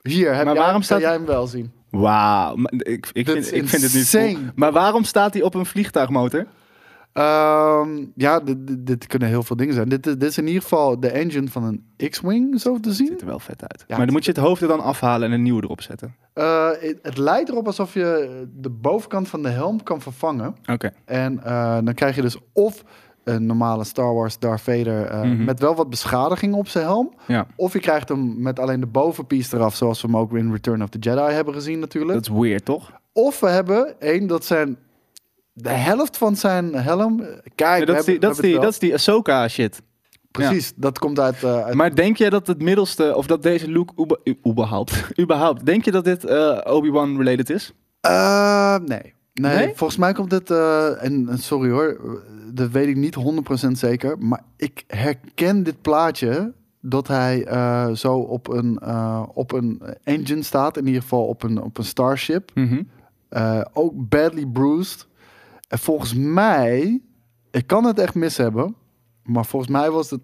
[0.03, 1.73] Hier, heb Maar jij, waarom kan staat- jij hem wel zien?
[1.91, 2.55] Wauw.
[2.79, 4.37] Ik, ik, vind, ik vind het niet cool.
[4.55, 6.47] Maar waarom staat hij op een vliegtuigmotor?
[7.13, 9.89] Ehm, ja, dit, dit- dit kunnen heel veel dingen zijn.
[9.89, 13.07] Dit, dit is in ieder geval de engine van een X-Wing, zo te zien.
[13.07, 13.85] Ziet er wel vet uit.
[13.87, 16.15] Ja, maar dan moet je het hoofd er dan afhalen en een nieuwe erop zetten.
[16.33, 20.57] Eh, het, het lijkt erop alsof je de bovenkant van de helm kan vervangen.
[20.73, 20.91] Oké.
[21.05, 22.85] En eh, dan krijg je dus of
[23.25, 25.45] een normale Star Wars Darth Vader eh, Mhm.
[25.45, 27.13] met wel wat beschadiging op zijn helm.
[27.27, 30.53] Ja, Of je krijgt hem met alleen de bovenpiece eraf, zoals we hem ook in
[30.53, 32.13] Return of the Jedi hebben gezien natuurlijk.
[32.25, 32.93] dat is weird, toch?
[33.13, 34.77] Of we hebben één, dat zijn
[35.53, 37.21] de helft van zijn helm.
[37.21, 39.83] eh, Kijk, dat, is die, dat, is die, dat is die Ahsoka shit.
[40.31, 41.43] Precies, dat komt uit.
[41.43, 43.93] eh, uit Maar denk je dat het middelste, of dat deze look
[44.47, 47.73] überhaupt, überhaupt, denk je dat dit eh, Obi-Wan related is?
[48.03, 49.15] Nee.
[49.35, 49.57] nee.
[49.57, 49.73] Nee?
[49.75, 50.51] volgens mij komt dit.
[50.51, 52.21] en sorry hoor,
[52.53, 53.17] dat weet ik niet
[53.67, 54.19] 100% zeker.
[54.19, 56.53] Maar ik herken dit plaatje.
[56.85, 57.47] Dat hij
[57.95, 58.83] zo op een,
[59.35, 60.77] op een engine staat.
[60.77, 62.51] In ieder geval op een, op een starship.
[63.29, 65.07] Eh, ook badly bruised.
[65.73, 67.01] En volgens mij.
[67.51, 68.75] Ik kan het echt mis hebben.
[69.23, 70.21] Maar volgens mij was het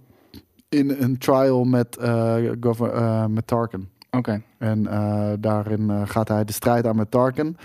[0.68, 3.88] in een trial met, eh, met Tarkin.
[4.10, 4.42] Oké.
[4.58, 7.56] En eh, daarin gaat hij de strijd aan met Tarkin.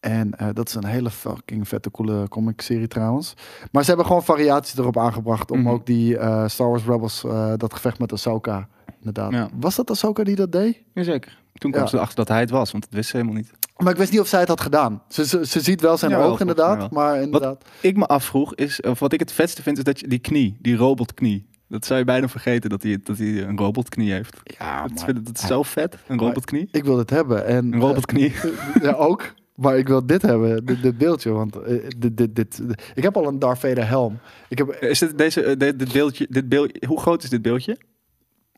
[0.00, 3.34] En dat is een hele fucking vette, coole comic serie trouwens.
[3.72, 5.68] Maar ze hebben gewoon variaties erop aangebracht om Mhm.
[5.68, 6.12] ook die
[6.48, 7.24] Star Wars Rebels,
[7.56, 9.32] dat gevecht met Ahsoka, inderdaad.
[9.32, 9.48] Ja.
[9.60, 10.82] Was dat Ahsoka die dat deed?
[10.94, 11.42] Jazeker.
[11.52, 11.88] Toen kwam Ja.
[11.90, 13.52] ze erachter dat hij het was, want dat wist ze helemaal niet.
[13.76, 15.02] Maar ik wist niet of zij het had gedaan.
[15.08, 17.64] Ze, ze, ze ziet wel zijn Jawel, oog inderdaad, maar inderdaad.
[17.80, 20.56] Ik me afvroeg, is, of wat ik het vetste vind, is dat je die knie,
[20.60, 24.36] die robotknie, dat zou je bijna vergeten dat hij, dat hij een robotknie heeft.
[24.58, 26.68] Ja, Dat, maar vind- dat is zo vet, een robotknie.
[26.72, 27.46] ik wil dit hebben.
[27.46, 28.32] En, Een robotknie.
[28.42, 29.34] eh, ja, ook.
[29.54, 31.30] Maar ik wil dit hebben, dit, dit beeldje.
[31.30, 32.60] Want eh, dit, dit, dit,
[32.94, 34.18] ik heb al een Darth Vader helm.
[34.48, 37.42] Ik heb, Is dit, deze, eh, dit, dit beeldje, dit beeld, hoe groot is dit
[37.42, 37.78] beeldje?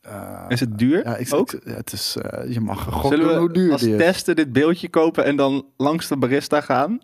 [0.07, 1.51] Eh, Is het duur Ja, ik, ook?
[1.65, 4.89] ja, het is, eh, je mag gokken Zullen we hoe duur als testen dit beeldje
[4.89, 6.99] kopen en dan langs de barista gaan?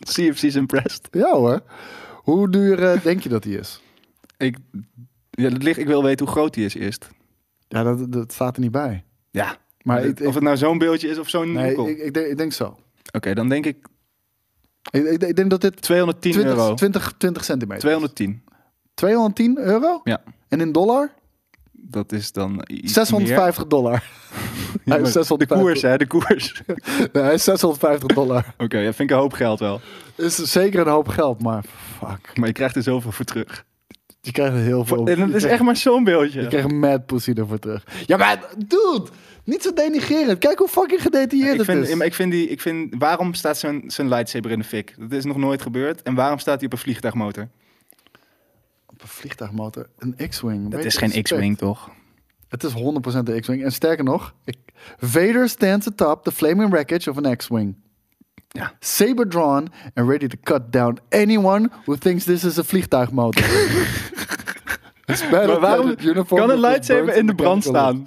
[0.00, 1.08] See if she's impressed.
[1.10, 1.60] Ja hoor.
[2.22, 3.80] Hoe duur eh, denk je dat die is?
[4.36, 4.56] Ik,
[5.30, 7.08] ja, dat ligt, ik wil weten hoe groot die is eerst.
[7.68, 9.04] Ja, dat, dat staat er niet bij.
[9.30, 12.14] Ja, Maar ik, ik- of het nou zo'n beeldje is of zo'n nee, ik, ik,
[12.14, 12.78] denk, ik denk zo.
[13.12, 13.76] Oké, dan denk ik
[14.90, 16.74] Ik, ik, denk dat dit 210 20, euro.
[16.74, 17.82] 20, 20 centimeter is.
[17.82, 18.42] 210.
[18.94, 20.00] 210 euro?
[20.04, 20.22] Ja.
[20.52, 21.10] En in dollar?
[21.72, 24.02] Dat is dan iets 650 dollar.
[24.84, 25.58] Hij is de 650.
[25.58, 26.62] koers, hè, de koers.
[26.66, 26.74] Oké,
[27.12, 28.54] Nee, hij is 650 dollar.
[28.68, 29.80] ja, vind ik een hoop geld wel.
[30.16, 31.64] Is zeker een hoop geld, maar
[31.98, 32.36] fuck.
[32.38, 33.64] Maar je krijgt er zoveel voor terug.
[34.20, 35.06] Je krijgt er heel veel.
[35.06, 36.40] En het is echt maar zo'n beeldje.
[36.40, 37.84] Je krijgt mad pussy ervoor terug.
[38.06, 39.04] Ja, maar dude,
[39.44, 40.38] niet zo denigerend.
[40.38, 41.98] Kijk hoe fucking gedetailleerd Ik het is.
[41.98, 44.94] ik vind die, ik vind, waarom staat zijn, zijn lightsaber in de fik?
[44.98, 46.02] Dat is nog nooit gebeurd.
[46.02, 47.48] En waarom staat hij op een vliegtuigmotor?
[49.02, 50.70] Op een vliegtuigmotor, een X-Wing.
[50.70, 51.22] Dat is geen.
[51.22, 51.90] X-Wing, toch?
[52.48, 53.64] Het is 100% de X-Wing.
[53.64, 54.56] En sterker nog, ik,
[54.98, 57.74] Vader stands atop the flaming wreckage of an X-Wing.
[58.48, 58.72] Ja.
[58.80, 63.44] Saber drawn and ready to cut down anyone who thinks this is a vliegtuigmotor.
[65.30, 65.96] Maar waarom
[66.26, 68.06] kan een lightsaber in de brand staan?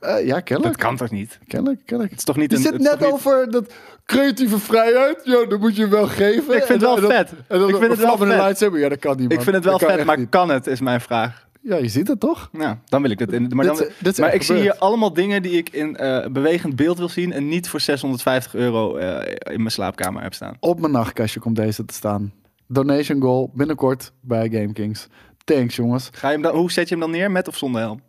[0.00, 0.78] Eh, ja, Dat kennelijk.
[0.78, 1.38] kan toch niet?
[1.46, 2.10] Kennelijk, kennelijk.
[2.10, 2.62] Het is toch niet Je een...
[2.62, 3.72] zit het is net over dat
[4.04, 5.20] creatieve vrijheid.
[5.24, 6.56] Ja, dan moet je wel geven.
[6.56, 7.30] Ik vind het wel vet.
[7.48, 8.26] En dan Ik vind het wel vet.
[8.28, 8.78] lightsaber.
[8.78, 10.28] Ja, dat kan niet, Ik vind het wel Dat vet, maar niet.
[10.28, 11.42] kan het, is mijn vraag.
[11.60, 12.48] Ja, je ziet het toch?
[12.52, 13.32] Nou, dan wil ik het.
[13.32, 13.50] in.
[13.54, 16.76] Maar, dan, Dit dit maar ik zie hier allemaal dingen die ik in eh, bewegend
[16.76, 17.32] beeld wil zien...
[17.32, 20.56] en niet voor 650 euro eh, in mijn slaapkamer heb staan.
[20.60, 22.32] Op mijn nachtkastje komt deze te staan.
[22.68, 25.06] Donation goal binnenkort bij GameKings.
[25.44, 26.08] Thanks, jongens.
[26.12, 28.00] Ga je hem dan, hoe zet je hem dan neer, met of zonder helm?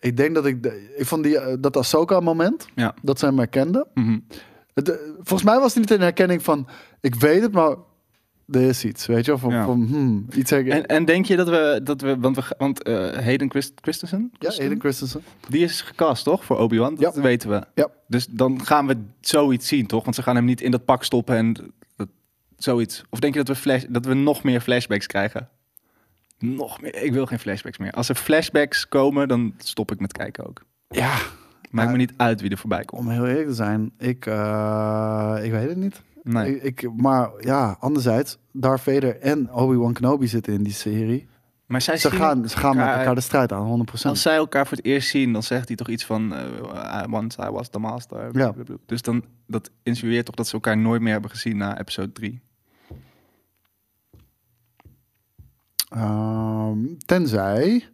[0.00, 0.66] Ik denk dat ik...
[0.96, 2.94] ik vond die, eh, dat Ahsoka-moment, Ja.
[3.02, 3.86] dat ze hem herkende.
[3.94, 4.18] Mhm.
[4.74, 6.68] Het, eh, volgens mij was het niet een herkenning van...
[7.00, 7.76] Ik weet het, maar
[8.50, 9.40] er is iets, weet je wel?
[9.40, 9.64] Van, Ja.
[9.64, 11.80] van hmm, iets En, en denk je dat we...
[11.82, 14.32] Dat we want we, want eh Hayden Christ, Christensen?
[14.38, 15.22] Ja, Aiden Christensen.
[15.48, 16.44] Die is gecast, toch?
[16.44, 16.94] Voor Obi-Wan?
[16.94, 17.20] Dat Ja.
[17.20, 17.62] weten we.
[17.74, 17.88] Ja.
[18.08, 20.04] Dus dan gaan we zoiets zien, toch?
[20.04, 22.08] Want ze gaan hem niet in dat pak stoppen en dat,
[22.56, 23.04] zoiets.
[23.10, 25.48] Of denk je dat we, flash, dat we nog meer flashbacks krijgen?
[26.38, 27.02] Nog meer?
[27.02, 27.92] Ik wil geen flashbacks meer.
[27.92, 30.62] Als er flashbacks komen, dan stop ik met kijken ook.
[30.88, 31.16] Ja,
[31.74, 33.00] Maakt me niet uit wie er voorbij komt.
[33.02, 33.92] om heel eerlijk te zijn.
[33.98, 36.02] Ik, eh, ik weet het niet.
[36.22, 36.60] Nee.
[36.60, 41.28] Ik, ik- maar ja, anderzijds, Darth Vader en Obi-Wan Kenobi zitten in die serie.
[41.66, 44.10] Maar zij Ze gaan, ze gaan met elkaar- de strijd aan, 100%.
[44.12, 46.32] Als zij elkaar voor het eerst zien, dan zegt hij toch iets van...
[47.02, 48.28] I once I was the master.
[48.38, 48.54] Ja.
[48.86, 52.40] Dus dan, dat insinueert toch dat ze elkaar nooit meer hebben gezien na episode 3.
[55.88, 57.88] Ehm, tenzij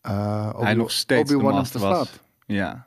[0.00, 2.20] eh, Hij Obi- nog steeds de Obi-Wan hem master was.
[2.46, 2.86] Ja.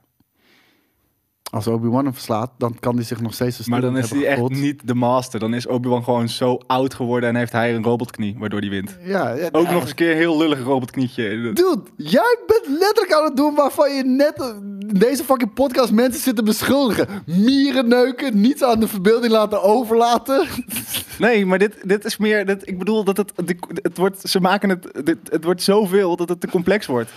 [1.53, 4.25] Als Obi-Wan hem verslaat, dan kan hij zich nog steeds een Maar dan is hij
[4.25, 5.39] echt niet de master.
[5.39, 8.97] Dan is Obi-Wan gewoon zo oud geworden en heeft hij een robotknie, waardoor hij wint.
[9.03, 9.71] Ja, ja, Ook ja.
[9.71, 11.29] nog eens een keer een heel lullig robotknietje.
[11.53, 14.47] Dude, jij bent letterlijk aan het doen waarvan je net eh,
[14.99, 17.07] deze fucking podcast mensen zitten beschuldigen.
[17.25, 20.47] Mieren neuken, niets aan de verbeelding laten overlaten.
[21.19, 22.45] Nee, maar dit, dit is meer...
[22.45, 24.29] Dit, ik bedoel dat het, het, het wordt...
[24.29, 25.05] Ze maken het...
[25.05, 27.11] Dit, het wordt zoveel dat het te complex wordt.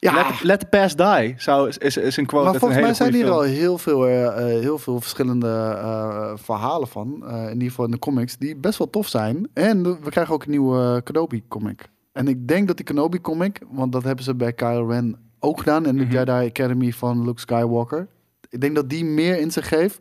[0.00, 3.14] Ja, Let, let the past die, zou, is, is een quote maar volgens mij zijn
[3.14, 7.28] hier al heel veel, eh, eh, heel veel verschillende eh, verhalen van.
[7.28, 9.48] in ieder geval in de comics, die best wel tof zijn.
[9.52, 11.88] En we krijgen ook een nieuwe eh, Kenobi-comic.
[12.12, 15.86] En ik denk dat die Kenobi-comic, want dat hebben ze bij Kylo Ren ook gedaan.
[15.86, 16.12] En de Mhm.
[16.12, 18.08] Jedi Academy van Luke Skywalker.
[18.50, 19.98] Ik denk dat die meer in zich geeft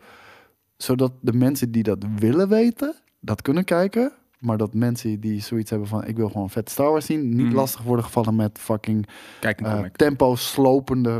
[0.77, 4.11] zodat de mensen die dat willen weten, dat kunnen kijken.
[4.37, 7.45] Maar dat mensen die zoiets hebben van ik wil gewoon vet Star Wars zien, niet
[7.45, 7.55] Mhm.
[7.55, 9.07] lastig worden gevallen met fucking
[9.39, 11.19] Kijk eh, tempo slopende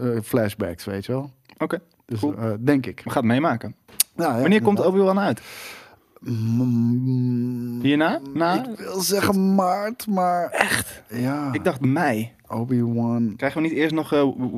[0.00, 1.30] eh, flashbacks, weet je wel.
[1.58, 2.36] Oké, Dus Cool.
[2.36, 3.00] eh, denk ik.
[3.04, 3.74] we gaan het meemaken.
[4.16, 4.80] Nou, ja, Wanneer komt.
[4.84, 5.40] Obi-Wan uit?
[6.20, 8.20] Mm, Hierna?
[8.34, 8.64] Na?
[8.68, 11.02] Ik wil zeggen maart, maar echt.
[11.10, 11.52] Ja.
[11.52, 12.32] Ik dacht mei.
[12.48, 13.34] Obi-Wan.
[13.36, 14.10] Krijgen we niet eerst nog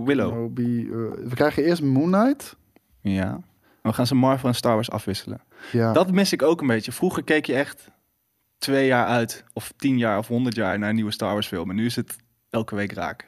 [0.05, 0.43] Willow?
[0.45, 0.89] Obi.
[0.91, 2.57] we krijgen eerst Moon Knight.
[3.01, 3.41] Ja.
[3.87, 5.41] We gaan ze Marvel en Star Wars afwisselen.
[5.73, 5.93] Ja.
[5.93, 6.93] Dat mis ik ook een beetje.
[6.93, 7.91] Vroeger keek je echt
[8.59, 11.71] twee jaar uit, of tien jaar of honderd jaar naar een nieuwe Star Wars film.
[11.71, 12.17] En nu is het
[12.51, 13.27] elke week raak.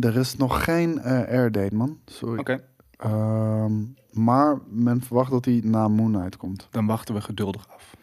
[0.00, 1.98] Er is nog geen eh airdate, man.
[2.06, 2.38] Sorry.
[2.38, 2.60] Oké,
[2.96, 3.72] Ehm,
[4.10, 6.68] maar men verwacht dat hij na Moon Knight komt.
[6.70, 7.96] dan wachten we geduldig af.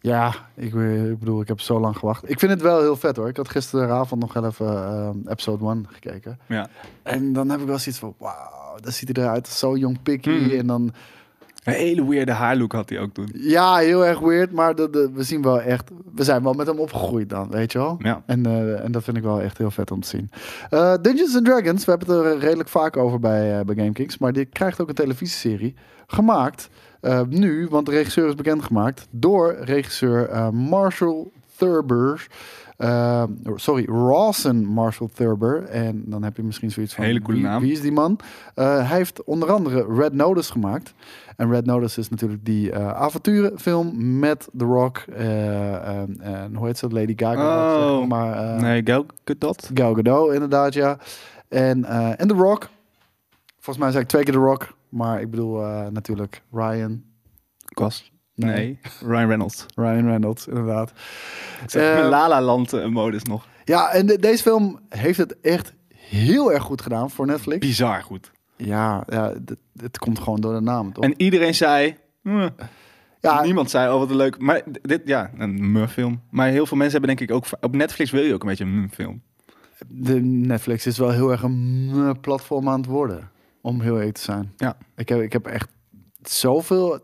[0.00, 2.30] Ja, ik, ik bedoel, ik heb zo lang gewacht.
[2.30, 3.28] Ik vind het wel heel vet hoor.
[3.28, 6.38] Ik had gisteravond nog wel even ehm, episode 1 gekeken.
[6.46, 6.68] Ja.
[7.02, 10.40] En dan heb ik wel zoiets van, wauw, dat ziet hij eruit zo jong pikkie.
[10.40, 10.50] Mhm.
[10.58, 10.92] En dan,
[11.64, 13.28] Een hele weirde haarlook had hij ook toen.
[13.32, 14.52] ja, heel erg weird.
[14.52, 17.72] Maar de, de- we zien wel echt, we zijn wel met hem opgegroeid dan, weet
[17.72, 17.96] je wel.
[17.98, 18.22] Ja.
[18.26, 20.30] En, eh, en dat vind ik wel echt heel vet om te zien.
[20.70, 24.18] Eh, Dungeons and Dragons, we hebben het er redelijk vaak over bij, eh bij GameKings.
[24.18, 25.74] Maar die krijgt ook een televisieserie
[26.06, 26.68] gemaakt.
[27.28, 32.26] nu, want de regisseur is bekendgemaakt door regisseur Marshall Thurber.
[32.76, 33.22] Eh,
[33.54, 35.64] sorry, Rawson Marshall Thurber.
[35.64, 37.04] En dan heb je misschien zoiets van...
[37.04, 37.60] Hele coole naam.
[37.62, 38.18] Wie is die man?
[38.54, 40.94] Hij heeft onder andere Red Notice gemaakt.
[41.36, 44.98] En Red Notice is natuurlijk die eh, avonturenfilm met The Rock.
[44.98, 46.88] eh, eh, en hoe heet ze?
[46.88, 47.76] Lady Gaga.
[47.98, 48.06] Oh.
[48.06, 49.70] maar, eh, nee, Gal Gadot?
[49.74, 50.98] Gal Gadot, inderdaad, ja.
[51.48, 52.68] En, eh, en The Rock.
[53.54, 54.76] Volgens mij zei ik twee keer The Rock.
[54.88, 57.02] Maar ik bedoel eh, natuurlijk Ryan.
[57.74, 58.12] Kos?
[58.34, 59.66] Nee, Ryan Reynolds.
[59.74, 60.92] Ryan Reynolds, inderdaad.
[61.60, 63.46] Het is echt Eh, een La La Land eh, modus nog.
[63.64, 67.58] Ja, en de- deze film heeft het echt heel erg goed gedaan voor Netflix.
[67.66, 68.30] Bizar goed.
[68.56, 69.34] Ja, ja
[69.76, 71.04] het komt gewoon door de naam, toch?
[71.04, 71.96] En iedereen zei...
[72.22, 72.48] "Hm."
[73.20, 74.38] ja, Niemand zei, oh wat een leuk...
[74.38, 76.20] Maar dit, ja, een mur-film.
[76.30, 77.46] Maar heel veel mensen hebben denk ik ook...
[77.60, 79.22] Op Netflix wil je ook een beetje een film.
[79.88, 83.30] de Netflix is wel heel erg een platform aan het worden.
[83.60, 84.52] Om heel eerlijk te zijn.
[84.56, 84.76] Ja.
[84.96, 85.68] Ik heb, ik heb echt
[86.22, 86.98] zoveel...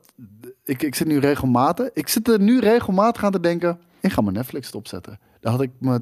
[0.65, 1.91] Ik, ik zit nu regelmatig...
[1.93, 3.81] Ik zit er nu regelmatig aan te denken...
[4.01, 5.19] Ik ga mijn Netflix stopzetten.
[5.41, 6.01] Daar had ik me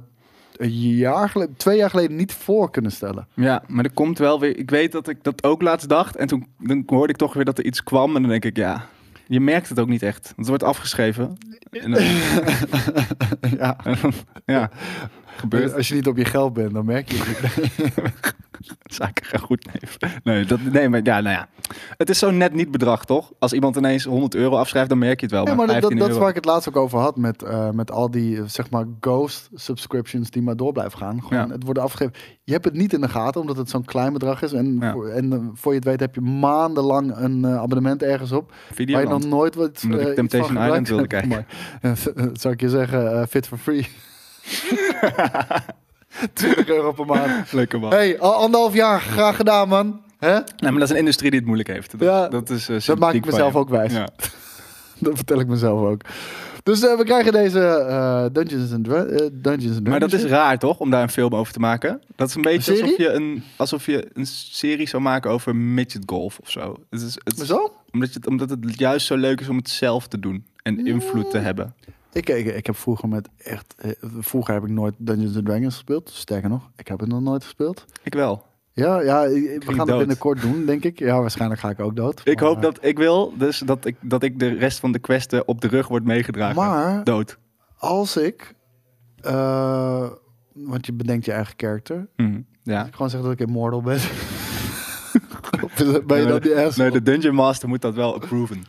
[0.59, 3.27] een jaar geleden, twee jaar geleden niet voor kunnen stellen.
[3.35, 4.59] Ja, maar er komt wel weer...
[4.59, 6.17] Ik weet dat ik dat ook laatst dacht.
[6.17, 8.17] En toen dan hoorde ik toch weer dat er iets kwam.
[8.17, 8.87] En dan denk ik, ja...
[9.29, 10.23] Je merkt het ook niet echt.
[10.25, 11.37] Want het wordt afgeschreven.
[11.71, 12.03] En dan,
[13.59, 13.77] ja.
[14.47, 14.71] ja,
[15.39, 15.75] gebeurt.
[15.75, 18.35] Als je niet op je geld bent, dan merk je het.
[18.83, 19.67] Zaken gaan goed.
[19.73, 21.49] Nee, nee, dat, nee, maar ja, nou ja.
[21.97, 23.33] Het is zo'n net niet bedrag, toch?
[23.39, 25.47] Als iemand ineens 100 euro afschrijft, dan merk je het wel.
[25.47, 27.43] Ja, maar dat, dat, 15 dat is waar ik het laatst ook over had met,
[27.43, 31.23] eh, met al die zeg maar ghost subscriptions die maar door blijven gaan.
[31.23, 31.53] Gewoon, Ja.
[31.53, 32.13] Het worden afgegeven.
[32.45, 34.53] Je hebt het niet in de gaten omdat het zo'n klein bedrag is.
[34.53, 34.93] En, Ja.
[34.93, 38.49] voor, en eh, voor je het weet heb je maandenlang een eh, abonnement ergens op.
[38.51, 39.09] Waar je Videoland.
[39.09, 39.81] nog nooit wat.
[39.85, 41.23] Omdat ik Temptation Island wilde.
[41.29, 41.47] Maar,
[41.81, 41.93] eh,
[42.33, 43.87] zou ik je zeggen, fit for free.
[46.33, 47.53] 20 euro per maand.
[47.53, 47.91] Lekker man.
[47.91, 50.01] hey, al anderhalf jaar, graag gedaan man.
[50.19, 50.33] Hè?
[50.33, 51.91] Nee, maar dat is een industrie die het moeilijk heeft.
[51.91, 53.93] Dat, Ja, dat, is, eh, Dat maak ik mezelf ook wijs.
[53.93, 54.09] Ja.
[55.01, 56.03] Dat vertel ik mezelf ook.
[56.69, 60.59] Dus eh, we krijgen deze eh, Dungeons and, eh, Dungeons and Maar dat is raar,
[60.59, 60.79] toch?
[60.79, 62.01] Om daar een film over te maken.
[62.17, 65.57] Dat is een beetje Een alsof je een, alsof je een serie zou maken over
[65.57, 66.77] midget golf of zo.
[66.91, 67.73] Het is, het is, Zo?
[67.91, 70.47] omdat, je, omdat het juist zo leuk is om het zelf te doen.
[70.63, 71.75] En invloed te hebben.
[72.13, 73.75] Ik, ik, ik heb vroeger met echt...
[73.79, 76.11] eh, vroeger heb ik nooit Dungeons and Dragons gespeeld.
[76.15, 77.85] Sterker nog, ik heb het nog nooit gespeeld.
[78.03, 78.47] Ik wel.
[78.73, 79.99] Ja, ja we gaan het dood.
[79.99, 80.99] binnenkort doen, denk ik.
[80.99, 82.21] Ja, waarschijnlijk ga ik ook dood.
[82.25, 84.99] Ik Maar, hoop dat ik wil dus dat ik, dat ik de rest van de
[84.99, 86.57] questen op de rug wordt meegedragen.
[86.57, 87.39] Maar Dood.
[87.77, 88.55] als ik...
[89.21, 90.07] eh,
[90.53, 92.09] want je bedenkt je eigen karakter.
[92.17, 92.41] Mhm.
[92.63, 92.87] Ja.
[92.87, 93.99] Ik gewoon zeg dat ik immortal ben.
[96.07, 96.55] Ben je dat die?
[96.77, 98.65] Nee, de Dungeon Master moet dat wel approven.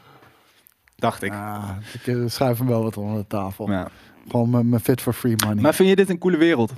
[1.00, 1.32] Dacht ik.
[1.32, 3.72] Ah, ik eh, schuif hem wel wat onder de tafel.
[3.72, 3.88] Ja.
[4.28, 5.62] Gewoon mijn- fit for free money.
[5.62, 6.74] Maar vind je dit een coole wereld?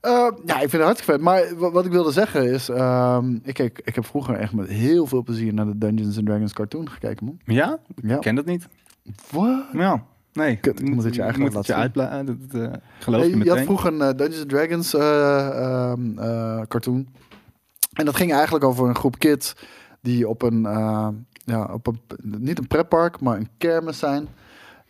[0.00, 0.10] Eh,
[0.44, 1.20] ja, ik vind het hartstikke vet.
[1.20, 2.68] Maar wa- wat ik wilde zeggen is...
[2.68, 6.26] ehm, ik, ik, ik heb vroeger echt met heel veel plezier naar de Dungeons and
[6.26, 7.38] Dragons cartoon gekeken, man.
[7.44, 7.78] Ja?
[8.02, 8.14] Ja.
[8.14, 8.68] Ik ken dat niet.
[9.30, 9.64] Wat?
[9.72, 10.04] Ja.
[10.32, 10.56] Nee.
[10.56, 13.36] Kut, ik moet het je eigenlijk moet het je laten uitbla- dat, eh, geloof Nee,
[13.38, 17.08] je je had vroeger een Dungeons and Dragons eh, ehm, eh, cartoon.
[17.92, 19.54] En dat ging eigenlijk over een groep kids
[20.02, 21.08] die op een, eh,
[21.50, 22.00] ja, op een,
[22.38, 24.28] niet een pretpark, maar een kermis zijn.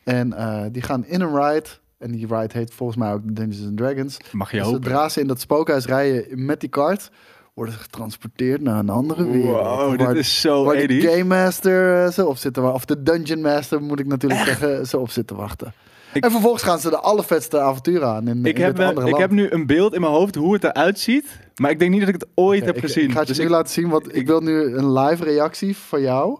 [0.05, 1.69] En eh, die gaan in een ride.
[1.99, 4.17] En die ride heet volgens mij ook Dungeons and Dragons.
[4.33, 4.83] Mag je En hopen.
[4.83, 7.11] zodra ze in dat spookhuis rijden met die kart,
[7.55, 9.67] worden ze getransporteerd naar een andere wereld.
[9.67, 11.05] Wow, dit is zo waar de 80s.
[11.07, 12.79] Game Master eh, zo op zit te wachten.
[12.79, 15.73] Of de Dungeon Master, moet ik natuurlijk zeggen, zo op zit te wachten.
[16.13, 18.89] Ik- en vervolgens gaan ze de allervetste avonturen aan in, Ik in heb, dit wel-
[18.89, 19.25] andere ik land.
[19.25, 21.27] heb nu een beeld in mijn hoofd hoe het eruit ziet.
[21.57, 23.05] Maar ik denk niet dat ik het ooit heb ik, gezien.
[23.05, 25.77] Ik ga het je Dus nu laten zien, want ik, wil nu een live reactie
[25.77, 26.39] van jou.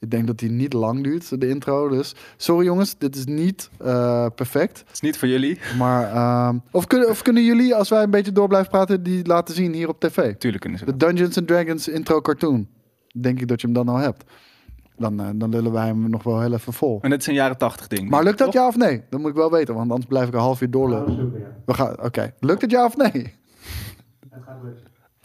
[0.00, 1.88] Ik denk dat die niet lang duurt, de intro.
[1.88, 4.78] Dus sorry jongens, dit is niet eh, perfect.
[4.78, 5.58] Het is niet voor jullie.
[5.78, 9.26] Maar, ehm, of, kunnen, of kunnen jullie, als wij een beetje door blijven praten, die
[9.26, 10.34] laten zien hier op tv?
[10.34, 10.96] Tuurlijk kunnen ze De.
[10.96, 12.66] Dungeons and Dragons intro cartoon.
[13.20, 14.24] Denk ik dat je hem dan al hebt.
[14.98, 16.98] Dan, eh, dan lullen wij hem nog wel heel even vol.
[17.02, 18.10] En het is een jaren tachtig ding.
[18.10, 18.54] Maar lukt dat toch?
[18.62, 19.02] ja of nee?
[19.10, 21.32] Dat moet ik wel weten, want anders blijf ik een half uur doorlullen.
[21.66, 22.32] We gaan, oké.
[22.40, 23.34] Lukt het ja of nee?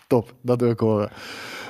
[0.07, 1.09] Top, dat wil ik horen.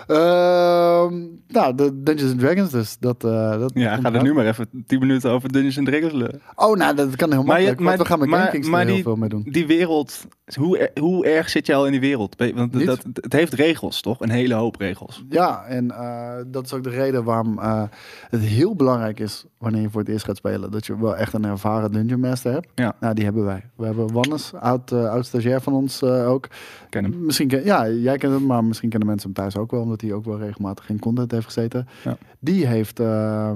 [0.07, 1.13] Ehm,
[1.47, 2.97] nou, de Dungeons and Dragons dus.
[2.99, 6.13] Dat, eh dat Ja, ga er nu maar even 10 minuten over Dungeons and Dragons
[6.13, 6.41] lullen.
[6.55, 7.79] Oh, nou, dat kan heel Maar je- makkelijk.
[7.97, 9.47] want we gaan met maar- Rankings er maar heel veel mee doen.
[9.49, 10.25] Die wereld,
[10.55, 12.35] hoe, er- hoe erg zit je al in die wereld?
[12.55, 14.19] Want dat, het heeft regels, toch?
[14.21, 15.23] Een hele hoop regels.
[15.29, 17.83] Ja, en eh, dat is ook de reden waarom eh,
[18.29, 20.71] het heel belangrijk is wanneer je voor het eerst gaat spelen.
[20.71, 22.67] Dat je wel echt een ervaren Dungeon Master hebt.
[22.75, 22.95] Ja.
[22.99, 23.65] Nou, die hebben wij.
[23.75, 26.47] We hebben Wannes, oud, eh, oud stagiair van ons ook.
[26.89, 27.25] Ken hem.
[27.25, 30.01] Misschien ken, ja, jij kent hem, maar misschien kennen mensen hem thuis ook wel, omdat
[30.01, 31.87] hij ook wel regelmatig in content heeft gezeten.
[32.03, 32.17] Ja.
[32.39, 32.97] Die, heeft,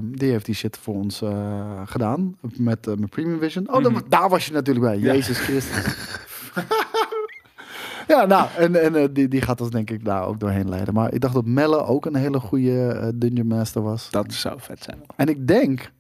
[0.02, 1.22] die heeft die shit voor ons
[1.86, 3.74] gedaan met, met Premium Vision.
[3.74, 4.02] Oh, dan- Mhm.
[4.10, 5.00] daar was je natuurlijk bij.
[5.00, 5.14] Ja.
[5.14, 5.84] Jezus Christus.
[8.07, 10.94] ja, nou, en, en eh, die, die gaat ons denk ik daar ook doorheen leiden.
[10.94, 14.10] Maar ik dacht dat Melle ook een hele goede eh, Dungeon Master was.
[14.11, 15.02] Dat zou vet zijn.
[15.15, 15.91] En ik denk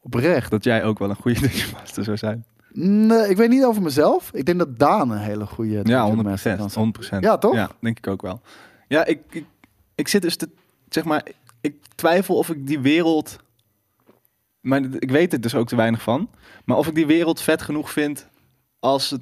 [0.00, 2.44] oprecht, Dat jij ook wel een goede Dungeon Master zou zijn.
[2.72, 4.30] nee, ik weet niet over mezelf.
[4.32, 6.84] Ik denk dat Daan een hele goede Ja, Dungeon 100 Master kan zijn.
[6.84, 7.54] 100 Ja, toch?
[7.54, 8.40] Ja, denk ik ook wel.
[8.88, 9.44] Ja, ik, ik,
[9.94, 10.48] ik zit dus te,
[10.88, 11.26] zeg maar,
[11.60, 13.36] ik twijfel of ik die wereld,
[14.60, 16.30] maar ik weet het dus ook te weinig van,
[16.64, 18.28] maar of ik die wereld vet genoeg vind
[18.78, 19.20] als het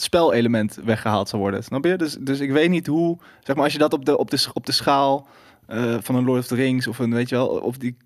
[0.00, 1.64] spelelement weggehaald zou worden.
[1.64, 1.96] Snap je?
[1.96, 4.46] Dus, dus ik weet niet hoe, zeg maar, als je dat op de, op de,
[4.52, 5.28] op de schaal
[5.66, 7.96] eh, van een Lord of the Rings of een, weet je wel, of die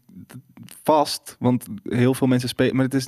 [0.83, 3.07] vast, want heel veel mensen spelen, maar het is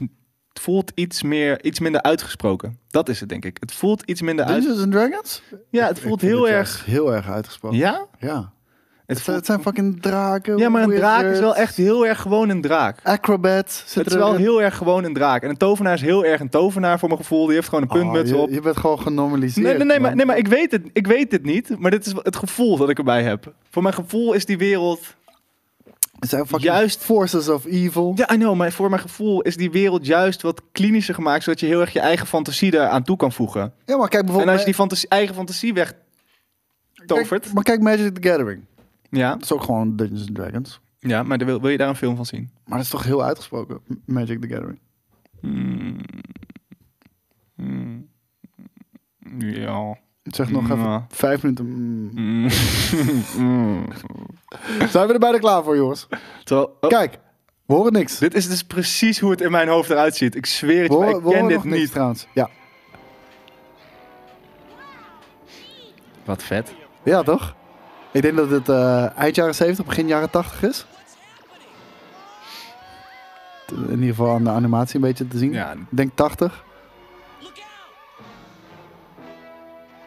[0.55, 2.79] het voelt iets meer, iets minder uitgesproken.
[2.89, 3.57] Dat is het, denk ik.
[3.61, 4.63] Het voelt iets minder uit.
[4.63, 5.43] Dungeons and Dragons?
[5.71, 6.85] Ja, het voelt heel erg.
[6.85, 7.79] heel erg uitgesproken.
[7.79, 8.07] Ja?
[8.19, 8.53] Ja.
[9.07, 9.47] Het zijn- het voelt...
[9.47, 10.59] zijn fucking draken.
[10.59, 12.99] Ja, maar een draak is wel echt heel erg gewoon een draak.
[13.03, 13.73] Acrobat.
[13.87, 15.43] Zit Het is wel heel erg gewoon een draak.
[15.43, 17.47] En een tovenaar is heel erg een tovenaar voor mijn gevoel.
[17.47, 18.51] Die heeft gewoon een Oh, puntmuts op.
[18.51, 19.67] je bent gewoon genormaliseerd.
[19.67, 21.79] Nee, nee, nee, maar, nee, maar ik weet, het, ik weet het niet.
[21.79, 23.53] Maar dit is het gevoel dat ik erbij heb.
[23.71, 25.15] Voor mijn gevoel is die wereld...
[26.19, 28.13] Het zijn fucking Juist- forces of evil.
[28.17, 28.55] Ja, I know.
[28.57, 31.45] Maar voor mijn gevoel is die wereld juist wat klinischer gemaakt.
[31.45, 33.73] Zodat je heel erg je eigen fantasie daar aan toe kan voegen.
[33.85, 34.51] Ja, maar kijk En bijvoorbeeld...
[34.51, 35.93] als je die fantasie, eigen fantasie weg
[37.07, 37.43] tovert...
[37.43, 38.65] Kijk, maar kijk Magic the Gathering.
[39.17, 40.81] Ja, Dat is ook gewoon Dungeons and Dragons.
[40.99, 42.51] ja, maar wil, wil je daar een film van zien?
[42.65, 44.81] Maar dat is toch heel uitgesproken, Magic the Gathering.
[45.41, 45.97] Hmm.
[47.57, 48.09] Hmm.
[49.39, 49.97] Ja.
[50.23, 51.07] Zeg nog even Ja.
[51.09, 51.67] vijf minuten.
[51.67, 52.11] mm.
[52.15, 52.49] Mm.
[53.39, 53.87] Mm.
[54.89, 56.07] Zijn we er bijna klaar voor, jongens?
[56.45, 57.19] Terwijl- oh, Kijk,
[57.67, 58.19] we horen niks.
[58.19, 60.35] dit is dus precies hoe het in mijn hoofd eruit ziet.
[60.35, 61.91] Ik zweer het je, ik ken horen dit niks niet.
[61.91, 62.27] trouwens.
[62.35, 62.51] Ja.
[66.25, 66.75] Wat vet.
[67.05, 67.57] ja, toch?
[68.15, 70.87] Ik denk dat het eh, eind jaren 70, begin jaren 80 is.
[73.73, 75.53] In ieder geval aan de animatie een beetje te zien.
[75.53, 75.73] Ja.
[75.73, 76.65] Ik denk 80.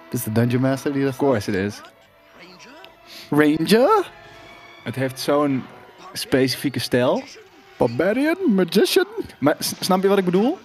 [0.09, 1.81] Dit is de Dungeon Master die dat Of course it is.
[3.29, 4.11] Ranger?
[4.83, 5.63] Het heeft zo'n
[6.13, 7.23] specifieke stijl.
[7.77, 8.37] Barbarian?
[8.47, 9.07] Magician?
[9.39, 10.57] Maar snap je wat ik bedoel?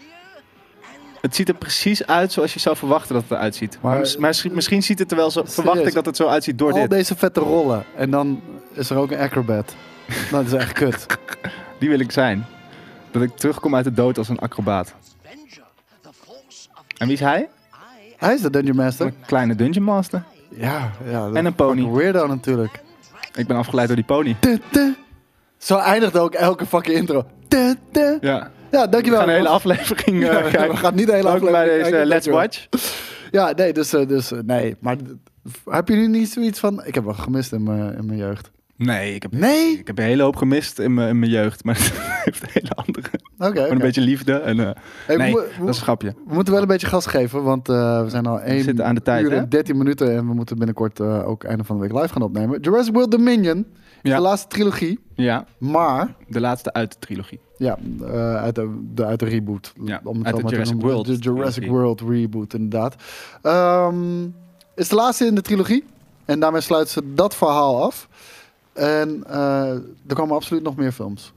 [1.23, 3.79] Het ziet er precies uit zoals je zou verwachten dat het eruit ziet.
[3.81, 5.43] Maar, Maar- mis- maar misschien- misschien ziet het er wel zo.
[5.47, 6.91] Verwacht ik dat het zo uitziet door Al dit.
[6.91, 7.85] deze vette rollen.
[7.97, 8.41] En dan
[8.73, 9.75] is er ook een acrobat.
[10.31, 11.07] dat is echt kut.
[11.79, 12.47] Die wil ik zijn.
[13.11, 14.95] Dat ik terugkom uit de dood als een acrobaat.
[16.99, 17.49] En wie is hij?
[18.17, 19.07] Hij is de Dungeon Master.
[19.07, 20.23] Een kleine dungeon master.
[20.49, 21.31] Ja, ja.
[21.33, 21.91] En een pony.
[21.91, 22.83] Weirdo natuurlijk.
[23.35, 24.37] Ik ben afgeleid door die pony.
[25.59, 27.27] Zo eindigt ook elke fucking intro.
[27.49, 27.77] Tu.
[28.73, 28.79] Ja.
[28.79, 29.19] Ja, We dankjewel.
[29.21, 30.69] gaan een hele aflevering eh, Ja, kijken.
[30.71, 32.39] we gaan niet de hele Ook aflevering bij deze eh, Let's dankjewel.
[32.41, 32.67] Watch.
[33.31, 34.77] Ja, nee, dus, eh, dus eh, nee.
[34.81, 34.97] Maar
[35.71, 36.85] heb je nu niet zoiets van...
[36.85, 38.51] Ik heb wel gemist in mijn, in mijn jeugd.
[38.77, 39.79] Nee, ik heb, Nee?
[39.79, 41.65] ik heb een hele hoop gemist in mijn, in mijn jeugd.
[41.65, 41.93] Maar het
[42.25, 43.09] heeft een hele andere.
[43.39, 44.33] Oké, een beetje liefde.
[44.35, 44.71] En, eh,
[45.07, 46.15] Hey, nee, dat is een grapje.
[46.27, 48.95] we moeten wel een beetje gas geven, want eh, we zijn al 1 zitten aan
[48.95, 51.83] de tijd, uur en 13 minuten en we moeten binnenkort eh, ook einde van de
[51.83, 52.61] week live gaan opnemen.
[52.61, 53.67] Jurassic World Dominion
[54.03, 54.17] Ja.
[54.17, 57.41] de laatste trilogie, Ja, maar de laatste uit de trilogie.
[57.57, 59.73] ja, eh, uit, de, de, uit de reboot.
[59.85, 60.93] Ja, Om het uit de Jurassic noemen.
[60.93, 61.81] World De Jurassic trilogie.
[61.85, 62.95] World reboot, inderdaad.
[63.43, 64.25] Ehm,
[64.75, 65.85] is de laatste in de trilogie
[66.25, 68.09] en daarmee sluiten ze dat verhaal af.
[68.73, 69.71] En eh,
[70.07, 71.33] er komen absoluut nog meer films.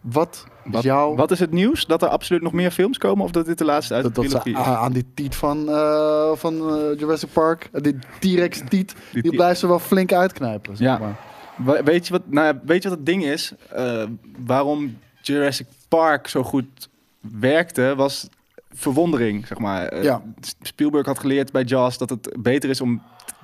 [0.00, 1.14] Wat is Wat, jouw...
[1.16, 1.86] wat is het nieuws?
[1.86, 3.24] Dat er absoluut nog meer films komen?
[3.24, 4.76] Of dat dit de laatste uit Dat, de dat ze trilogie is?
[4.76, 6.54] a- aan die tiet van, eh, van
[6.98, 10.76] Jurassic Park, die T-Rex tiet, die, blijft ze wel flink uitknijpen.
[10.76, 10.98] Zeg Ja.
[10.98, 11.16] maar.
[11.56, 13.52] We- Weet je wat, nou weet je wat het ding is?
[13.72, 14.04] Eh,
[14.46, 16.88] waarom Jurassic Park zo goed
[17.20, 18.28] werkte, was
[18.70, 19.86] verwondering, zeg maar.
[19.86, 20.22] Eh, Ja.
[20.60, 23.02] Spielberg had geleerd bij Jaws dat het beter is om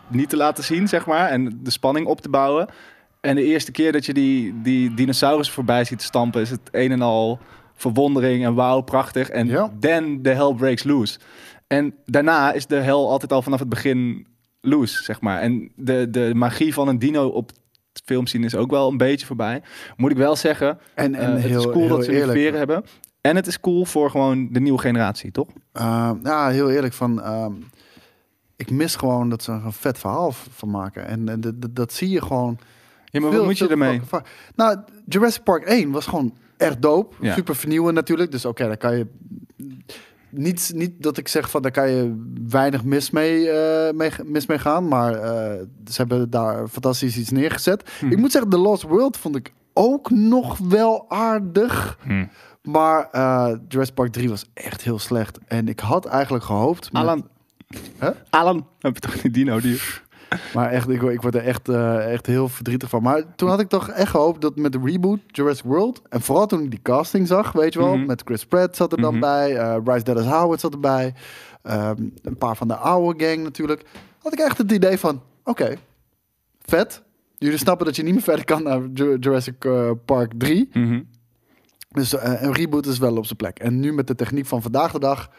[0.08, 1.28] niet te laten zien, zeg maar.
[1.28, 2.68] En de spanning op te bouwen.
[3.20, 6.92] En de eerste keer dat je die, die dinosaurus voorbij ziet stampen, is het een
[6.92, 7.38] en al
[7.74, 9.28] verwondering en wauw, prachtig.
[9.28, 9.72] En Ja.
[9.80, 11.18] then the hell breaks loose.
[11.66, 14.26] En daarna is de hel altijd al vanaf het begin
[14.60, 15.40] loose, zeg maar.
[15.40, 17.50] En de, de magie van een dino op
[17.92, 19.62] het film zien is ook wel een beetje voorbij.
[19.96, 22.38] Moet ik wel zeggen, En, eh, en het heel, is cool dat ze eerlijk.
[22.38, 22.84] veren hebben.
[23.20, 25.48] En het is cool voor gewoon de nieuwe generatie, toch?
[25.72, 26.92] Uh, ja, heel eerlijk.
[26.92, 27.52] Van, ehm,
[28.56, 31.06] ik mis gewoon dat ze er een vet verhaal van maken.
[31.06, 31.40] En, en
[31.70, 32.58] dat- zie je gewoon.
[33.04, 34.00] Ja, maar veel- wat moet je ermee?
[34.02, 34.28] vaak.
[34.56, 37.16] Nou, Jurassic Park 1 was gewoon echt dope.
[37.20, 37.34] Ja.
[37.34, 38.30] Super vernieuwend natuurlijk.
[38.30, 39.06] Dus oké, daar kan je...
[40.34, 44.46] Niet, niet dat ik zeg van daar kan je weinig mis mee, eh, mee, mis
[44.46, 44.88] mee gaan.
[44.88, 47.90] Maar eh, ze hebben daar fantastisch iets neergezet.
[47.98, 48.10] Hm.
[48.10, 51.98] Ik moet zeggen, The Lost World vond ik ook nog wel aardig.
[52.02, 52.24] Hm.
[52.62, 55.38] Maar eh Jurassic Park 3 was echt heel slecht.
[55.46, 56.92] En ik had eigenlijk gehoopt...
[56.92, 57.28] met- Alan.
[58.30, 59.80] Alan, heb je toch die dino die...
[60.54, 63.02] Maar echt, ik, ik word er echt, eh, echt heel verdrietig van.
[63.02, 66.02] Maar toen had ik toch echt gehoopt dat met de reboot Jurassic World...
[66.08, 67.96] en vooral toen ik die casting zag, weet je wel...
[67.96, 68.06] Mhm.
[68.06, 69.20] met Chris Pratt zat er dan Mhm.
[69.20, 69.56] bij...
[69.56, 71.14] eh Bryce Dallas Howard zat erbij...
[71.62, 73.82] ehm, een paar van de oude gang natuurlijk...
[74.18, 75.22] had ik echt het idee van...
[75.44, 75.74] oké,
[76.62, 77.02] vet.
[77.38, 80.68] Jullie snappen dat je niet meer verder kan naar Ju- Jurassic eh, Park 3...
[80.72, 81.00] Mhm.
[81.90, 83.58] Dus een reboot is wel op zijn plek.
[83.58, 85.30] En nu met de techniek van vandaag de dag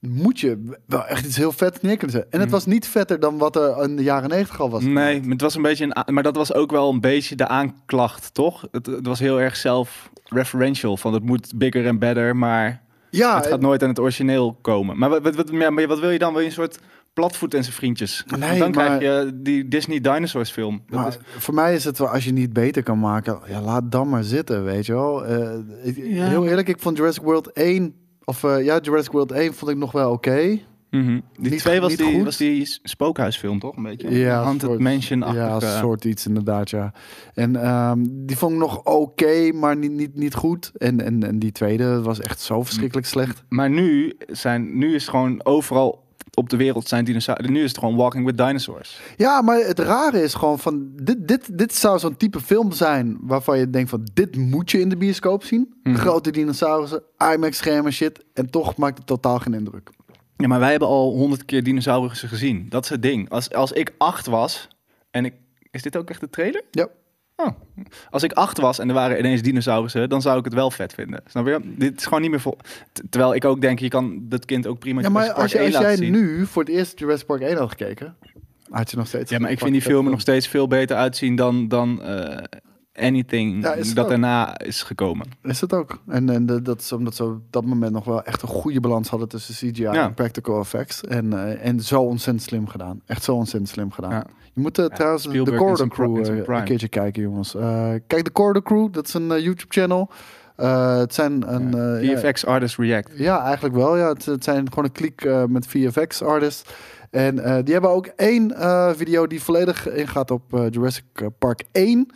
[0.00, 2.32] moet je wel echt iets heel vet neer kunnen zetten.
[2.32, 2.56] En het Mhm.
[2.56, 4.82] was niet vetter dan wat er in de jaren negentig al was.
[4.82, 7.48] Nee, maar het was een beetje een, maar dat was ook wel een beetje de
[7.48, 8.66] aanklacht, toch?
[8.72, 13.46] Het, het was heel erg self-referential, van het moet bigger en better, maar Ja, het
[13.46, 14.98] gaat nooit aan het origineel komen.
[14.98, 16.32] Maar wat, wat, wat, ja, maar wat wil je dan?
[16.32, 16.78] Wil je een soort
[17.12, 18.24] platvoet en zijn vriendjes?
[18.38, 20.82] Nee, dan maar- krijg je die Disney Dinosaurs film.
[20.88, 23.92] Dat is, voor mij is het wel, als je niet beter kan maken, ja, laat
[23.92, 25.24] dan maar zitten, weet je wel.
[25.26, 26.24] Eh, ik- Ja.
[26.28, 27.94] Heel eerlijk, ik vond Jurassic World 1,
[28.30, 30.58] of eh, ja, Jurassic World 1 vond ik nog wel oké.
[30.90, 31.20] Mhm.
[31.38, 32.24] Die niet- twee was die, goed.
[32.24, 33.76] was die spookhuisfilm, toch?
[33.76, 34.10] Een beetje?
[34.10, 35.66] Ja, Haunted Mansion-achtige.
[35.66, 36.92] Ja, een soort iets inderdaad, ja.
[37.34, 40.72] En ehm, die vond ik nog oké, maar niet, niet, niet goed.
[40.76, 43.44] En, en, en die tweede was echt zo verschrikkelijk slecht.
[43.48, 46.04] Maar nu, zijn, nu is gewoon overal
[46.34, 47.48] op de wereld zijn dinosaurus.
[47.48, 49.00] Nu is het gewoon Walking with Dinosaurs.
[49.16, 50.90] Ja, maar het rare is gewoon van...
[51.02, 54.08] Dit, dit, dit zou zo'n type film zijn waarvan je denkt van...
[54.14, 55.74] Dit moet je in de bioscoop zien.
[55.82, 55.96] Mhm.
[55.96, 57.02] Grote dinosaurussen,
[57.34, 58.24] IMAX-schermen, shit.
[58.34, 59.90] En toch maakt het totaal geen indruk.
[60.36, 62.66] Ja, maar wij hebben al honderd keer dinosaurussen gezien.
[62.68, 63.30] Dat is het ding.
[63.30, 64.68] Als, als ik acht was
[65.10, 65.34] en ik...
[65.70, 66.62] Is dit ook echt de trailer?
[66.70, 66.88] Ja.
[67.40, 67.48] Oh.
[68.10, 70.94] Als ik acht was en er waren ineens dinosaurussen, dan zou ik het wel vet
[70.94, 71.20] vinden.
[71.26, 71.60] Snap je?
[71.64, 72.56] Dit is gewoon niet meer vol.
[73.10, 75.74] Terwijl ik ook denk, je kan dat kind ook prima Ja, maar als, je, Park
[75.74, 76.12] als 1 jij zien.
[76.12, 78.16] nu voor het eerst Jurassic Park 1 had gekeken...
[78.70, 79.30] Had je nog steeds...
[79.30, 82.44] Ja, maar ik vind die filmen nog steeds veel beter uitzien dan, dan eh,
[83.00, 84.08] anything Ja, dat ook.
[84.08, 85.26] daarna is gekomen.
[85.42, 85.98] Is het ook.
[86.08, 88.80] En, en de- dat is omdat ze op dat moment nog wel echt een goede
[88.80, 89.92] balans hadden tussen CGI Ja.
[89.92, 91.00] en practical effects.
[91.04, 93.00] En, eh, en zo ontzettend slim gedaan.
[93.06, 94.10] Echt zo ontzettend slim gedaan.
[94.10, 94.26] Ja.
[94.54, 97.52] Je moet eh, trouwens de Spielberg Corridor Crew eh, een keertje kijken, jongens.
[98.06, 100.10] Kijk, de Corridor Crew, dat is een YouTube-channel.
[100.56, 101.70] Het zijn een...
[102.02, 103.10] ja, VFX Artist React.
[103.18, 103.96] ja, eigenlijk wel.
[103.96, 104.08] Ja.
[104.08, 106.70] Het, het zijn gewoon een kliek met VFX-artists.
[107.10, 108.54] En eh, die hebben ook één
[108.96, 111.04] video die volledig ingaat op Jurassic
[111.38, 112.06] Park 1.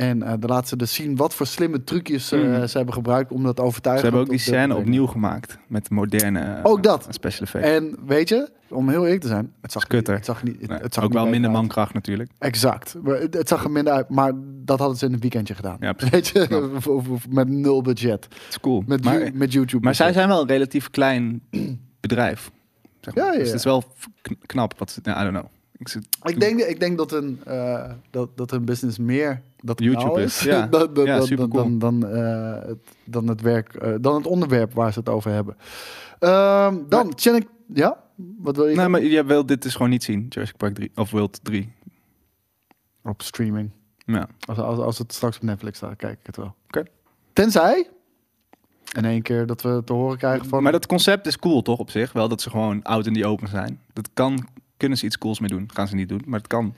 [0.00, 2.66] En eh daar laten ze dus zien wat voor slimme trucjes eh, Mhm.
[2.66, 5.90] ze hebben gebruikt om dat Ze overtuigend hebben ook die de- scène opnieuw gemaakt met
[5.90, 7.06] moderne eh, Ook dat.
[7.10, 7.68] special effects.
[7.68, 10.14] En weet je, om heel eerlijk te zijn, het zag, Kutter.
[10.14, 10.60] het zag niet.
[10.60, 11.58] Het, Nee, het zag ook wel minder uit.
[11.58, 12.30] mankracht natuurlijk.
[12.38, 12.96] Exact.
[13.04, 14.32] Het, het zag er minder uit, maar
[14.64, 15.76] dat hadden ze in een weekendje gedaan.
[15.80, 17.00] Ja, weet je, Ja.
[17.34, 18.24] Met nul budget.
[18.24, 18.82] Het is cool.
[18.86, 19.84] Met, maar, met YouTube.
[19.84, 21.42] maar zij zijn wel een relatief klein
[22.00, 22.50] bedrijf.
[23.00, 23.24] Zeg maar.
[23.24, 23.84] Ja, ja, Dus het is wel
[24.46, 24.78] knap.
[24.78, 25.50] Wat, ze- nou, I don't know.
[25.76, 29.80] Ik zit, Ik denk, ik denk dat, een, eh, dat, dat een business meer dat
[29.80, 30.66] YouTube is, ja.
[30.66, 31.78] dan, dan, Ja, dan, supercool.
[31.78, 35.30] dan, dan, eh, het, dan het werk, eh, dan het onderwerp waar ze het over
[35.30, 35.56] hebben.
[36.18, 38.02] Ehm, dan, Channing, ja?
[38.38, 38.76] Wat wil je?
[38.76, 40.26] nou, maar je wil dit dus gewoon niet zien.
[40.28, 41.72] Jurassic Park 3 of World 3.
[43.02, 43.70] Op streaming.
[44.04, 44.28] Ja.
[44.46, 46.54] Als, als, als het straks op Netflix staat, kijk ik het wel.
[46.66, 46.82] Oké.
[47.32, 47.88] Tenzij,
[48.92, 50.62] in één keer dat we te horen krijgen van...
[50.62, 52.12] Maar dat concept is cool toch op zich?
[52.12, 53.80] Wel dat ze gewoon out in die open zijn.
[53.92, 55.70] Dat kan, kunnen ze iets cools mee doen.
[55.72, 56.74] Gaan ze niet doen, maar het kan.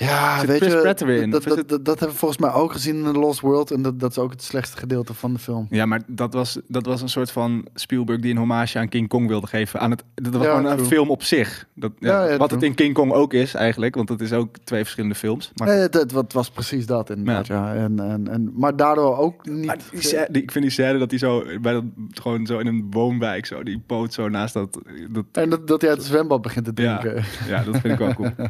[0.00, 1.30] Ja, weet Chris je, Pratt weer in?
[1.30, 3.70] Dat, dat, het- dat, dat hebben we volgens mij ook gezien in The Lost World.
[3.70, 5.66] En dat, dat is ook het slechtste gedeelte van de film.
[5.70, 9.08] Ja, maar dat was, dat was een soort van Spielberg die een hommage aan King
[9.08, 9.80] Kong wilde geven.
[9.80, 11.66] Aan het, dat was Ja, gewoon een film op zich.
[11.74, 12.60] Dat, ja, Ja, ja, wat true.
[12.60, 13.94] het in King Kong ook is eigenlijk.
[13.94, 15.50] Want het is ook twee verschillende films.
[15.54, 17.74] Maar, Nee, het, was precies dat inderdaad, ja.
[17.74, 19.74] En, en, en, maar daardoor ook niet...
[19.90, 20.00] die
[20.30, 23.46] die- ik vind die scène dat hij zo, bij dat, gewoon zo in een woonwijk,
[23.46, 24.78] zo, die poot zo naast dat...
[25.10, 26.98] dat En dat, dat hij uit het zwembad begint te Ja.
[26.98, 27.24] drinken.
[27.48, 28.30] ja, dat vind ik wel cool.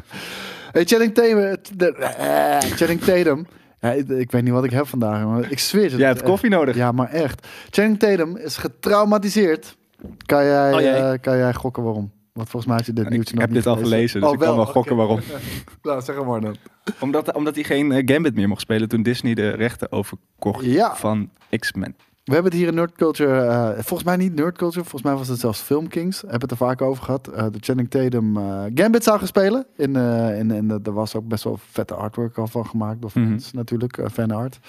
[0.71, 1.57] Hey, Channing Tatum...
[1.75, 3.47] de- eh, Channing Tatum...
[3.81, 5.97] Ja, ik, ik weet niet wat ik heb vandaag, maar ik zweer het.
[5.97, 6.29] Jij hebt echt.
[6.29, 6.75] koffie nodig.
[6.75, 7.47] Ja, maar echt.
[7.69, 9.77] Channing Tatum is getraumatiseerd.
[10.25, 10.81] Kan jij, Oh,
[11.11, 12.11] eh, kan jij gokken waarom?
[12.33, 14.35] Want volgens mij je dit Ik nieuwtje nog heb niet dit al gelezen, dus Oh,
[14.35, 15.19] ik kan wel gokken waarom.
[15.81, 16.55] Nou, zeg maar dan.
[16.99, 20.95] Omdat, omdat hij geen eh, Gambit meer mocht spelen toen Disney de rechten overkocht Ja.
[20.95, 21.29] van
[21.59, 21.95] X-Men.
[22.29, 25.13] We hebben het hier in Nerd Culture, eh, volgens mij niet Nerd Culture, volgens mij
[25.13, 26.21] was het zelfs Film Kings.
[26.21, 27.27] Hebben het er vaak over gehad.
[27.27, 29.65] Eh de Channing Tatum eh, Gambit zou gaan spelen.
[29.75, 33.05] In, in, in, er was ook best wel vette artwork al van gemaakt.
[33.05, 33.29] Of Mhm.
[33.29, 34.59] mensen natuurlijk, fanart.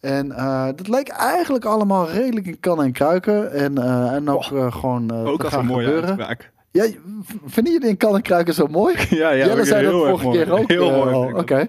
[0.00, 0.28] En
[0.76, 3.52] dat leek eigenlijk allemaal redelijk in kan en kruiken.
[3.52, 3.78] En,
[4.12, 6.08] en ook Oh, gewoon Ook te als gaan een mooie gebeuren.
[6.08, 6.50] uitspraak.
[6.72, 6.86] Ja,
[7.46, 8.94] vinden jullie in kan en kruiken zo mooi?
[9.10, 9.46] Ja, ja.
[9.46, 10.38] Jelle zei dat vorige mooi.
[10.38, 10.68] keer ook.
[10.68, 11.34] Heel eh, mooi.
[11.34, 11.56] Oké.
[11.56, 11.68] dat.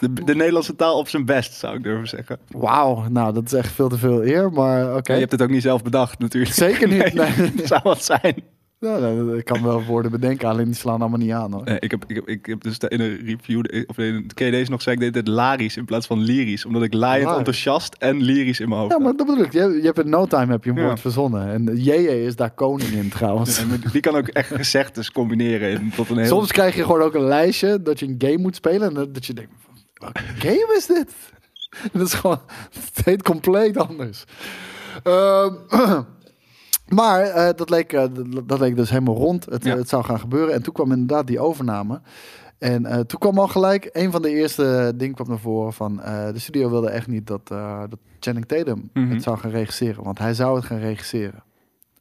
[0.00, 2.38] De, de Nederlandse taal op zijn best, zou ik durven zeggen.
[2.48, 5.12] Wauw, nou dat is echt veel te veel eer, maar oké.
[5.12, 6.54] Ja, je hebt het ook niet zelf bedacht, natuurlijk.
[6.54, 7.12] Zeker niet.
[7.14, 7.66] Nee, Nee.
[7.66, 8.42] zou wat zijn.
[8.80, 11.64] Ja, nou, ik kan wel woorden bedenken, alleen die slaan allemaal niet aan hoor.
[11.64, 14.70] Nee, ik, heb, ik, heb, ik heb dus in een review, of in je deze
[14.70, 16.64] nog, zei ik deed het larisch in plaats van lyrisch.
[16.64, 19.52] Omdat ik laaiend enthousiast en lyrisch in mijn hoofd Ja, maar dat bedoel ik.
[19.52, 20.84] Je, je hebt in no time heb je een Ja.
[20.84, 21.48] woord verzonnen.
[21.52, 23.58] En JJ is daar koning in trouwens.
[23.58, 26.26] Ja, die kan ook echt gezegdes combineren in, tot een heel...
[26.26, 28.88] Soms krijg je gewoon ook een lijstje dat je een game moet spelen.
[28.88, 29.50] En dat- dat je denkt,
[29.94, 31.12] welke game is dit?
[31.92, 32.40] dat is gewoon,
[32.94, 34.24] het heet compleet anders.
[35.02, 35.54] Ehm,
[36.88, 38.04] maar eh, dat, leek, eh,
[38.44, 39.44] dat, leek dus helemaal rond.
[39.44, 39.76] Het, Ja.
[39.76, 40.54] het zou gaan gebeuren.
[40.54, 42.00] En toen kwam inderdaad die overname.
[42.58, 46.02] En eh, toen kwam al gelijk, een van de eerste dingen kwam naar voren van...
[46.02, 49.10] eh, de studio wilde echt niet dat, eh dat Channing Tatum Mhm.
[49.10, 50.04] het zou gaan regisseren.
[50.04, 51.42] Want hij zou het gaan regisseren.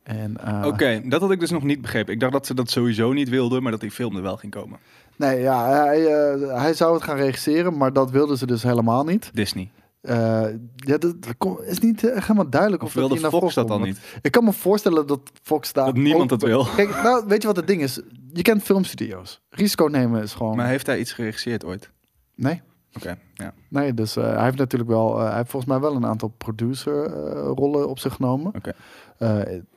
[0.03, 2.13] En, eh, Oké, dat had ik dus nog niet begrepen.
[2.13, 4.51] Ik dacht dat ze dat sowieso niet wilden, maar dat die film er wel ging
[4.51, 4.79] komen.
[5.15, 9.03] Nee, ja, hij, eh, hij zou het gaan regisseren, maar dat wilden ze dus helemaal
[9.03, 9.29] niet.
[9.33, 9.69] Disney.
[10.07, 13.53] Eh, ja, dat, dat is niet eh, helemaal duidelijk of, Of dat wilde naar Fox
[13.53, 13.99] dat dan niet?
[14.21, 16.65] Ik kan me voorstellen dat Fox daar Dat niemand het wil.
[16.75, 18.01] Kijk, nou, weet je wat het ding is?
[18.33, 19.41] Je kent filmstudio's.
[19.49, 20.55] Risico nemen is gewoon...
[20.55, 21.91] Maar heeft hij iets geregisseerd ooit?
[22.35, 22.61] Nee,
[22.95, 23.53] Oké, ja.
[23.67, 23.93] nee.
[23.93, 25.19] Dus eh, hij heeft natuurlijk wel...
[25.19, 28.53] hij heeft volgens mij wel een aantal producer-rollen op zich genomen.
[28.55, 28.73] Oké.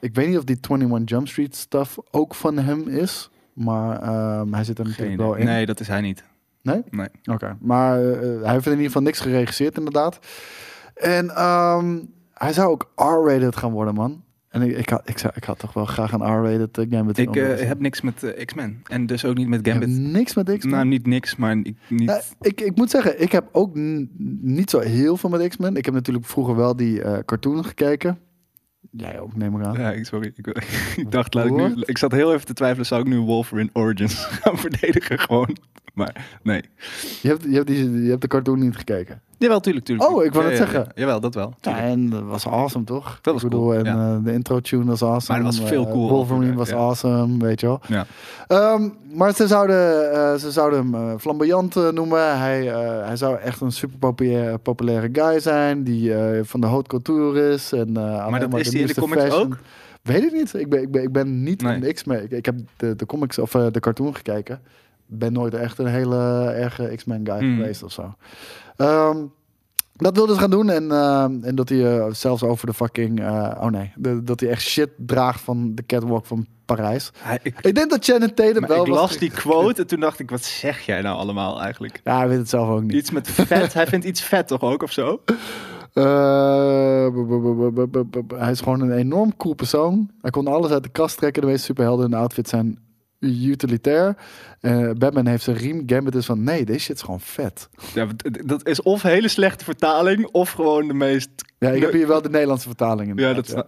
[0.00, 3.30] Ik weet niet of die 21 Jump Street stuff ook van hem is.
[3.52, 5.44] Maar ehm, hij zit er natuurlijk wel in.
[5.44, 6.24] Nee, dat is hij niet.
[6.62, 6.82] Nee?
[6.90, 7.08] Nee.
[7.24, 10.18] Oké, maar eh, hij heeft in ieder geval niks geregisseerd inderdaad.
[10.94, 11.98] En ehm,
[12.34, 14.22] hij zou ook R-rated gaan worden, man.
[14.50, 17.18] En ik, ik, had, ik, zou, ik had toch wel graag een R-rated uh, Gambit
[17.18, 18.82] Ik eh, heb niks met eh, X-Men.
[18.84, 19.88] En dus ook niet met Gambit.
[19.88, 20.74] niks met X-Men.
[20.74, 22.06] Nou, niet niks, maar ik, niet...
[22.06, 23.74] Nou, ik, ik moet zeggen, ik heb ook
[24.40, 25.76] niet zo heel veel met X-Men.
[25.76, 28.18] Ik heb natuurlijk vroeger wel die eh cartoon gekeken.
[28.90, 29.78] Jij ook, neem ik aan.
[29.78, 30.32] Ja, sorry.
[30.34, 30.46] Ik,
[30.96, 31.74] ik dacht, laat ik nu...
[31.76, 35.56] Ik zat heel even te twijfelen, zou ik nu Wolverine Origins gaan verdedigen gewoon?
[35.94, 36.62] Maar nee.
[37.22, 39.20] Je, hebt, je, hebt die, je hebt de cartoon niet gekeken.
[39.38, 40.10] Jawel, tuurlijk, tuurlijk.
[40.10, 40.84] Oh, ik wou Ja, net ja, zeggen.
[40.94, 41.00] ja.
[41.00, 41.54] Jawel, dat wel.
[41.60, 43.18] Ja, en dat was awesome, toch?
[43.22, 44.14] Dat was ik bedoel, cool, en ja.
[44.16, 45.38] eh, de intro tune was awesome.
[45.42, 46.76] Maar dat was veel eh, cool Wolverine altijd, was ja.
[46.76, 47.80] awesome, weet je wel.
[47.88, 48.06] Ja.
[48.46, 52.38] Ehm, maar ze zouden, eh, ze zouden hem eh, flamboyant noemen.
[52.38, 55.84] Hij, eh, hij zou echt een super populaire, populaire guy zijn.
[55.84, 57.72] Die eh, van de haute couture is.
[57.72, 59.40] En, eh, alleen dat is de die in de comics fashion.
[59.42, 59.58] ook?
[60.02, 60.54] Weet ik niet.
[60.54, 61.74] Ik ben, ik ben, ik ben niet Nee.
[61.74, 62.22] in de X-Men.
[62.22, 64.60] Ik, ik heb de, de comics of eh, de cartoon gekeken.
[65.10, 66.16] Ben nooit echt een hele
[66.50, 67.56] erge X-Men guy Hmm.
[67.56, 68.14] geweest of zo.
[68.76, 69.16] Ehm,
[69.96, 70.70] dat wilde ze gaan doen.
[70.70, 73.20] En, ehm, en dat hij eh, zelfs over de fucking...
[73.20, 73.92] eh, oh nee.
[73.96, 77.10] de- dat hij echt shit draagt van de catwalk van Parijs.
[77.42, 80.18] Ik, Ik denk dat Channing Tatum wel ik was- las die quote en toen dacht
[80.18, 82.00] ik, wat zeg jij nou allemaal eigenlijk?
[82.04, 82.92] Ja, hij weet het zelf ook niet.
[82.92, 83.72] Iets met vet.
[83.74, 85.20] Hij vindt iets vet toch ook of zo?
[85.92, 87.06] Eh,
[88.38, 90.10] hij is gewoon een enorm cool persoon.
[90.20, 91.42] Hij kon alles uit de kast trekken.
[91.42, 92.78] De meeste superhelden in de outfit zijn
[93.20, 94.16] utilitair.
[94.60, 95.82] Eh, Batman heeft zijn riem.
[95.86, 97.68] Gambit is van, nee, deze shit is gewoon vet.
[97.94, 98.06] Ja,
[98.44, 101.28] dat is of hele slechte vertaling of gewoon de meest...
[101.58, 103.16] Ja, ik heb hier wel de Nederlandse vertaling in.
[103.16, 103.64] Ja, dat,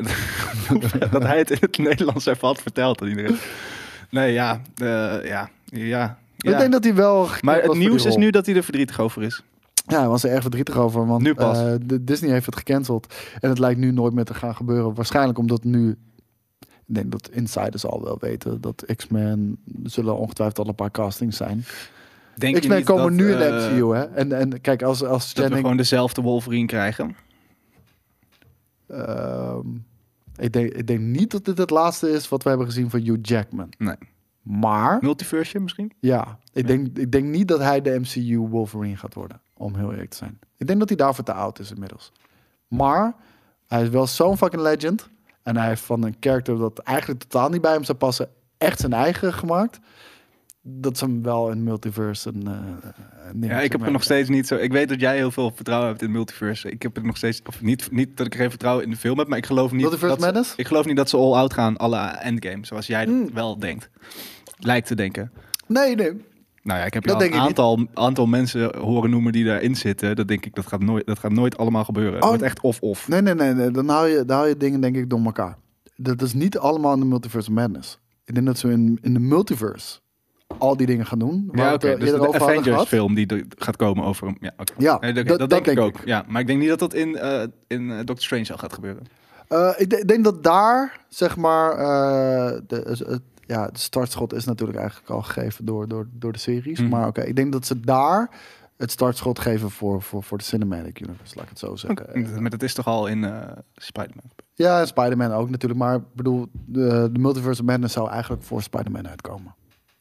[1.11, 3.37] dat hij het in het Nederlands even had verteld aan iedereen.
[4.11, 4.61] Nee, ja.
[5.25, 5.51] ja.
[5.65, 6.19] Ja.
[6.39, 7.29] Ik denk dat hij wel...
[7.41, 9.43] Maar het nieuws is nu dat hij er verdrietig over is.
[9.87, 11.07] Ja, hij was er erg verdrietig over.
[11.07, 11.59] Want Nu pas.
[11.59, 13.15] eh, Disney heeft het gecanceld.
[13.41, 14.95] En het lijkt nu nooit meer te gaan gebeuren.
[14.95, 15.97] Waarschijnlijk omdat nu...
[16.93, 19.59] Ik denk dat insiders al wel weten dat X-Men...
[19.85, 21.65] Zullen ongetwijfeld al een paar castings zijn.
[22.37, 24.03] Denk X-Men komen dat, nu in de eh, MCU, hè?
[24.05, 25.61] En, en kijk, als, als Dat we Channing...
[25.61, 27.17] gewoon dezelfde Wolverine krijgen.
[28.87, 29.67] ehm,
[30.37, 33.01] ik, denk, ik denk niet dat dit het laatste is wat we hebben gezien van
[33.01, 33.73] Hugh Jackman.
[33.79, 33.97] Nee.
[34.43, 35.93] Maar, Multiverse misschien?
[36.01, 39.41] ja, ik, Denk, ik denk niet dat hij de MCU Wolverine gaat worden.
[39.55, 40.39] Om heel eerlijk te zijn.
[40.57, 42.13] Ik denk dat hij daarvoor te oud is inmiddels.
[42.69, 43.15] Maar,
[43.67, 45.11] hij is wel zo'n fucking legend.
[45.43, 48.29] En hij heeft van een character dat eigenlijk totaal niet bij hem zou passen...
[48.59, 49.79] echt zijn eigen gemaakt.
[50.65, 54.47] Dat ze hem wel in multiverse een, eh, Ja, ik heb er nog steeds niet
[54.47, 54.57] zo.
[54.57, 56.71] Ik weet dat jij heel veel vertrouwen hebt in multiverse.
[56.71, 57.41] Ik heb er nog steeds.
[57.47, 59.73] Of niet, niet dat ik er geen vertrouwen in de film heb, maar ik geloof
[59.73, 59.81] niet.
[59.81, 60.55] Multiverse dat ze- Madness?
[60.57, 63.31] ik geloof niet dat ze all out gaan, alle Endgame, zoals jij dat Mm.
[63.35, 63.89] wel denkt.
[64.59, 65.33] Lijkt te denken.
[65.67, 66.25] Nee, nee.
[66.63, 67.89] Nou ja, ik heb je Dat al een niet.
[67.95, 70.17] aantal, mensen horen noemen die daarin zitten.
[70.17, 72.13] Dat denk ik, dat gaat nooit, dat gaat nooit allemaal gebeuren.
[72.15, 72.29] Het Oh.
[72.29, 73.09] wordt echt of-of.
[73.09, 73.71] Nee, nee, nee, nee.
[73.71, 75.57] Dan hou je, dan hou je dingen denk ik door elkaar.
[75.97, 77.99] Dat is niet allemaal in de Multiverse Madness.
[78.25, 80.01] Ik denk dat ze in, in de multiverse
[80.59, 81.45] al die dingen gaan doen.
[81.53, 81.89] Waar Ja, oké.
[81.89, 84.35] het dus eerder de Avengers film die er gaat komen over.
[84.41, 84.73] Ja, oké.
[84.79, 85.97] Ja, Nee, dat, dat- dat, dat denk ik ook.
[86.05, 88.73] Ja, maar ik denk niet dat dat in, eh in eh, Doctor Strange al gaat
[88.73, 89.03] gebeuren.
[89.49, 93.21] Eh, ik de- ik denk dat daar, zeg maar, eh, de,
[93.53, 96.79] het, het- ja, de startschot is natuurlijk eigenlijk al gegeven door, door, door de series.
[96.81, 96.89] Mhm.
[96.89, 98.31] Maar oké, ik denk dat ze daar
[98.77, 102.09] het startschot geven voor, voor, voor de Cinematic Universe, laat ik het zo zeggen.
[102.09, 102.41] Oké.
[102.41, 103.43] Maar dat is toch al in eh
[103.75, 104.31] Spider-Man.
[104.55, 105.81] Ja, Spider-Man ook natuurlijk.
[105.81, 109.55] Maar ik bedoel, de, de Multiverse of Madness zou eigenlijk voor Spider-Man uitkomen.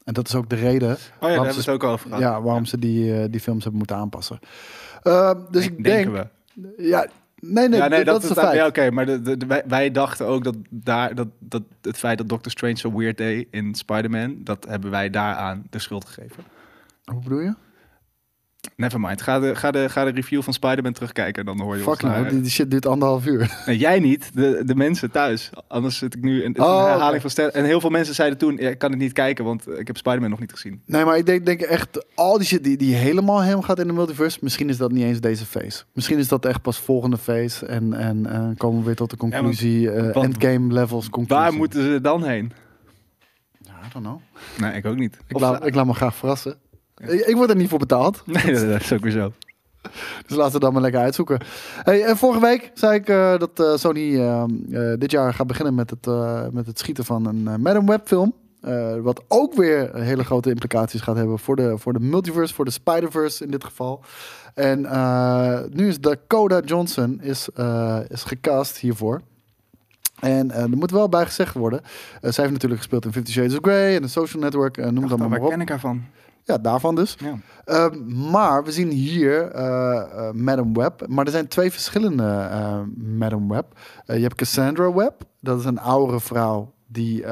[0.04, 2.08] En dat is ook de reden Oh ja, daar waarom, hebben we het ook over
[2.08, 2.22] gehad.
[2.24, 4.40] ja, waarom ze die, eh, die films hebben moeten aanpassen.
[5.04, 6.10] Eh, dus ik denk...
[6.12, 6.28] We.
[6.78, 7.08] Ja,
[7.42, 8.56] nee, nee, ja, nee, dat, is een dat- feit.
[8.56, 11.98] Ja, oké, maar de, de, de- wij, wij dachten ook dat, daar, dat, dat het
[11.98, 16.06] feit dat Doctor Strange zo weird deed in Spider-Man, dat hebben wij daaraan de schuld
[16.06, 16.44] gegeven.
[17.06, 17.54] Hoe bedoel je?
[18.76, 19.22] Nevermind.
[19.22, 22.02] Ga de, ga, de, ga de review van Spider-Man terugkijken, dan hoor je Fuck ons
[22.02, 23.62] nou, die, die shit duurt anderhalf uur.
[23.66, 25.50] Nee, jij niet, de, de mensen thuis.
[25.68, 27.54] Anders zit ik nu in is Oh, een herhaling van sterren.
[27.54, 29.98] En heel veel mensen zeiden toen, ja, ik kan het niet kijken, want ik heb
[29.98, 30.82] Spider-Man nog niet gezien.
[30.86, 33.88] Nee, maar ik denk, denk echt, al die shit die, die helemaal hem gaat in
[33.88, 35.84] de multiverse, misschien is dat niet eens deze phase.
[35.94, 39.18] Misschien is dat echt pas volgende phase en, en, en komen we weer tot de
[39.18, 41.44] conclusie, eh, want endgame levels conclusie.
[41.44, 42.52] Waar moeten ze dan heen?
[43.58, 44.20] Ja, I don't know.
[44.60, 45.18] Nee, ik ook niet.
[45.28, 46.56] Ik, laat, ik laat me graag verrassen.
[47.08, 49.32] Ik, ik word er niet voor betaald, Nee, dat, dat is ook weer zo.
[50.28, 51.40] dus laten we dat maar lekker uitzoeken.
[51.84, 55.48] Hey, en vorige week zei ik eh, dat eh, Sony eh, eh, dit jaar gaat
[55.48, 56.06] beginnen met het,
[56.54, 58.34] met het schieten van een uh, Madam Web film.
[59.02, 62.72] Wat ook weer hele grote implicaties gaat hebben voor de, voor de multiverse, voor de
[62.72, 64.04] Spider-Verse in dit geval.
[64.54, 64.82] En
[65.74, 67.50] nu is Dakota Johnson is,
[68.08, 69.22] is gecast hiervoor.
[70.20, 71.82] En er moet wel bij gezegd worden.
[72.22, 74.78] zij heeft natuurlijk gespeeld in Fifty Shades of Grey en The Social Network.
[74.78, 75.54] en noem Dacht, dat maar, waar maar op.
[75.54, 76.04] ken ik haar van?
[76.52, 77.18] Ja, daarvan dus.
[77.20, 77.38] Ja.
[77.66, 79.70] Ehm, maar we zien hier eh
[80.02, 81.08] eh, Madam Web.
[81.08, 83.66] Maar er zijn twee verschillende eh, Madam Web.
[84.06, 85.14] Je hebt Cassandra Web.
[85.40, 87.24] Dat is een oudere vrouw die,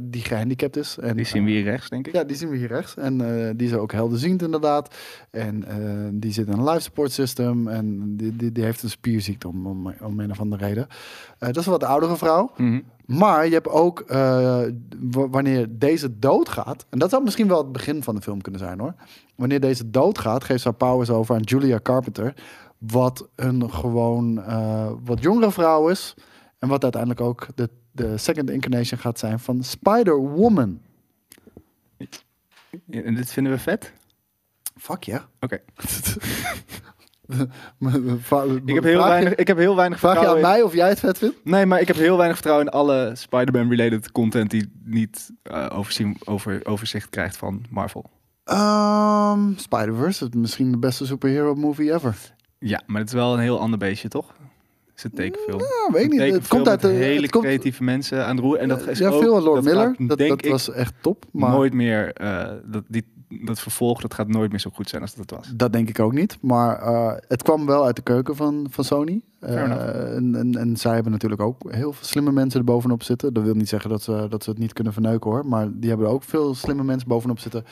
[0.00, 0.98] die gehandicapt is.
[1.00, 2.12] En, Die zien we hier rechts, denk ik.
[2.14, 2.96] ja, die zien we hier rechts.
[2.96, 3.18] En
[3.56, 4.94] die is ook helderziend inderdaad.
[5.30, 5.64] En
[6.14, 7.68] die zit in een life support system.
[7.68, 10.86] En die, die, die heeft een spierziekte om, om, om een of andere reden.
[11.38, 12.50] Dat is een wat oudere vrouw.
[12.56, 12.80] Mhm.
[13.10, 14.62] Maar je hebt ook, eh,
[15.10, 18.80] wanneer deze doodgaat, en dat zou misschien wel het begin van de film kunnen zijn
[18.80, 18.94] hoor.
[19.34, 22.34] Wanneer deze doodgaat, geeft ze haar powers over aan Julia Carpenter.
[22.78, 26.14] Wat een gewoon eh, wat jongere vrouw is.
[26.58, 30.80] En wat uiteindelijk ook de, de second incarnation gaat zijn van Spider-Woman.
[32.90, 33.92] En dit vinden we vet?
[34.76, 35.28] Fuck ja.
[35.40, 35.54] Oké.
[35.54, 36.82] ik
[38.64, 40.88] Ik heb heel weinig, ik heb heel weinig Vraag je aan in- mij of jij
[40.88, 41.36] het vet vindt?
[41.44, 46.16] Nee, maar ik heb heel weinig vertrouwen in alle Spider-Man-related content die niet eh, overzien,
[46.24, 48.10] over, overzicht krijgt van Marvel.
[48.44, 52.34] Ehm, Spider-Verse is misschien de beste superhero movie ever.
[52.58, 54.34] Ja, maar het is wel een heel ander beestje, toch?
[55.04, 55.58] Is tekenfilm.
[55.60, 56.20] Ja, weet ik niet.
[56.20, 58.56] Het komt uit de hele komt, creatieve mensen aan het roer.
[58.56, 59.94] En dat is ja, ook, veel aan Lord dat Miller.
[59.98, 61.24] gaat, dat denk dat ik, was echt top.
[61.32, 63.04] Maar nooit meer, eh, dat, die,
[63.42, 65.52] dat vervolg, dat gaat nooit meer zo goed zijn als dat het was.
[65.56, 66.38] dat denk ik ook niet.
[66.40, 69.20] Maar eh, het kwam wel uit de keuken van, van Sony.
[69.40, 73.32] Eh, en, en, en zij hebben natuurlijk ook heel veel slimme mensen er bovenop zitten.
[73.32, 75.46] Dat wil niet zeggen dat ze, dat ze het niet kunnen verneuken hoor.
[75.46, 77.64] Maar die hebben er ook veel slimme mensen bovenop zitten.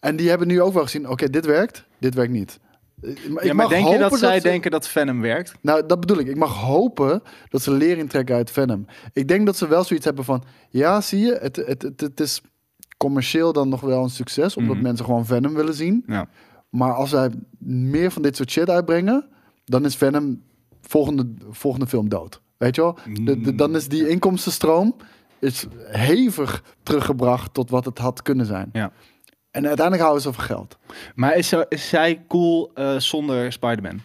[0.00, 2.58] En die hebben nu ook wel gezien, oké, dit werkt, dit werkt niet.
[3.02, 5.54] Eh, ik ja, maar mag denk je hopen dat zij ze- denken dat Venom werkt?
[5.60, 6.26] Nou, dat bedoel ik.
[6.26, 8.86] Ik mag hopen dat ze lering trekken uit Venom.
[9.12, 10.42] Ik denk dat ze wel zoiets hebben van...
[10.70, 12.40] Ja, zie je, het, het, het, het is
[12.98, 14.56] commercieel dan nog wel een succes...
[14.56, 14.82] omdat Mhm.
[14.84, 16.04] mensen gewoon Venom willen zien.
[16.06, 16.28] Ja.
[16.70, 19.26] Maar als zij meer van dit soort shit uitbrengen...
[19.64, 20.42] dan is Venom
[20.80, 22.40] volgende, volgende film dood.
[22.56, 22.98] Weet je wel?
[23.24, 24.96] De, de- dan is die inkomstenstroom
[25.38, 27.54] is hevig teruggebracht...
[27.54, 28.68] tot wat het had kunnen zijn.
[28.72, 28.92] Ja.
[29.50, 30.78] En uiteindelijk houden ze van geld.
[31.14, 34.00] Maar is, zo- is zij cool eh, zonder Spider-Man?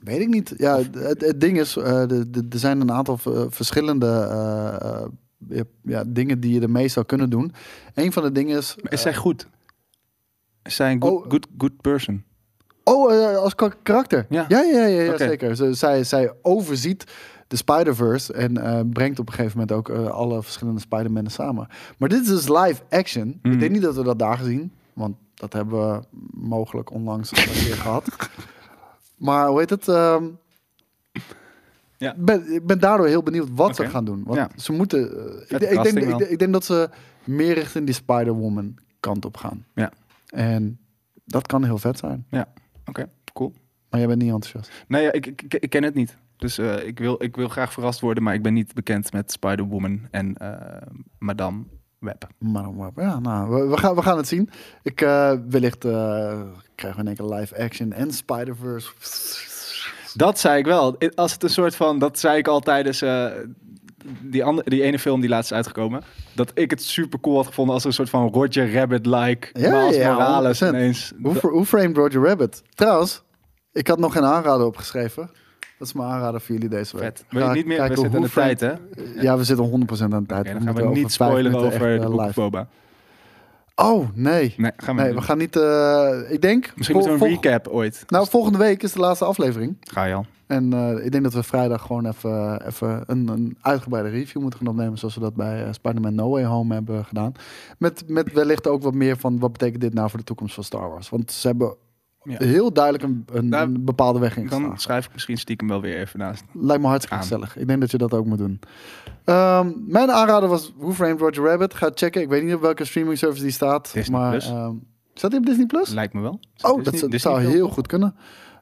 [0.00, 0.54] Weet ik niet.
[0.56, 3.18] Ja, het, het ding is, eh, er zijn een aantal
[3.48, 5.04] verschillende eh,
[5.50, 7.52] eh, ja, ja, dingen die je ermee zou kunnen doen.
[7.94, 8.74] Een van de dingen is.
[8.82, 9.48] Maar is eh, zij goed?
[10.62, 12.24] Is zij een good, oh, good, good person?
[12.84, 14.26] oh, eh, als ka- karakter.
[14.28, 14.44] Ja.
[14.48, 15.56] ja, ja, ja, zeker.
[15.56, 17.04] Ze, zij, zij overziet
[17.48, 21.68] de Spider-Verse en eh, brengt op een gegeven moment ook eh, alle verschillende Spider-Mannen samen.
[21.98, 23.38] Maar dit is dus live action.
[23.42, 26.00] Ik denk niet dat we dat daar gezien, want dat hebben we
[26.40, 28.04] mogelijk onlangs een keer gehad.
[29.16, 29.88] Maar hoe heet het?
[29.88, 30.24] ehm,
[32.02, 32.14] Ja.
[32.14, 34.22] ik ben, ik ben daardoor heel benieuwd wat ze gaan doen.
[34.24, 34.50] Want Ja.
[34.56, 35.10] ze moeten.
[35.48, 36.88] eh, ik, denk, ik, ik denk dat ze
[37.24, 39.64] meer richting die Spider-Woman kant op gaan.
[39.74, 39.92] Ja.
[40.26, 40.78] En
[41.24, 42.26] dat kan heel vet zijn.
[42.86, 43.52] Oké, cool.
[43.90, 44.84] Maar jij bent niet enthousiast.
[44.88, 46.16] Nee, ja, ik, ik, ken het niet.
[46.36, 49.32] Dus eh, ik, wil, ik wil graag verrast worden, maar ik ben niet bekend met
[49.32, 50.86] Spider-Woman en eh,
[51.18, 51.62] Madame
[51.98, 52.28] Web.
[52.38, 54.50] Maar dan- ja, nou, we, we gaan, we gaan het zien.
[54.82, 58.90] Ik, eh, wellicht krijgen we in één keer live action en Spider-Verse.
[60.14, 60.96] Dat zei ik wel.
[61.14, 63.26] Als het een soort van, dat zei ik al tijdens, eh,
[64.20, 66.02] die, andere, die ene film die laatst is uitgekomen,
[66.34, 69.96] dat ik het super cool had gevonden als een soort van Roger Rabbit-like Ja, Miles
[69.96, 70.68] ja, Morales 100%.
[70.68, 71.12] ineens.
[71.22, 72.62] Hoe, hoe framed Roger Rabbit?
[72.74, 73.22] Trouwens,
[73.72, 75.30] ik had nog geen aanrader opgeschreven.
[75.78, 77.04] Dat is mijn aanrader voor jullie deze week.
[77.04, 77.24] Vet.
[77.30, 77.88] Wil je niet meer?
[77.88, 78.72] We zitten aan de tijd, hè?
[79.20, 80.44] Ja, we zitten 100% aan de tijd.
[80.44, 82.40] Dan gaan we niet over minuten over echt, de eh, live.
[82.40, 82.68] Boba.
[83.74, 84.54] Oh, nee.
[84.56, 85.56] Nee, gaan we Nee, gaan niet...
[85.56, 86.72] eh, ik denk...
[86.76, 88.04] Misschien moeten we een recap ooit.
[88.06, 89.76] Nou, volgende week is de laatste aflevering.
[89.80, 90.26] Ga je al.
[90.46, 94.58] En eh, ik denk dat we vrijdag gewoon even, even een, een uitgebreide review moeten
[94.58, 94.98] gaan opnemen.
[94.98, 97.32] Zoals we dat bij eh, Spider-Man No Way Home hebben gedaan.
[97.78, 100.64] Met, met wellicht ook wat meer van wat betekent dit nou voor de toekomst van
[100.64, 101.08] Star Wars.
[101.08, 101.74] Want ze hebben
[102.24, 102.36] Ja.
[102.38, 104.68] heel duidelijk een, een, Daar- een bepaalde weg ingeslagen.
[104.68, 106.44] Dan schrijf ik misschien stiekem wel weer even naast.
[106.52, 107.22] Lijkt me hartstikke aan.
[107.22, 107.56] gezellig.
[107.56, 108.60] Ik denk dat je dat ook moet doen.
[109.24, 111.74] Ehm, mijn aanrader was Who Framed Roger Rabbit.
[111.74, 112.22] Ga checken.
[112.22, 113.92] Ik weet niet op welke streaming service die staat.
[113.92, 114.46] Disney maar Plus.
[114.46, 114.74] ehm,
[115.14, 115.88] staat die op Disney Plus?
[115.90, 116.40] Lijkt me wel.
[116.62, 118.14] Oh, Disney- dat, zou- Disney heel goed kunnen.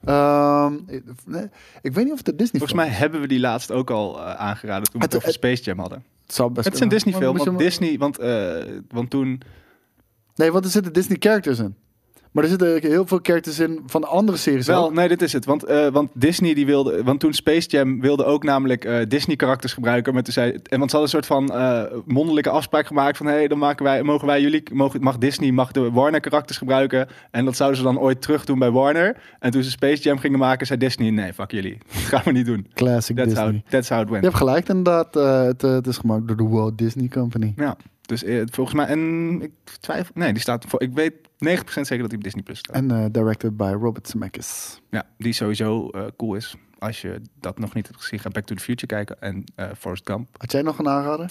[0.04, 1.48] Ehm, ik, nee,
[1.82, 4.18] ik weet niet of het de Disney Volgens mij hebben we die laatst ook al
[4.18, 6.04] eh, aangeraden toen we het Het- over Space Jam hadden.
[6.26, 6.88] Het, zou best Het is een.
[6.88, 8.56] Disney film, want Disney, want, eh,
[8.88, 9.40] want toen...
[10.34, 11.74] Nee, want er zitten Disney characters in.
[12.30, 14.92] Maar er zitten heel veel characters in van andere series Wel, ook.
[14.92, 15.44] nee, dit is het.
[15.44, 19.36] Want, eh, want Disney die wilde, want toen Space Jam wilde ook namelijk eh, Disney
[19.36, 20.14] karakters gebruiken.
[20.14, 23.26] Maar toen zei, en want ze hadden een soort van eh, mondellijke afspraak gemaakt van,
[23.26, 26.58] hé, hey, dan maken wij, mogen wij jullie, mogen, mag Disney, mag de Warner karakters
[26.58, 27.08] gebruiken.
[27.30, 29.16] En dat zouden ze dan ooit terug doen bij Warner.
[29.38, 32.32] En toen ze Space Jam gingen maken, zei Disney, nee, fuck jullie, dat gaan we
[32.32, 32.66] niet doen.
[32.74, 33.46] Classic That's Disney.
[33.52, 34.24] how, that's how it Je went.
[34.24, 35.14] hebt gelijk inderdaad.
[35.14, 37.52] het, het is gemaakt door de Walt Disney Company.
[37.56, 37.76] Ja,
[38.10, 41.18] dus eh, volgens mij, en ik twijfel, nee, die staat, voor, ik weet 90%
[41.64, 42.76] zeker dat die op Disney Plus staat.
[42.76, 44.80] En eh, directed by Robert Zemeckis.
[44.90, 46.54] Ja, die sowieso eh, cool is.
[46.78, 49.66] Als je dat nog niet hebt gezien, ga Back to the Future kijken en eh
[49.78, 50.28] Forrest Gump.
[50.36, 51.30] Had jij nog een aanrader?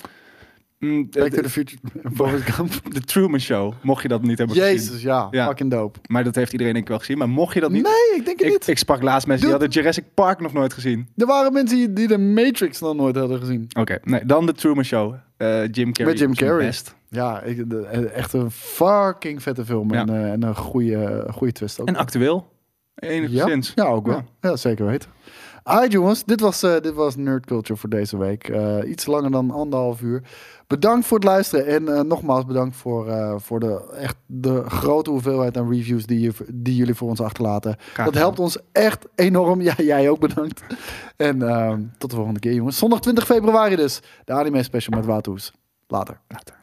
[0.80, 1.81] Mm, Back to the Future.
[2.15, 2.72] Forrest Gump.
[2.93, 4.72] de Truman Show, mocht je dat niet hebben gezien.
[4.73, 5.47] Jezus, ja, Ja.
[5.47, 5.99] Fucking dope.
[6.07, 7.18] Maar dat heeft iedereen denk ik wel gezien.
[7.18, 7.84] Maar mocht je dat niet...
[7.84, 8.68] Nee, ik denk het ik, niet.
[8.68, 11.07] ik sprak laatst mensen die hadden Jurassic Park nog nooit gezien.
[11.15, 13.68] Er waren mensen die- de Matrix nog nooit hadden gezien.
[13.80, 15.15] Oké, nee, dan de Truman Show.
[15.40, 16.14] Eh, Jim Carrey.
[16.14, 16.66] Met Jim Carrey.
[16.66, 16.95] best.
[17.10, 19.94] Ja, ik, de- echt een fucking vette film.
[19.94, 19.99] Ja.
[19.99, 21.88] En, eh, en een goede, goede twist ook.
[21.88, 22.48] En actueel.
[22.95, 23.07] ja?
[23.07, 23.72] Enigszins.
[23.76, 24.16] ja, ook wel.
[24.41, 24.49] Ja.
[24.49, 25.10] Ja, zeker weten.
[25.64, 28.52] Alright jongens, dit was, eh, dit was Nerd Culture voor deze week.
[28.86, 30.22] Iets langer dan anderhalf uur.
[30.70, 31.68] Bedankt voor het luisteren.
[31.68, 36.20] En eh, nogmaals bedankt voor, eh, voor de, echt de grote hoeveelheid aan reviews die,
[36.20, 37.78] je, die jullie voor ons achterlaten.
[37.96, 39.62] Dat helpt ons echt enorm.
[39.70, 40.62] Ja, jij ook bedankt.
[41.16, 42.78] En ehm, tot de volgende keer jongens.
[42.78, 44.02] Zondag 20 februari dus.
[44.26, 45.52] De anime special met Waterhoes.
[45.88, 46.20] Later.
[46.28, 46.56] Later.